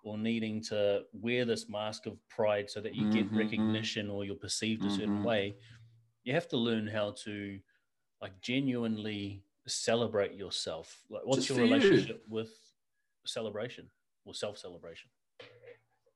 or 0.05 0.17
needing 0.17 0.61
to 0.61 1.01
wear 1.11 1.43
this 1.43 1.67
mask 1.67 2.05
of 2.05 2.17
pride 2.29 2.69
so 2.69 2.79
that 2.79 2.95
you 2.95 3.11
get 3.11 3.25
mm-hmm. 3.25 3.37
recognition 3.37 4.09
or 4.09 4.23
you're 4.23 4.35
perceived 4.35 4.81
mm-hmm. 4.81 4.91
a 4.91 4.95
certain 4.95 5.15
mm-hmm. 5.15 5.23
way 5.25 5.55
you 6.23 6.33
have 6.33 6.47
to 6.49 6.57
learn 6.57 6.87
how 6.87 7.13
to 7.23 7.59
like 8.21 8.39
genuinely 8.41 9.43
celebrate 9.67 10.33
yourself 10.33 11.01
like 11.09 11.21
what's 11.25 11.45
Just 11.45 11.57
your 11.57 11.67
relationship 11.67 12.23
you. 12.27 12.33
with 12.35 12.49
celebration 13.25 13.87
or 14.25 14.33
self-celebration 14.33 15.09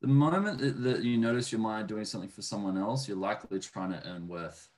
the 0.02 0.08
moment 0.08 0.60
that, 0.60 0.82
that 0.84 1.04
you 1.04 1.18
notice 1.18 1.52
your 1.52 1.60
mind 1.60 1.88
doing 1.88 2.06
something 2.06 2.30
for 2.30 2.42
someone 2.42 2.78
else 2.78 3.08
you're 3.08 3.18
likely 3.18 3.60
trying 3.60 3.92
to 3.92 4.02
earn 4.08 4.28
worth 4.28 4.70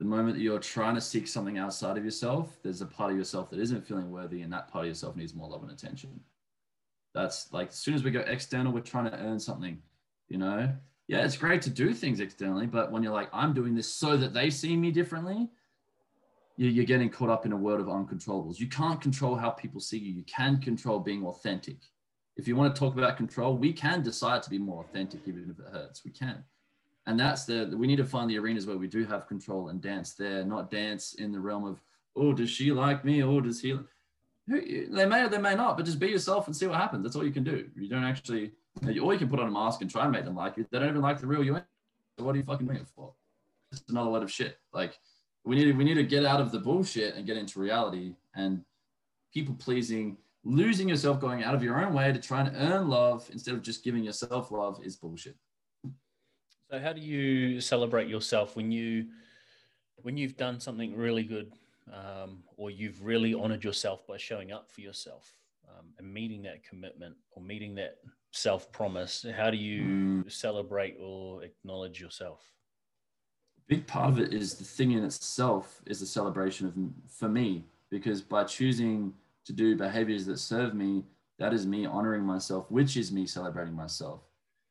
the 0.00 0.06
moment 0.06 0.34
that 0.34 0.42
you're 0.42 0.58
trying 0.58 0.94
to 0.94 1.00
seek 1.00 1.28
something 1.28 1.58
outside 1.58 1.98
of 1.98 2.04
yourself, 2.06 2.56
there's 2.62 2.80
a 2.80 2.86
part 2.86 3.12
of 3.12 3.18
yourself 3.18 3.50
that 3.50 3.60
isn't 3.60 3.86
feeling 3.86 4.10
worthy, 4.10 4.40
and 4.40 4.50
that 4.50 4.68
part 4.68 4.84
of 4.84 4.88
yourself 4.88 5.14
needs 5.14 5.34
more 5.34 5.48
love 5.48 5.62
and 5.62 5.70
attention. 5.70 6.18
That's 7.12 7.52
like 7.52 7.68
as 7.68 7.74
soon 7.74 7.94
as 7.94 8.02
we 8.02 8.10
go 8.10 8.20
external, 8.20 8.72
we're 8.72 8.80
trying 8.80 9.10
to 9.10 9.18
earn 9.18 9.38
something, 9.38 9.78
you 10.28 10.38
know? 10.38 10.72
Yeah, 11.06 11.22
it's 11.24 11.36
great 11.36 11.60
to 11.62 11.70
do 11.70 11.92
things 11.92 12.20
externally, 12.20 12.66
but 12.66 12.90
when 12.90 13.02
you're 13.02 13.12
like, 13.12 13.28
I'm 13.30 13.52
doing 13.52 13.74
this 13.74 13.92
so 13.92 14.16
that 14.16 14.32
they 14.32 14.48
see 14.48 14.74
me 14.74 14.90
differently, 14.90 15.50
you're 16.68 16.84
getting 16.84 17.08
caught 17.08 17.30
up 17.30 17.46
in 17.46 17.52
a 17.52 17.56
world 17.56 17.80
of 17.80 17.86
uncontrollables. 17.86 18.58
You 18.58 18.68
can't 18.68 19.00
control 19.00 19.34
how 19.34 19.50
people 19.50 19.80
see 19.80 19.98
you. 19.98 20.12
You 20.12 20.24
can 20.24 20.60
control 20.60 20.98
being 20.98 21.24
authentic. 21.24 21.78
If 22.36 22.46
you 22.46 22.56
want 22.56 22.74
to 22.74 22.78
talk 22.78 22.96
about 22.96 23.16
control, 23.16 23.56
we 23.56 23.72
can 23.72 24.02
decide 24.02 24.42
to 24.42 24.50
be 24.50 24.58
more 24.58 24.84
authentic, 24.84 25.20
even 25.26 25.50
if 25.50 25.58
it 25.58 25.72
hurts. 25.72 26.04
We 26.04 26.10
can 26.10 26.44
and 27.06 27.18
that's 27.18 27.44
the 27.44 27.74
we 27.76 27.86
need 27.86 27.96
to 27.96 28.04
find 28.04 28.28
the 28.30 28.38
arenas 28.38 28.66
where 28.66 28.76
we 28.76 28.86
do 28.86 29.04
have 29.04 29.26
control 29.26 29.68
and 29.68 29.80
dance 29.80 30.12
there, 30.12 30.44
not 30.44 30.70
dance 30.70 31.14
in 31.14 31.32
the 31.32 31.40
realm 31.40 31.64
of 31.64 31.80
oh 32.16 32.32
does 32.32 32.50
she 32.50 32.72
like 32.72 33.04
me 33.04 33.22
or 33.22 33.40
does 33.40 33.60
he? 33.60 33.78
They 34.46 35.06
may 35.06 35.24
or 35.24 35.28
they 35.28 35.38
may 35.38 35.54
not, 35.54 35.76
but 35.76 35.86
just 35.86 35.98
be 35.98 36.08
yourself 36.08 36.46
and 36.46 36.56
see 36.56 36.66
what 36.66 36.76
happens. 36.76 37.02
That's 37.02 37.16
all 37.16 37.24
you 37.24 37.32
can 37.32 37.44
do. 37.44 37.68
You 37.76 37.88
don't 37.88 38.04
actually, 38.04 38.52
or 38.84 39.12
you 39.12 39.18
can 39.18 39.28
put 39.28 39.38
on 39.38 39.48
a 39.48 39.50
mask 39.50 39.80
and 39.80 39.90
try 39.90 40.02
and 40.02 40.12
make 40.12 40.24
them 40.24 40.34
like 40.34 40.56
you. 40.56 40.66
They 40.70 40.78
don't 40.78 40.88
even 40.88 41.02
like 41.02 41.20
the 41.20 41.26
real 41.26 41.44
you. 41.44 41.60
So 42.18 42.24
what 42.24 42.34
are 42.34 42.38
you 42.38 42.44
fucking 42.44 42.66
doing 42.66 42.78
it 42.78 42.88
for? 42.94 43.12
It's 43.72 43.82
another 43.88 44.10
load 44.10 44.22
of 44.22 44.30
shit. 44.30 44.58
Like 44.72 44.98
we 45.44 45.56
need 45.56 45.64
to, 45.64 45.72
we 45.72 45.84
need 45.84 45.94
to 45.94 46.04
get 46.04 46.24
out 46.24 46.40
of 46.40 46.52
the 46.52 46.58
bullshit 46.58 47.14
and 47.14 47.26
get 47.26 47.36
into 47.36 47.60
reality 47.60 48.14
and 48.34 48.62
people 49.32 49.54
pleasing. 49.54 50.16
Losing 50.42 50.88
yourself, 50.88 51.20
going 51.20 51.44
out 51.44 51.54
of 51.54 51.62
your 51.62 51.84
own 51.84 51.92
way 51.92 52.10
to 52.12 52.18
try 52.18 52.40
and 52.40 52.56
earn 52.56 52.88
love 52.88 53.28
instead 53.30 53.52
of 53.52 53.60
just 53.62 53.84
giving 53.84 54.02
yourself 54.02 54.50
love 54.50 54.80
is 54.82 54.96
bullshit. 54.96 55.36
So 56.70 56.78
how 56.78 56.94
do 56.94 57.00
you 57.00 57.60
celebrate 57.60 58.08
yourself 58.08 58.56
when 58.56 58.70
you 58.70 59.08
when 59.96 60.16
you've 60.16 60.38
done 60.38 60.58
something 60.60 60.96
really 60.96 61.24
good, 61.24 61.52
um, 61.92 62.42
or 62.56 62.70
you've 62.70 63.04
really 63.04 63.34
honored 63.34 63.62
yourself 63.62 64.06
by 64.06 64.16
showing 64.16 64.50
up 64.50 64.70
for 64.70 64.80
yourself 64.80 65.34
um, 65.68 65.86
and 65.98 66.10
meeting 66.10 66.42
that 66.42 66.64
commitment 66.64 67.16
or 67.32 67.42
meeting 67.42 67.74
that 67.74 67.98
self 68.30 68.72
promise? 68.72 69.26
How 69.36 69.50
do 69.50 69.58
you 69.58 69.82
mm. 70.24 70.32
celebrate 70.32 70.96
or 70.98 71.42
acknowledge 71.42 72.00
yourself? 72.00 72.40
Big 73.70 73.86
part 73.86 74.10
of 74.10 74.18
it 74.18 74.34
is 74.34 74.54
the 74.54 74.64
thing 74.64 74.90
in 74.90 75.04
itself 75.04 75.80
is 75.86 76.02
a 76.02 76.06
celebration 76.06 76.66
of 76.66 76.74
for 77.08 77.28
me 77.28 77.64
because 77.88 78.20
by 78.20 78.42
choosing 78.42 79.14
to 79.44 79.52
do 79.52 79.76
behaviors 79.76 80.26
that 80.26 80.38
serve 80.38 80.74
me, 80.74 81.04
that 81.38 81.54
is 81.54 81.68
me 81.68 81.86
honoring 81.86 82.24
myself, 82.24 82.68
which 82.68 82.96
is 82.96 83.12
me 83.12 83.26
celebrating 83.26 83.72
myself. 83.72 84.22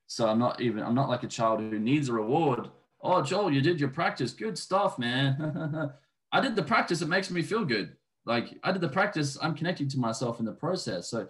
So 0.07 0.27
I'm 0.27 0.37
not 0.37 0.59
even, 0.59 0.83
I'm 0.83 0.95
not 0.95 1.07
like 1.07 1.23
a 1.23 1.27
child 1.27 1.61
who 1.61 1.79
needs 1.79 2.09
a 2.09 2.13
reward. 2.13 2.71
Oh, 3.01 3.21
Joel, 3.21 3.53
you 3.53 3.61
did 3.61 3.79
your 3.79 3.87
practice. 3.87 4.33
Good 4.33 4.57
stuff, 4.57 4.99
man. 4.99 5.93
I 6.33 6.41
did 6.41 6.57
the 6.57 6.63
practice. 6.63 7.01
It 7.01 7.07
makes 7.07 7.31
me 7.31 7.41
feel 7.41 7.63
good. 7.63 7.95
Like 8.25 8.59
I 8.65 8.73
did 8.73 8.81
the 8.81 8.89
practice. 8.89 9.37
I'm 9.41 9.55
connecting 9.55 9.87
to 9.87 9.97
myself 9.97 10.41
in 10.41 10.45
the 10.45 10.51
process. 10.51 11.07
So 11.07 11.29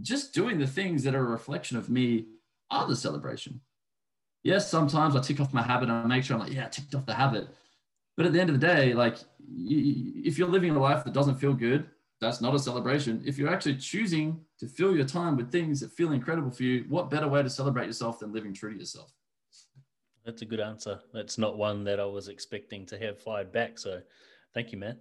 just 0.00 0.32
doing 0.32 0.58
the 0.58 0.66
things 0.66 1.04
that 1.04 1.14
are 1.14 1.26
a 1.26 1.30
reflection 1.30 1.76
of 1.76 1.90
me 1.90 2.24
are 2.70 2.88
the 2.88 2.96
celebration. 2.96 3.60
Yes, 4.42 4.70
sometimes 4.70 5.14
I 5.14 5.20
tick 5.20 5.40
off 5.40 5.52
my 5.52 5.62
habit 5.62 5.88
and 5.88 5.98
I 5.98 6.06
make 6.06 6.24
sure 6.24 6.36
I'm 6.36 6.42
like, 6.42 6.52
yeah, 6.52 6.66
I 6.66 6.68
ticked 6.68 6.94
off 6.94 7.06
the 7.06 7.14
habit. 7.14 7.48
But 8.16 8.26
at 8.26 8.32
the 8.32 8.40
end 8.40 8.50
of 8.50 8.60
the 8.60 8.66
day, 8.66 8.92
like 8.92 9.18
you, 9.38 10.22
if 10.24 10.38
you're 10.38 10.48
living 10.48 10.74
a 10.74 10.80
life 10.80 11.04
that 11.04 11.14
doesn't 11.14 11.36
feel 11.36 11.54
good, 11.54 11.88
that's 12.20 12.40
not 12.40 12.54
a 12.54 12.58
celebration. 12.58 13.22
If 13.24 13.38
you're 13.38 13.52
actually 13.52 13.76
choosing 13.76 14.40
to 14.58 14.68
fill 14.68 14.94
your 14.94 15.04
time 15.04 15.36
with 15.36 15.50
things 15.50 15.80
that 15.80 15.92
feel 15.92 16.12
incredible 16.12 16.50
for 16.50 16.62
you, 16.62 16.84
what 16.88 17.10
better 17.10 17.28
way 17.28 17.42
to 17.42 17.50
celebrate 17.50 17.86
yourself 17.86 18.20
than 18.20 18.32
living 18.32 18.52
true 18.52 18.72
to 18.72 18.78
yourself? 18.78 19.12
That's 20.24 20.42
a 20.42 20.44
good 20.44 20.60
answer. 20.60 21.00
That's 21.12 21.36
not 21.36 21.58
one 21.58 21.82
that 21.84 21.98
I 21.98 22.04
was 22.04 22.28
expecting 22.28 22.86
to 22.86 22.98
have 22.98 23.20
fired 23.20 23.50
back. 23.50 23.78
So 23.78 24.02
thank 24.54 24.70
you, 24.70 24.78
man. 24.78 24.98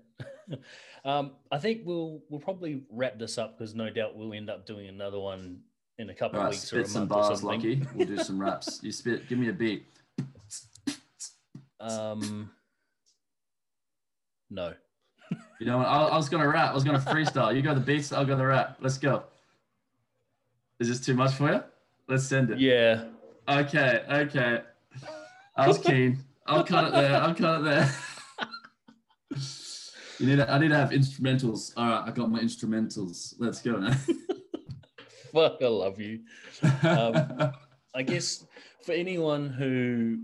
um, 1.06 1.34
I 1.52 1.60
think 1.60 1.82
we'll 1.86 2.24
we'll 2.30 2.40
probably 2.40 2.84
wrap 2.90 3.20
this 3.20 3.38
up 3.38 3.58
because 3.58 3.76
no 3.76 3.90
doubt 3.92 4.16
we'll 4.16 4.34
end 4.34 4.50
up 4.50 4.66
doing 4.66 4.88
another 4.88 5.20
one 5.20 5.62
in 6.02 6.10
a 6.10 6.14
couple 6.16 6.40
All 6.40 6.48
of 6.48 6.52
right, 6.52 6.56
weeks 6.56 6.74
or 6.74 6.80
a 6.80 6.86
spit 6.86 6.92
some 6.92 7.02
month 7.02 7.12
or 7.12 7.16
bars, 7.16 7.40
something. 7.40 7.48
Lucky. 7.48 7.88
We'll 7.96 8.08
do 8.08 8.18
some 8.18 8.42
raps. 8.42 8.80
You 8.82 8.92
spit. 8.92 9.30
Give 9.30 9.38
me 9.38 9.50
a 9.50 9.54
beat. 9.54 9.86
Um, 11.80 12.52
no. 14.50 14.74
You 15.60 15.68
know, 15.68 15.78
what? 15.78 15.88
I, 15.88 16.08
I 16.08 16.18
was 16.18 16.28
gonna 16.28 16.48
rap. 16.48 16.72
I 16.72 16.74
was 16.74 16.84
gonna 16.84 17.00
freestyle. 17.00 17.56
You 17.56 17.62
go 17.62 17.74
the 17.74 17.80
beats. 17.80 18.12
I'll 18.12 18.26
go 18.26 18.36
the 18.36 18.46
rap. 18.46 18.78
Let's 18.82 18.98
go. 18.98 19.24
Is 20.80 20.90
this 20.90 21.00
too 21.00 21.14
much 21.14 21.36
for 21.36 21.52
you? 21.52 21.64
Let's 22.08 22.26
send 22.26 22.50
it. 22.50 22.60
Yeah. 22.60 23.06
Okay. 23.48 24.04
Okay. 24.10 24.62
I 25.56 25.68
was 25.68 25.78
keen. 25.78 26.18
I'll 26.48 26.64
cut 26.64 26.86
it 26.86 26.94
there. 26.94 27.16
I'll 27.16 27.36
cut 27.36 27.62
it 27.62 27.64
there. 27.64 27.96
you 30.20 30.28
need. 30.28 30.38
To, 30.38 30.52
I 30.52 30.58
need 30.58 30.70
to 30.70 30.76
have 30.76 30.90
instrumentals. 30.90 31.74
All 31.78 31.88
right. 31.88 32.04
I 32.08 32.12
got 32.12 32.32
my 32.32 32.40
instrumentals. 32.40 33.36
Let's 33.38 33.62
go 33.62 33.78
now. 33.78 33.96
Fuck, 35.34 35.58
I 35.62 35.68
love 35.68 36.00
you. 36.00 36.20
Um, 36.84 37.52
I 37.96 38.04
guess 38.04 38.46
for 38.86 38.94
anyone 38.94 39.50
who 39.50 40.20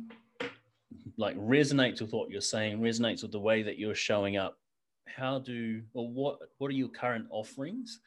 like 1.17 1.37
resonates 1.37 2.01
with 2.01 2.11
what 2.11 2.29
you're 2.29 2.41
saying, 2.41 2.79
resonates 2.79 3.21
with 3.21 3.31
the 3.31 3.39
way 3.39 3.63
that 3.63 3.77
you're 3.77 3.95
showing 3.95 4.37
up, 4.37 4.57
how 5.05 5.39
do 5.39 5.81
or 5.93 6.07
what 6.09 6.39
what 6.57 6.67
are 6.69 6.75
your 6.75 6.89
current 6.89 7.27
offerings? 7.29 7.99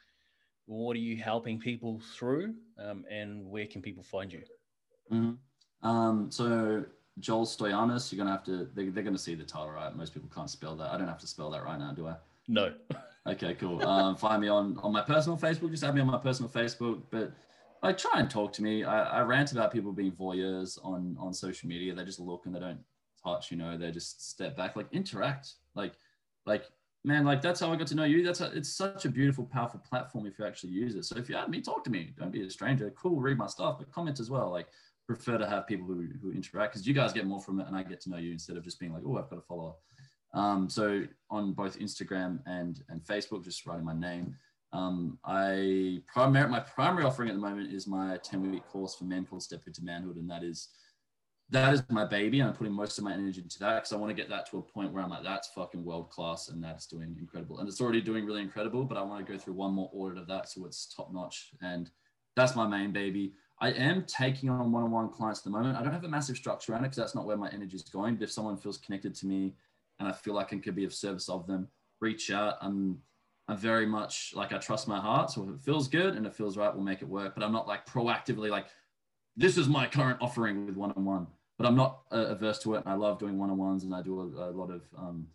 What 0.65 0.95
are 0.95 0.99
you 0.99 1.17
helping 1.17 1.59
people 1.59 1.99
through, 2.15 2.55
um, 2.79 3.03
and 3.09 3.45
where 3.45 3.65
can 3.65 3.81
people 3.81 4.03
find 4.03 4.31
you? 4.31 4.43
Mhm. 5.11 5.37
Um, 5.83 6.31
so 6.31 6.85
Joel 7.19 7.45
Stoyanis, 7.45 8.11
you're 8.11 8.17
gonna 8.17 8.31
have 8.31 8.45
to. 8.45 8.69
They, 8.73 8.89
they're 8.89 9.03
gonna 9.03 9.17
see 9.17 9.35
the 9.35 9.43
title, 9.43 9.71
right? 9.71 9.93
Most 9.95 10.13
people 10.13 10.29
can't 10.33 10.49
spell 10.49 10.75
that. 10.77 10.91
I 10.91 10.97
don't 10.97 11.07
have 11.07 11.19
to 11.19 11.27
spell 11.27 11.49
that 11.51 11.63
right 11.63 11.79
now, 11.79 11.91
do 11.91 12.07
I? 12.07 12.15
No. 12.47 12.73
Okay, 13.27 13.53
cool. 13.55 13.85
Um, 13.85 14.15
find 14.15 14.41
me 14.41 14.47
on 14.47 14.77
on 14.81 14.91
my 14.91 15.01
personal 15.01 15.37
Facebook. 15.37 15.71
Just 15.71 15.83
add 15.83 15.93
me 15.93 16.01
on 16.01 16.07
my 16.07 16.17
personal 16.17 16.49
Facebook. 16.49 17.01
But 17.11 17.31
like, 17.83 17.97
try 17.97 18.19
and 18.19 18.29
talk 18.29 18.51
to 18.53 18.63
me. 18.63 18.83
I, 18.83 19.19
I 19.19 19.21
rant 19.21 19.51
about 19.51 19.71
people 19.71 19.91
being 19.91 20.11
voyeurs 20.11 20.79
on 20.83 21.15
on 21.19 21.33
social 21.33 21.69
media. 21.69 21.93
They 21.93 22.03
just 22.03 22.19
look 22.19 22.45
and 22.45 22.55
they 22.55 22.59
don't 22.59 22.79
touch. 23.23 23.51
You 23.51 23.57
know, 23.57 23.77
they 23.77 23.91
just 23.91 24.29
step 24.29 24.57
back. 24.57 24.75
Like, 24.75 24.87
interact. 24.91 25.53
Like, 25.75 25.93
like 26.45 26.65
man, 27.03 27.23
like 27.25 27.41
that's 27.41 27.59
how 27.59 27.71
I 27.71 27.75
got 27.75 27.87
to 27.87 27.95
know 27.95 28.05
you. 28.05 28.23
That's 28.23 28.41
a, 28.41 28.51
it's 28.57 28.69
such 28.69 29.05
a 29.05 29.09
beautiful, 29.09 29.45
powerful 29.45 29.81
platform 29.87 30.25
if 30.25 30.39
you 30.39 30.45
actually 30.45 30.71
use 30.71 30.95
it. 30.95 31.05
So 31.05 31.17
if 31.17 31.29
you 31.29 31.35
add 31.35 31.49
me, 31.49 31.61
talk 31.61 31.83
to 31.83 31.91
me. 31.91 32.13
Don't 32.17 32.31
be 32.31 32.41
a 32.41 32.49
stranger. 32.49 32.91
Cool, 32.97 33.19
read 33.19 33.37
my 33.37 33.47
stuff, 33.47 33.77
but 33.77 33.91
comment 33.91 34.19
as 34.19 34.31
well. 34.31 34.49
Like, 34.51 34.67
prefer 35.05 35.37
to 35.37 35.47
have 35.47 35.67
people 35.67 35.85
who 35.85 36.07
who 36.21 36.31
interact 36.31 36.73
because 36.73 36.87
you 36.87 36.95
guys 36.95 37.13
get 37.13 37.27
more 37.27 37.41
from 37.41 37.59
it, 37.59 37.67
and 37.67 37.75
I 37.75 37.83
get 37.83 38.01
to 38.01 38.09
know 38.09 38.17
you 38.17 38.31
instead 38.31 38.57
of 38.57 38.63
just 38.63 38.79
being 38.79 38.93
like, 38.93 39.03
oh, 39.05 39.17
I've 39.17 39.29
got 39.29 39.35
to 39.35 39.41
follow. 39.41 39.75
Um, 40.33 40.69
so 40.69 41.03
on 41.29 41.53
both 41.53 41.79
Instagram 41.79 42.39
and 42.45 42.81
and 42.89 43.03
Facebook, 43.03 43.43
just 43.43 43.65
writing 43.65 43.85
my 43.85 43.93
name. 43.93 44.35
Um, 44.73 45.17
I 45.25 46.01
primary 46.11 46.49
my 46.49 46.61
primary 46.61 47.03
offering 47.03 47.29
at 47.29 47.35
the 47.35 47.41
moment 47.41 47.73
is 47.73 47.87
my 47.87 48.17
10 48.23 48.51
week 48.51 48.65
course 48.67 48.95
for 48.95 49.03
men 49.03 49.25
called 49.25 49.43
Step 49.43 49.63
Into 49.67 49.83
Manhood, 49.83 50.15
and 50.15 50.29
that 50.29 50.43
is 50.43 50.69
that 51.49 51.73
is 51.73 51.83
my 51.89 52.05
baby, 52.05 52.39
and 52.39 52.49
I'm 52.49 52.55
putting 52.55 52.71
most 52.71 52.97
of 52.97 53.03
my 53.03 53.11
energy 53.11 53.41
into 53.41 53.59
that 53.59 53.75
because 53.75 53.91
I 53.91 53.97
want 53.97 54.09
to 54.09 54.15
get 54.15 54.29
that 54.29 54.49
to 54.49 54.59
a 54.59 54.61
point 54.61 54.93
where 54.93 55.03
I'm 55.03 55.09
like, 55.09 55.23
that's 55.23 55.49
fucking 55.49 55.83
world 55.83 56.09
class, 56.09 56.47
and 56.47 56.63
that's 56.63 56.85
doing 56.85 57.17
incredible, 57.19 57.59
and 57.59 57.67
it's 57.67 57.81
already 57.81 57.99
doing 57.99 58.25
really 58.25 58.41
incredible. 58.41 58.85
But 58.85 58.97
I 58.97 59.01
want 59.01 59.25
to 59.25 59.31
go 59.31 59.37
through 59.37 59.55
one 59.55 59.73
more 59.73 59.89
audit 59.93 60.17
of 60.17 60.27
that 60.27 60.47
so 60.47 60.65
it's 60.65 60.93
top 60.93 61.11
notch, 61.13 61.51
and 61.61 61.89
that's 62.37 62.55
my 62.55 62.65
main 62.65 62.93
baby. 62.93 63.33
I 63.59 63.71
am 63.71 64.05
taking 64.05 64.49
on 64.49 64.71
one-on-one 64.71 65.09
clients 65.09 65.41
at 65.41 65.43
the 65.43 65.49
moment. 65.51 65.77
I 65.77 65.83
don't 65.83 65.93
have 65.93 66.03
a 66.03 66.09
massive 66.09 66.35
structure 66.35 66.71
around 66.71 66.81
it 66.81 66.87
because 66.87 66.97
that's 66.97 67.13
not 67.13 67.25
where 67.25 67.37
my 67.37 67.49
energy 67.49 67.75
is 67.75 67.83
going. 67.83 68.15
But 68.15 68.23
if 68.23 68.31
someone 68.31 68.57
feels 68.57 68.79
connected 68.79 69.13
to 69.15 69.27
me 69.27 69.53
and 69.99 70.07
I 70.07 70.11
feel 70.11 70.33
like 70.33 70.53
I 70.53 70.57
could 70.57 70.75
be 70.75 70.85
of 70.85 70.93
service 70.93 71.29
of 71.29 71.47
them, 71.47 71.67
reach 71.99 72.31
out. 72.31 72.55
I'm 72.61 72.99
I'm 73.47 73.57
very 73.57 73.85
much 73.85 74.33
like 74.35 74.53
I 74.53 74.57
trust 74.57 74.87
my 74.87 74.99
heart. 74.99 75.31
So 75.31 75.43
if 75.43 75.49
it 75.49 75.61
feels 75.61 75.87
good 75.87 76.15
and 76.15 76.25
it 76.25 76.33
feels 76.33 76.57
right, 76.57 76.73
we'll 76.73 76.83
make 76.83 77.01
it 77.01 77.07
work. 77.07 77.33
But 77.35 77.43
I'm 77.43 77.51
not 77.51 77.67
like 77.67 77.85
proactively 77.85 78.49
like 78.49 78.67
this 79.35 79.57
is 79.57 79.67
my 79.67 79.87
current 79.87 80.19
offering 80.21 80.65
with 80.65 80.75
one-on-one. 80.75 81.27
But 81.57 81.67
I'm 81.67 81.75
not 81.75 82.01
uh, 82.11 82.27
averse 82.27 82.59
to 82.59 82.75
it. 82.75 82.83
And 82.85 82.87
I 82.87 82.95
love 82.95 83.19
doing 83.19 83.37
one-on-ones, 83.37 83.83
and 83.83 83.93
I 83.93 84.01
do 84.01 84.19
a, 84.19 84.49
a 84.49 84.51
lot 84.51 84.71
of 84.71 84.81
um, 84.97 85.27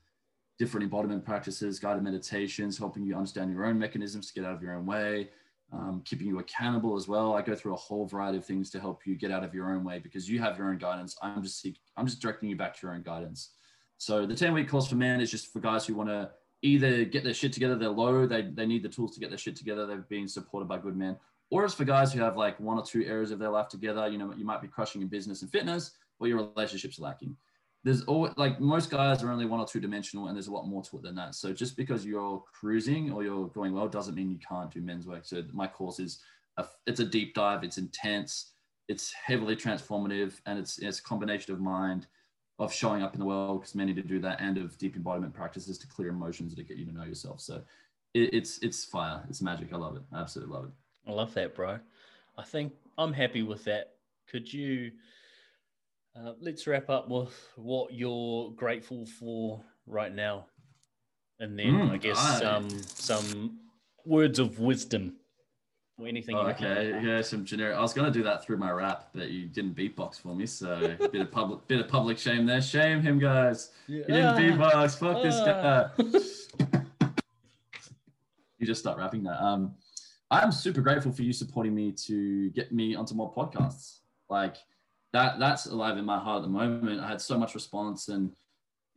different 0.59 0.85
embodiment 0.85 1.25
practices, 1.25 1.79
guided 1.79 2.03
meditations, 2.03 2.79
helping 2.79 3.05
you 3.05 3.15
understand 3.15 3.53
your 3.53 3.65
own 3.65 3.79
mechanisms 3.79 4.29
to 4.29 4.35
get 4.35 4.45
out 4.45 4.55
of 4.55 4.63
your 4.63 4.75
own 4.75 4.87
way, 4.87 5.29
um, 5.73 6.03
keeping 6.05 6.27
you 6.27 6.39
accountable 6.39 6.97
as 6.97 7.07
well. 7.07 7.35
I 7.35 7.43
go 7.43 7.55
through 7.55 7.75
a 7.75 7.77
whole 7.79 8.07
variety 8.07 8.39
of 8.39 8.45
things 8.45 8.71
to 8.71 8.81
help 8.81 9.07
you 9.07 9.15
get 9.15 9.31
out 9.31 9.45
of 9.45 9.55
your 9.55 9.71
own 9.71 9.85
way 9.85 9.99
because 9.99 10.29
you 10.29 10.41
have 10.41 10.59
your 10.59 10.69
own 10.69 10.79
guidance. 10.79 11.17
I'm 11.23 11.43
just 11.43 11.67
I'm 11.97 12.07
just 12.07 12.21
directing 12.21 12.49
you 12.49 12.57
back 12.57 12.75
to 12.75 12.87
your 12.87 12.95
own 12.95 13.03
guidance. 13.03 13.51
So 13.99 14.26
the 14.26 14.34
10 14.34 14.53
week 14.53 14.68
course 14.68 14.88
for 14.88 14.97
men 14.97 15.20
is 15.20 15.30
just 15.30 15.53
for 15.53 15.61
guys 15.61 15.86
who 15.86 15.94
want 15.94 16.11
to 16.11 16.30
either 16.62 17.05
get 17.05 17.24
their 17.24 17.34
shit 17.34 17.53
together, 17.53 17.76
they're 17.76 17.88
low, 17.88 18.26
they, 18.26 18.42
they 18.42 18.66
need 18.66 18.82
the 18.82 18.88
tools 18.88 19.14
to 19.14 19.20
get 19.20 19.30
their 19.30 19.38
shit 19.38 19.57
together, 19.57 19.86
they've 19.86 20.09
been 20.09 20.28
supported 20.28 20.68
by 20.68 20.78
good 20.78 20.97
men. 20.97 21.16
Or 21.51 21.64
it's 21.64 21.74
for 21.74 21.84
guys 21.84 22.12
who 22.12 22.20
have 22.20 22.36
like 22.36 22.59
one 22.59 22.76
or 22.76 22.84
two 22.84 23.05
areas 23.05 23.30
of 23.30 23.38
their 23.38 23.51
life 23.51 23.68
together. 23.68 24.09
You 24.09 24.18
know, 24.18 24.34
you 24.36 24.44
might 24.44 24.61
be 24.61 24.68
crushing 24.68 25.01
in 25.01 25.09
business 25.09 25.42
and 25.42 25.51
fitness, 25.51 25.92
or 26.18 26.26
your 26.26 26.38
relationships 26.38 26.99
are 26.99 27.03
lacking. 27.03 27.36
There's 27.84 28.03
all 28.03 28.28
like 28.36 28.59
most 28.59 28.90
guys 28.90 29.22
are 29.22 29.30
only 29.30 29.47
one 29.47 29.61
or 29.61 29.66
two 29.66 29.78
dimensional, 29.78 30.26
and 30.26 30.36
there's 30.36 30.49
a 30.49 30.53
lot 30.53 30.66
more 30.66 30.82
to 30.82 30.97
it 30.97 31.03
than 31.05 31.14
that. 31.14 31.36
So 31.36 31.53
just 31.53 31.76
because 31.76 32.05
you're 32.05 32.42
cruising 32.53 33.12
or 33.12 33.22
you're 33.22 33.47
going 33.49 33.72
well 33.74 33.86
doesn't 33.86 34.16
mean 34.16 34.28
you 34.28 34.38
can't 34.38 34.72
do 34.72 34.80
men's 34.80 35.07
work. 35.07 35.24
So 35.24 35.44
my 35.53 35.68
course 35.68 36.01
is 36.01 36.18
a, 36.57 36.64
it's 36.88 36.99
a 36.99 37.05
deep 37.05 37.34
dive, 37.34 37.62
it's 37.62 37.78
intense, 37.78 38.55
it's 38.88 39.12
heavily 39.12 39.55
transformative, 39.55 40.40
and 40.47 40.59
it's 40.59 40.78
it's 40.78 40.99
a 40.99 41.03
combination 41.03 41.55
of 41.55 41.61
mind, 41.61 42.09
of 42.59 42.73
showing 42.73 43.03
up 43.03 43.13
in 43.15 43.21
the 43.21 43.27
world 43.27 43.61
because 43.61 43.75
many 43.75 43.93
to 43.95 44.03
do 44.03 44.19
that, 44.21 44.41
and 44.41 44.57
of 44.59 44.77
deep 44.79 44.97
embodiment 44.97 45.35
practices 45.35 45.77
to 45.79 45.87
clear 45.87 46.09
emotions 46.09 46.55
to 46.55 46.63
get 46.63 46.77
you 46.79 46.87
to 46.87 46.93
know 46.93 47.05
yourself. 47.05 47.41
So 47.41 47.63
it, 48.15 48.33
it's 48.33 48.59
it's 48.59 48.85
fire, 48.85 49.23
it's 49.29 49.43
magic. 49.43 49.73
I 49.73 49.77
love 49.77 49.97
it. 49.97 50.03
I 50.13 50.21
absolutely 50.21 50.55
love 50.55 50.65
it. 50.67 50.71
I 51.09 51.13
love 51.13 51.35
that, 51.35 51.55
bro. 51.55 51.79
I 52.39 52.43
think 52.43 52.73
I'm 52.99 53.13
happy 53.13 53.43
with 53.43 53.65
that. 53.65 53.93
Could 54.29 54.53
you 54.53 54.93
uh, 56.19 56.33
let's 56.41 56.67
wrap 56.67 56.89
up 56.89 57.09
with 57.11 57.35
what 57.57 57.93
you're 57.93 58.51
grateful 58.53 59.05
for 59.07 59.63
right 59.87 60.15
now, 60.15 60.47
and 61.41 61.59
then 61.59 61.67
Mm, 61.67 61.91
I 61.91 61.97
guess 61.99 62.19
I- 62.19 62.45
um, 62.57 62.69
some 62.83 63.59
words 64.07 64.39
of 64.39 64.61
wisdom 64.61 65.17
anything. 66.05 66.36
Oh, 66.36 66.49
okay, 66.49 67.01
yeah, 67.03 67.22
some 67.22 67.44
generic. 67.44 67.76
I 67.76 67.80
was 67.80 67.94
gonna 67.94 68.11
do 68.11 68.22
that 68.24 68.44
through 68.44 68.59
my 68.59 68.70
rap, 68.70 69.09
but 69.14 69.30
you 69.30 69.47
didn't 69.47 69.74
beatbox 69.74 70.20
for 70.20 70.34
me, 70.34 70.44
so 70.44 70.94
bit 71.12 71.22
of 71.22 71.30
public, 71.30 71.66
bit 71.68 71.80
of 71.80 71.88
public 71.88 72.18
shame 72.18 72.44
there. 72.44 72.61
Shame 72.61 73.01
him, 73.01 73.18
guys. 73.18 73.70
Yeah. 73.86 73.99
You 73.99 74.05
didn't 74.05 74.36
beatbox. 74.36 74.99
Fuck 74.99 75.22
this 75.22 75.36
guy. 75.36 75.88
Ah. 75.99 77.09
you 78.59 78.66
just 78.66 78.80
start 78.80 78.99
rapping 78.99 79.22
that. 79.24 79.42
Um, 79.42 79.74
I'm 80.30 80.53
super 80.53 80.80
grateful 80.80 81.12
for 81.12 81.22
you 81.22 81.32
supporting 81.32 81.74
me 81.74 81.92
to 81.92 82.51
get 82.51 82.72
me 82.72 82.94
onto 82.94 83.14
more 83.14 83.32
podcasts. 83.32 84.01
Like 84.28 84.57
that, 85.12 85.38
that's 85.38 85.66
alive 85.66 85.97
in 85.99 86.05
my 86.05 86.18
heart 86.18 86.38
at 86.38 86.42
the 86.42 86.49
moment. 86.49 87.01
I 87.01 87.09
had 87.09 87.20
so 87.20 87.38
much 87.38 87.55
response 87.55 88.09
and 88.09 88.34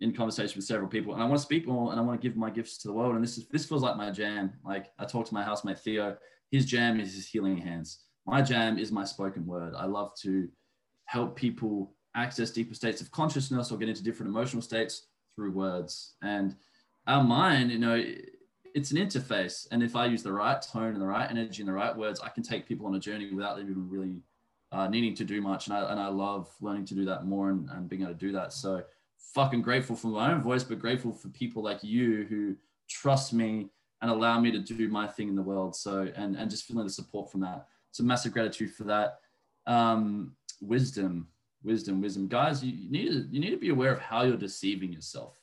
in 0.02 0.14
conversation 0.14 0.58
with 0.58 0.66
several 0.66 0.88
people, 0.88 1.14
and 1.14 1.22
I 1.22 1.26
want 1.26 1.38
to 1.38 1.44
speak 1.44 1.68
more 1.68 1.92
and 1.92 2.00
I 2.00 2.04
want 2.04 2.20
to 2.22 2.28
give 2.28 2.38
my 2.38 2.50
gifts 2.50 2.78
to 2.80 2.88
the 2.88 2.94
world. 2.94 3.16
And 3.16 3.24
this 3.24 3.38
is 3.38 3.48
this 3.48 3.66
feels 3.66 3.84
like 3.84 3.98
my 3.98 4.10
jam. 4.12 4.54
Like 4.66 4.92
I 4.98 5.06
talked 5.06 5.28
to 5.28 5.34
my 5.34 5.44
housemate 5.44 5.80
Theo. 5.80 6.18
His 6.52 6.66
jam 6.66 7.00
is 7.00 7.14
his 7.14 7.28
healing 7.28 7.58
hands. 7.58 8.00
My 8.26 8.42
jam 8.42 8.78
is 8.78 8.92
my 8.92 9.06
spoken 9.06 9.46
word. 9.46 9.74
I 9.76 9.86
love 9.86 10.14
to 10.22 10.48
help 11.06 11.36
people 11.36 11.94
access 12.16 12.52
deeper 12.52 12.76
states 12.76 13.02
of 13.02 13.12
consciousness 13.12 13.72
or 13.72 13.78
get 13.78 13.90
into 13.90 14.04
different 14.04 14.30
emotional 14.30 14.62
states 14.62 15.08
through 15.36 15.52
words. 15.52 16.14
And 16.22 16.56
our 17.08 17.24
mind, 17.24 17.72
you 17.72 17.80
know, 17.80 18.04
it's 18.76 18.92
an 18.92 18.98
interface. 18.98 19.68
And 19.72 19.82
if 19.82 19.96
I 19.96 20.06
use 20.06 20.24
the 20.24 20.34
right 20.34 20.62
tone 20.62 20.94
and 20.94 21.02
the 21.02 21.08
right 21.08 21.30
energy 21.30 21.62
and 21.62 21.70
the 21.70 21.74
right 21.74 21.96
words, 21.96 22.20
I 22.20 22.30
can 22.30 22.44
take 22.44 22.68
people 22.68 22.86
on 22.86 22.96
a 22.96 23.00
journey 23.00 23.34
without 23.34 23.58
them 23.58 23.70
even 23.70 23.90
really 23.90 24.22
uh, 24.72 24.88
needing 24.88 25.16
to 25.16 25.24
do 25.24 25.42
much. 25.42 25.68
And 25.68 25.76
I, 25.76 25.92
and 25.92 26.00
I 26.00 26.08
love 26.08 26.50
learning 26.62 26.86
to 26.86 26.96
do 26.96 27.06
that 27.06 27.26
more 27.26 27.50
and, 27.50 27.70
and 27.72 27.90
being 27.90 28.04
able 28.04 28.14
to 28.14 28.20
do 28.20 28.32
that. 28.34 28.54
So 28.54 28.84
fucking 29.34 29.62
grateful 29.62 29.96
for 29.96 30.08
my 30.08 30.32
own 30.32 30.42
voice, 30.42 30.64
but 30.64 30.80
grateful 30.80 31.12
for 31.12 31.30
people 31.30 31.64
like 31.64 31.84
you 31.84 32.26
who 32.30 32.56
trust 32.88 33.34
me 33.34 33.70
and 34.02 34.10
allow 34.10 34.40
me 34.40 34.52
to 34.52 34.60
do 34.60 34.88
my 34.88 35.08
thing 35.08 35.28
in 35.28 35.36
the 35.36 35.42
world. 35.42 35.76
So, 35.76 36.12
and, 36.16 36.36
and 36.36 36.50
just 36.50 36.66
feeling 36.66 36.86
the 36.86 36.92
support 36.92 37.32
from 37.32 37.42
that. 37.42 37.68
So 37.92 38.04
massive 38.04 38.34
gratitude 38.34 38.72
for 38.74 38.86
that. 38.86 39.20
Um, 39.68 40.36
wisdom, 40.62 41.28
wisdom, 41.64 42.02
wisdom. 42.02 42.28
Guys, 42.28 42.64
you, 42.64 42.72
you 42.72 42.90
need 42.90 43.10
to, 43.10 43.28
you 43.32 43.40
need 43.40 43.52
to 43.52 43.58
be 43.58 43.70
aware 43.70 43.92
of 43.92 44.00
how 44.00 44.24
you're 44.24 44.38
deceiving 44.38 44.94
yourself. 44.94 45.38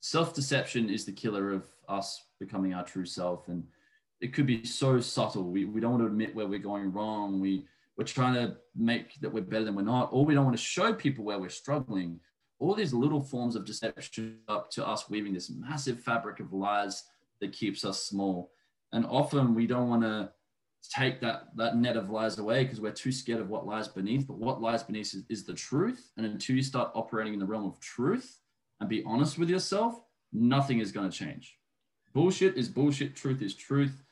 Self-deception 0.00 0.88
is 0.88 1.04
the 1.04 1.12
killer 1.12 1.52
of 1.52 1.64
us 1.88 2.24
becoming 2.40 2.74
our 2.74 2.84
true 2.84 3.06
self. 3.06 3.48
And 3.48 3.64
it 4.20 4.32
could 4.32 4.46
be 4.46 4.64
so 4.64 5.00
subtle. 5.00 5.44
We, 5.44 5.64
we 5.64 5.80
don't 5.80 5.92
want 5.92 6.02
to 6.02 6.06
admit 6.06 6.34
where 6.34 6.46
we're 6.46 6.58
going 6.58 6.92
wrong. 6.92 7.40
We, 7.40 7.66
we're 7.98 8.04
trying 8.04 8.34
to 8.34 8.56
make 8.74 9.20
that 9.20 9.32
we're 9.32 9.42
better 9.42 9.64
than 9.64 9.74
we're 9.74 9.82
not, 9.82 10.10
or 10.12 10.24
we 10.24 10.34
don't 10.34 10.44
want 10.44 10.56
to 10.56 10.62
show 10.62 10.92
people 10.92 11.24
where 11.24 11.38
we're 11.38 11.48
struggling. 11.48 12.20
All 12.58 12.74
these 12.74 12.94
little 12.94 13.20
forms 13.20 13.56
of 13.56 13.66
deception 13.66 14.38
up 14.48 14.70
to 14.72 14.86
us 14.86 15.10
weaving 15.10 15.34
this 15.34 15.50
massive 15.50 16.00
fabric 16.00 16.40
of 16.40 16.52
lies 16.52 17.04
that 17.40 17.52
keeps 17.52 17.84
us 17.84 18.02
small. 18.02 18.52
And 18.92 19.04
often 19.06 19.54
we 19.54 19.66
don't 19.66 19.88
want 19.88 20.02
to 20.02 20.30
take 20.90 21.20
that 21.20 21.48
that 21.56 21.76
net 21.76 21.96
of 21.96 22.10
lies 22.10 22.38
away 22.38 22.62
because 22.62 22.80
we're 22.80 22.92
too 22.92 23.12
scared 23.12 23.40
of 23.40 23.48
what 23.48 23.66
lies 23.66 23.88
beneath. 23.88 24.26
But 24.26 24.38
what 24.38 24.60
lies 24.60 24.82
beneath 24.82 25.14
is, 25.14 25.24
is 25.28 25.44
the 25.44 25.54
truth. 25.54 26.12
And 26.16 26.26
until 26.26 26.56
you 26.56 26.62
start 26.62 26.92
operating 26.94 27.34
in 27.34 27.40
the 27.40 27.46
realm 27.46 27.66
of 27.66 27.80
truth 27.80 28.40
and 28.80 28.88
be 28.88 29.02
honest 29.04 29.38
with 29.38 29.50
yourself, 29.50 30.00
nothing 30.32 30.80
is 30.80 30.92
going 30.92 31.10
to 31.10 31.16
change. 31.16 31.58
Bullshit 32.12 32.56
is 32.56 32.68
bullshit. 32.68 33.14
Truth 33.16 33.42
is 33.42 33.54
truth. 33.54 34.02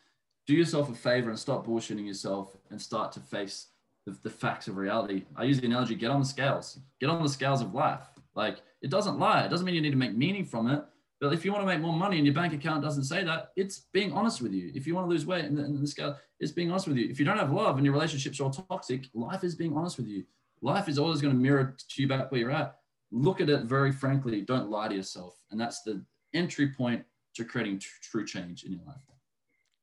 Do 0.46 0.54
yourself 0.54 0.90
a 0.90 0.94
favor 0.94 1.30
and 1.30 1.38
stop 1.38 1.66
bullshitting 1.66 2.06
yourself 2.06 2.54
and 2.70 2.80
start 2.80 3.12
to 3.12 3.20
face 3.20 3.68
the, 4.04 4.16
the 4.22 4.30
facts 4.30 4.68
of 4.68 4.76
reality. 4.76 5.24
I 5.36 5.44
use 5.44 5.60
the 5.60 5.66
analogy: 5.66 5.94
get 5.94 6.10
on 6.10 6.20
the 6.20 6.26
scales. 6.26 6.78
Get 7.00 7.08
on 7.08 7.22
the 7.22 7.28
scales 7.28 7.62
of 7.62 7.74
life. 7.74 8.02
Like 8.34 8.58
it 8.82 8.90
doesn't 8.90 9.18
lie. 9.18 9.44
It 9.44 9.48
doesn't 9.48 9.64
mean 9.64 9.74
you 9.74 9.80
need 9.80 9.92
to 9.92 9.96
make 9.96 10.16
meaning 10.16 10.44
from 10.44 10.70
it. 10.70 10.84
But 11.24 11.32
if 11.32 11.42
you 11.42 11.52
want 11.52 11.62
to 11.62 11.66
make 11.66 11.80
more 11.80 11.94
money 11.94 12.18
and 12.18 12.26
your 12.26 12.34
bank 12.34 12.52
account 12.52 12.82
doesn't 12.82 13.04
say 13.04 13.24
that, 13.24 13.52
it's 13.56 13.86
being 13.94 14.12
honest 14.12 14.42
with 14.42 14.52
you. 14.52 14.70
If 14.74 14.86
you 14.86 14.94
want 14.94 15.06
to 15.06 15.08
lose 15.08 15.24
weight 15.24 15.46
and 15.46 15.56
the, 15.56 15.64
and 15.64 15.82
the 15.82 15.86
scale, 15.86 16.18
it's 16.38 16.52
being 16.52 16.70
honest 16.70 16.86
with 16.86 16.98
you. 16.98 17.08
If 17.08 17.18
you 17.18 17.24
don't 17.24 17.38
have 17.38 17.50
love 17.50 17.78
and 17.78 17.84
your 17.86 17.94
relationships 17.94 18.38
are 18.40 18.44
all 18.44 18.50
toxic, 18.50 19.06
life 19.14 19.42
is 19.42 19.54
being 19.54 19.74
honest 19.74 19.96
with 19.96 20.06
you. 20.06 20.24
Life 20.60 20.86
is 20.86 20.98
always 20.98 21.22
going 21.22 21.32
to 21.32 21.40
mirror 21.40 21.76
to 21.78 22.02
you 22.02 22.06
back 22.06 22.30
where 22.30 22.42
you're 22.42 22.50
at. 22.50 22.76
Look 23.10 23.40
at 23.40 23.48
it 23.48 23.62
very 23.62 23.90
frankly. 23.90 24.42
Don't 24.42 24.68
lie 24.68 24.88
to 24.88 24.94
yourself. 24.94 25.40
And 25.50 25.58
that's 25.58 25.80
the 25.80 26.04
entry 26.34 26.68
point 26.68 27.02
to 27.36 27.44
creating 27.46 27.78
tr- 27.78 27.88
true 28.02 28.26
change 28.26 28.64
in 28.64 28.72
your 28.72 28.82
life. 28.86 29.00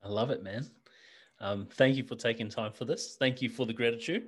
I 0.03 0.09
love 0.09 0.29
it, 0.29 0.43
man. 0.43 0.69
Um, 1.39 1.65
thank 1.71 1.95
you 1.95 2.03
for 2.03 2.13
taking 2.13 2.49
time 2.49 2.71
for 2.71 2.85
this. 2.85 3.15
Thank 3.17 3.41
you 3.41 3.49
for 3.49 3.65
the 3.65 3.73
gratitude. 3.73 4.27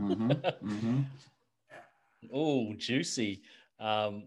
Mm-hmm. 0.00 0.30
Mm-hmm. 0.66 1.00
oh, 2.32 2.72
juicy. 2.72 3.42
Um, 3.78 4.24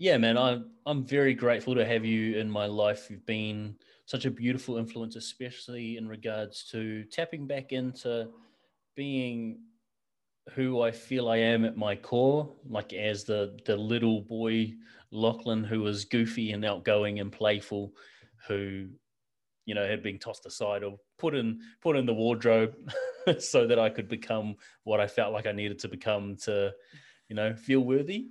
yeah, 0.00 0.16
man, 0.16 0.38
I'm 0.38 0.70
I'm 0.86 1.04
very 1.04 1.34
grateful 1.34 1.74
to 1.74 1.84
have 1.84 2.06
you 2.06 2.38
in 2.38 2.50
my 2.50 2.64
life. 2.64 3.10
You've 3.10 3.26
been 3.26 3.76
such 4.06 4.24
a 4.24 4.30
beautiful 4.30 4.78
influence, 4.78 5.14
especially 5.14 5.98
in 5.98 6.08
regards 6.08 6.64
to 6.70 7.04
tapping 7.04 7.46
back 7.46 7.72
into 7.72 8.30
being 8.96 9.58
who 10.54 10.80
I 10.80 10.90
feel 10.90 11.28
I 11.28 11.36
am 11.36 11.66
at 11.66 11.76
my 11.76 11.96
core, 11.96 12.50
like 12.66 12.94
as 12.94 13.24
the 13.24 13.58
the 13.66 13.76
little 13.76 14.22
boy 14.22 14.72
Lachlan 15.10 15.64
who 15.64 15.80
was 15.80 16.06
goofy 16.06 16.52
and 16.52 16.64
outgoing 16.64 17.20
and 17.20 17.30
playful, 17.30 17.92
who 18.48 18.88
you 19.66 19.74
know 19.74 19.86
had 19.86 20.02
been 20.02 20.18
tossed 20.18 20.46
aside 20.46 20.82
or 20.82 20.96
put 21.18 21.34
in 21.34 21.60
put 21.82 21.94
in 21.96 22.06
the 22.06 22.14
wardrobe 22.14 22.74
so 23.38 23.66
that 23.66 23.78
I 23.78 23.90
could 23.90 24.08
become 24.08 24.56
what 24.84 24.98
I 24.98 25.06
felt 25.06 25.34
like 25.34 25.46
I 25.46 25.52
needed 25.52 25.78
to 25.80 25.88
become 25.88 26.36
to, 26.44 26.72
you 27.28 27.36
know, 27.36 27.54
feel 27.54 27.80
worthy. 27.80 28.30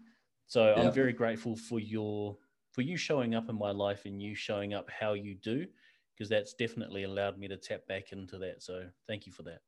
So 0.49 0.73
yeah. 0.75 0.81
I'm 0.83 0.91
very 0.91 1.13
grateful 1.13 1.55
for 1.55 1.79
your 1.79 2.35
for 2.71 2.81
you 2.81 2.97
showing 2.97 3.35
up 3.35 3.49
in 3.49 3.57
my 3.57 3.71
life 3.71 4.05
and 4.05 4.21
you 4.21 4.35
showing 4.35 4.73
up 4.73 4.89
how 4.89 5.13
you 5.13 5.35
do, 5.35 5.65
because 6.13 6.29
that's 6.29 6.53
definitely 6.53 7.03
allowed 7.03 7.37
me 7.37 7.47
to 7.47 7.55
tap 7.55 7.87
back 7.87 8.11
into 8.11 8.37
that. 8.39 8.61
So 8.61 8.85
thank 9.07 9.25
you 9.25 9.31
for 9.31 9.43
that. 9.43 9.61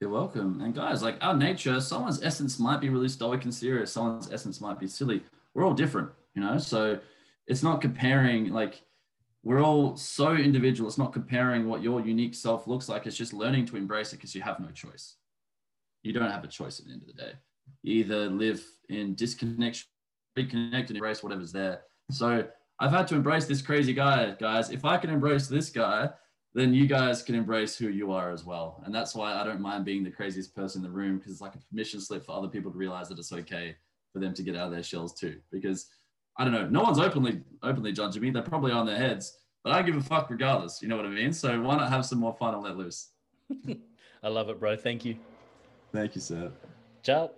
You're 0.00 0.10
welcome. 0.10 0.60
And 0.60 0.74
guys, 0.74 1.02
like 1.02 1.16
our 1.20 1.36
nature, 1.36 1.80
someone's 1.80 2.22
essence 2.22 2.58
might 2.58 2.80
be 2.80 2.88
really 2.88 3.08
stoic 3.08 3.44
and 3.44 3.54
serious, 3.54 3.92
someone's 3.92 4.30
essence 4.32 4.60
might 4.60 4.80
be 4.80 4.88
silly. 4.88 5.22
We're 5.54 5.64
all 5.64 5.74
different, 5.74 6.10
you 6.34 6.42
know? 6.42 6.58
So 6.58 6.98
it's 7.46 7.62
not 7.62 7.80
comparing 7.80 8.50
like 8.50 8.82
we're 9.44 9.62
all 9.62 9.96
so 9.96 10.34
individual. 10.34 10.88
It's 10.88 10.98
not 10.98 11.12
comparing 11.12 11.68
what 11.68 11.82
your 11.82 12.00
unique 12.00 12.34
self 12.34 12.66
looks 12.66 12.88
like. 12.88 13.06
It's 13.06 13.16
just 13.16 13.32
learning 13.32 13.66
to 13.66 13.76
embrace 13.76 14.12
it 14.12 14.16
because 14.16 14.34
you 14.34 14.42
have 14.42 14.58
no 14.58 14.70
choice. 14.70 15.14
You 16.02 16.12
don't 16.12 16.30
have 16.30 16.42
a 16.42 16.48
choice 16.48 16.80
at 16.80 16.86
the 16.86 16.92
end 16.92 17.02
of 17.02 17.08
the 17.08 17.22
day. 17.22 17.32
You 17.82 17.94
either 18.00 18.28
live 18.28 18.64
in 18.88 19.14
disconnection 19.14 19.86
reconnect 20.36 20.88
and 20.88 20.96
embrace 20.96 21.22
whatever's 21.22 21.52
there. 21.52 21.82
So 22.10 22.44
I've 22.78 22.90
had 22.90 23.06
to 23.08 23.14
embrace 23.14 23.46
this 23.46 23.62
crazy 23.62 23.92
guy, 23.92 24.34
guys. 24.38 24.70
If 24.70 24.84
I 24.84 24.96
can 24.96 25.10
embrace 25.10 25.46
this 25.46 25.70
guy, 25.70 26.10
then 26.54 26.74
you 26.74 26.86
guys 26.86 27.22
can 27.22 27.34
embrace 27.34 27.76
who 27.76 27.88
you 27.88 28.12
are 28.12 28.30
as 28.30 28.44
well. 28.44 28.82
And 28.84 28.94
that's 28.94 29.14
why 29.14 29.32
I 29.34 29.44
don't 29.44 29.60
mind 29.60 29.84
being 29.84 30.04
the 30.04 30.10
craziest 30.10 30.54
person 30.54 30.80
in 30.80 30.90
the 30.90 30.94
room 30.94 31.18
because 31.18 31.32
it's 31.32 31.40
like 31.40 31.54
a 31.54 31.58
permission 31.58 32.00
slip 32.00 32.26
for 32.26 32.36
other 32.36 32.48
people 32.48 32.70
to 32.70 32.76
realize 32.76 33.08
that 33.08 33.18
it's 33.18 33.32
okay 33.32 33.76
for 34.12 34.18
them 34.18 34.34
to 34.34 34.42
get 34.42 34.56
out 34.56 34.66
of 34.66 34.72
their 34.72 34.82
shells 34.82 35.14
too. 35.14 35.38
Because 35.50 35.88
I 36.36 36.44
don't 36.44 36.52
know, 36.52 36.68
no 36.68 36.82
one's 36.82 36.98
openly 36.98 37.42
openly 37.62 37.92
judging 37.92 38.22
me. 38.22 38.30
They're 38.30 38.42
probably 38.42 38.72
on 38.72 38.86
their 38.86 38.96
heads, 38.96 39.38
but 39.64 39.72
I 39.72 39.82
give 39.82 39.96
a 39.96 40.02
fuck 40.02 40.28
regardless. 40.30 40.82
You 40.82 40.88
know 40.88 40.96
what 40.96 41.06
I 41.06 41.10
mean? 41.10 41.32
So 41.32 41.60
why 41.60 41.76
not 41.76 41.88
have 41.90 42.04
some 42.04 42.18
more 42.18 42.34
fun 42.34 42.54
and 42.54 42.62
let 42.62 42.76
loose? 42.76 43.10
I 44.22 44.28
love 44.28 44.48
it, 44.50 44.60
bro. 44.60 44.76
Thank 44.76 45.04
you. 45.04 45.16
Thank 45.92 46.14
you, 46.14 46.20
sir. 46.20 46.50
Ciao. 47.02 47.30